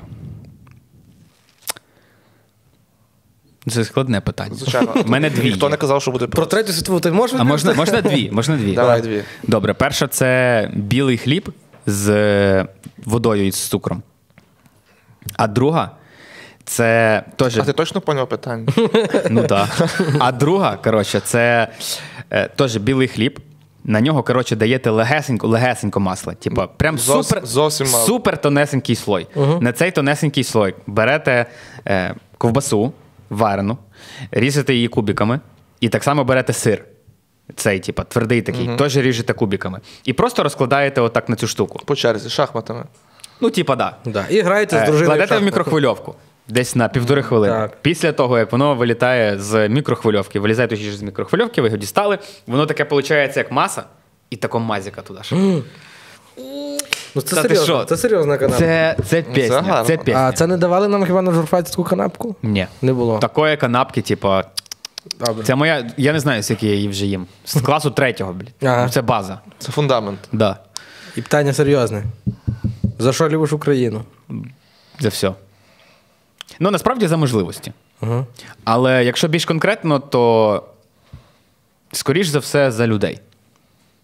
[3.69, 4.55] Це складне питання.
[4.55, 4.93] Звичайно.
[5.05, 5.43] У мене дві.
[5.43, 8.31] Ніхто не казав, що буде Про третю світову ти можеш А можна, можна дві?
[8.31, 8.73] Можна дві?
[8.73, 9.23] Давай дві.
[9.43, 11.49] Добре, перша це білий хліб
[11.85, 12.65] з
[13.05, 14.03] водою і з цукром.
[15.35, 15.91] А друга
[16.63, 17.57] це теж.
[17.57, 18.67] А ти точно поняв питання?
[19.29, 19.89] Ну так.
[20.19, 21.67] А друга, коротше, це
[22.31, 23.39] е, теж білий хліб.
[23.83, 26.33] На нього, коротше, даєте легесенько, легесенько масло.
[26.33, 29.27] Типа, прям Зовсім- супер, зовсім супер тонесенький слой.
[29.59, 31.45] На цей тонесенький слой берете
[31.87, 32.93] е, ковбасу
[33.29, 33.77] варену,
[34.31, 35.39] різете її кубиками,
[35.79, 36.85] і так само берете сир.
[37.55, 39.79] Цей, типа, твердий такий, теж ріжете кубиками.
[40.03, 41.79] І просто розкладаєте отак на цю штуку.
[41.85, 42.83] По черзі, шахматами.
[43.41, 43.95] Ну, типа, да.
[44.05, 44.25] Да.
[44.29, 45.05] І граєте з Е, дружиною.
[45.07, 45.45] Кладете в шахмати.
[45.45, 46.15] мікрохвильовку.
[46.47, 47.53] Десь на півтори хвилини.
[47.53, 47.77] Так.
[47.81, 52.65] Після того, як воно вилітає з мікрохвильовки, вилізає точніше з мікрохвильовки, ви його дістали, воно
[52.65, 53.83] таке виходить, як маса,
[54.29, 55.19] і тако мазіка туди.
[56.37, 57.85] Ну це Та ти серйозно, що?
[57.85, 58.59] це серйозна канапка.
[58.59, 59.61] Це, це пісня.
[59.61, 59.85] гарно.
[59.87, 60.21] Це пісня.
[60.27, 62.35] А це не давали нам хіба на журфаці таку канапку?
[62.43, 62.67] Ні.
[62.81, 63.19] Не було.
[63.19, 64.43] Такої канапки, типа,
[65.19, 65.43] Добре.
[65.43, 65.91] це моя.
[65.97, 67.27] Я не знаю, скільки я її вже їм.
[67.45, 68.49] З класу третього, блін.
[68.63, 68.83] Ага.
[68.85, 69.39] Ну, Це база.
[69.59, 70.19] Це фундамент.
[70.31, 70.57] Да.
[71.15, 72.03] І питання серйозне.
[72.99, 74.01] За що любиш Україну?
[75.01, 75.33] Це все.
[76.59, 77.71] Ну, насправді за можливості.
[78.01, 78.25] Ага.
[78.63, 80.63] Але якщо більш конкретно, то
[81.91, 83.19] скоріш за все за людей.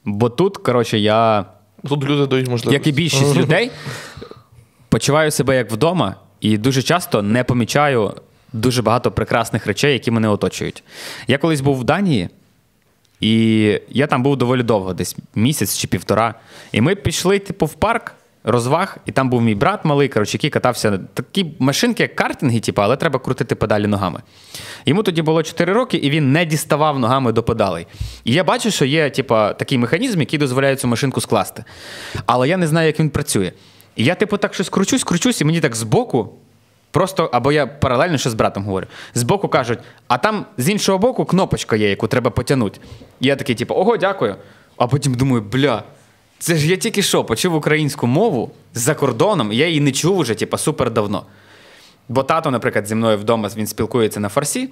[0.05, 1.45] Бо тут, коротше, я,
[1.87, 2.73] Тут люди дають можливість.
[2.73, 3.71] як і більшість людей,
[4.89, 8.13] почуваю себе як вдома і дуже часто не помічаю
[8.53, 10.83] дуже багато прекрасних речей, які мене оточують.
[11.27, 12.29] Я колись був в Данії,
[13.19, 16.35] і я там був доволі довго, десь місяць чи півтора.
[16.71, 20.49] І ми пішли, типу, в парк розваг, і там був мій брат малий, коротше, який
[20.49, 24.21] катався на такі машинки, як картинги, типу, але треба крутити педалі ногами.
[24.85, 27.87] Йому тоді було 4 роки, і він не діставав ногами до педалей.
[28.23, 31.63] І я бачу, що є, типу, такий механізм, який дозволяє цю машинку скласти.
[32.25, 33.51] Але я не знаю, як він працює.
[33.95, 36.33] І я, типу, так щось кручусь, кручусь, і мені так збоку.
[36.91, 38.87] Просто, або я паралельно ще з братом говорю.
[39.13, 42.79] Збоку кажуть, а там з іншого боку кнопочка є, яку треба потягнути.
[43.19, 44.35] І я такий, типу, ого, дякую.
[44.77, 45.83] А потім думаю, бля,
[46.41, 50.35] це ж я тільки що почув українську мову за кордоном, я її не чув уже,
[50.35, 51.25] типу, супер давно.
[52.09, 54.69] Бо тато, наприклад, зі мною вдома він спілкується на фарсі,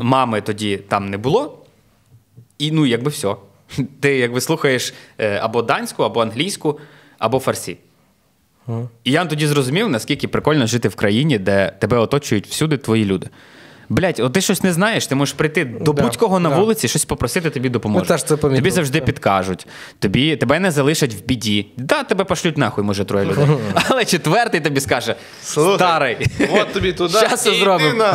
[0.00, 1.58] мами тоді там не було.
[2.58, 3.36] І ну, якби все.
[4.00, 6.78] Ти якби слухаєш е, або данську, або англійську,
[7.18, 7.76] або фарсі.
[9.04, 13.28] І я тоді зрозумів, наскільки прикольно жити в країні, де тебе оточують всюди твої люди.
[13.88, 16.56] Блять, от ти щось не знаєш, ти можеш прийти до Да, будь-кого на да.
[16.56, 18.08] вулиці, щось попросити, тобі допоможуть.
[18.08, 18.36] Теж це.
[18.36, 19.66] Тобі завжди підкажуть,
[19.98, 21.66] тобі, тебе не залишать в біді.
[21.76, 23.46] Да, тебе пошлють нахуй, може, троє людей.
[23.88, 26.16] Але четвертий тобі скаже: Слухай, старий.
[26.52, 27.18] От тобі туди.
[27.36, 28.04] Зробимо.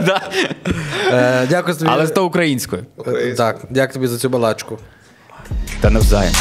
[0.00, 0.20] Да.
[1.12, 1.90] Е, дякую тобі.
[1.94, 2.86] Але з то українською.
[3.36, 4.78] Так, дякую тобі за цю балачку.
[5.80, 6.32] Та навзаєм.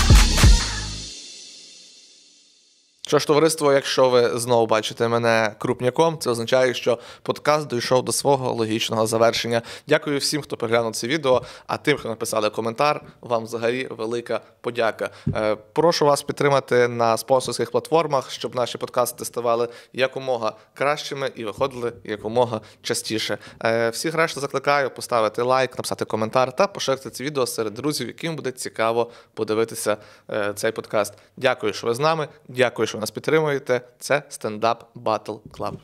[3.12, 8.12] Що ж, товариство, якщо ви знову бачите мене крупняком, це означає, що подкаст дійшов до
[8.12, 9.62] свого логічного завершення.
[9.88, 11.42] Дякую всім, хто переглянув це відео.
[11.68, 15.10] А тим, хто написали коментар, вам взагалі велика подяка.
[15.36, 21.94] Е, прошу вас підтримати на спонсорських платформах, щоб наші подкасти ставали якомога кращими і виходили
[22.04, 23.38] якомога частіше.
[23.64, 28.36] Е, всіх решта закликаю поставити лайк, написати коментар та поширити це відео серед друзів, яким
[28.36, 29.98] буде цікаво подивитися
[30.30, 31.14] е, цей подкаст.
[31.38, 32.28] Дякую, що ви з нами.
[32.48, 33.82] Дякую, що нас підтримуєте.
[34.00, 35.78] Це стендап Battle Club.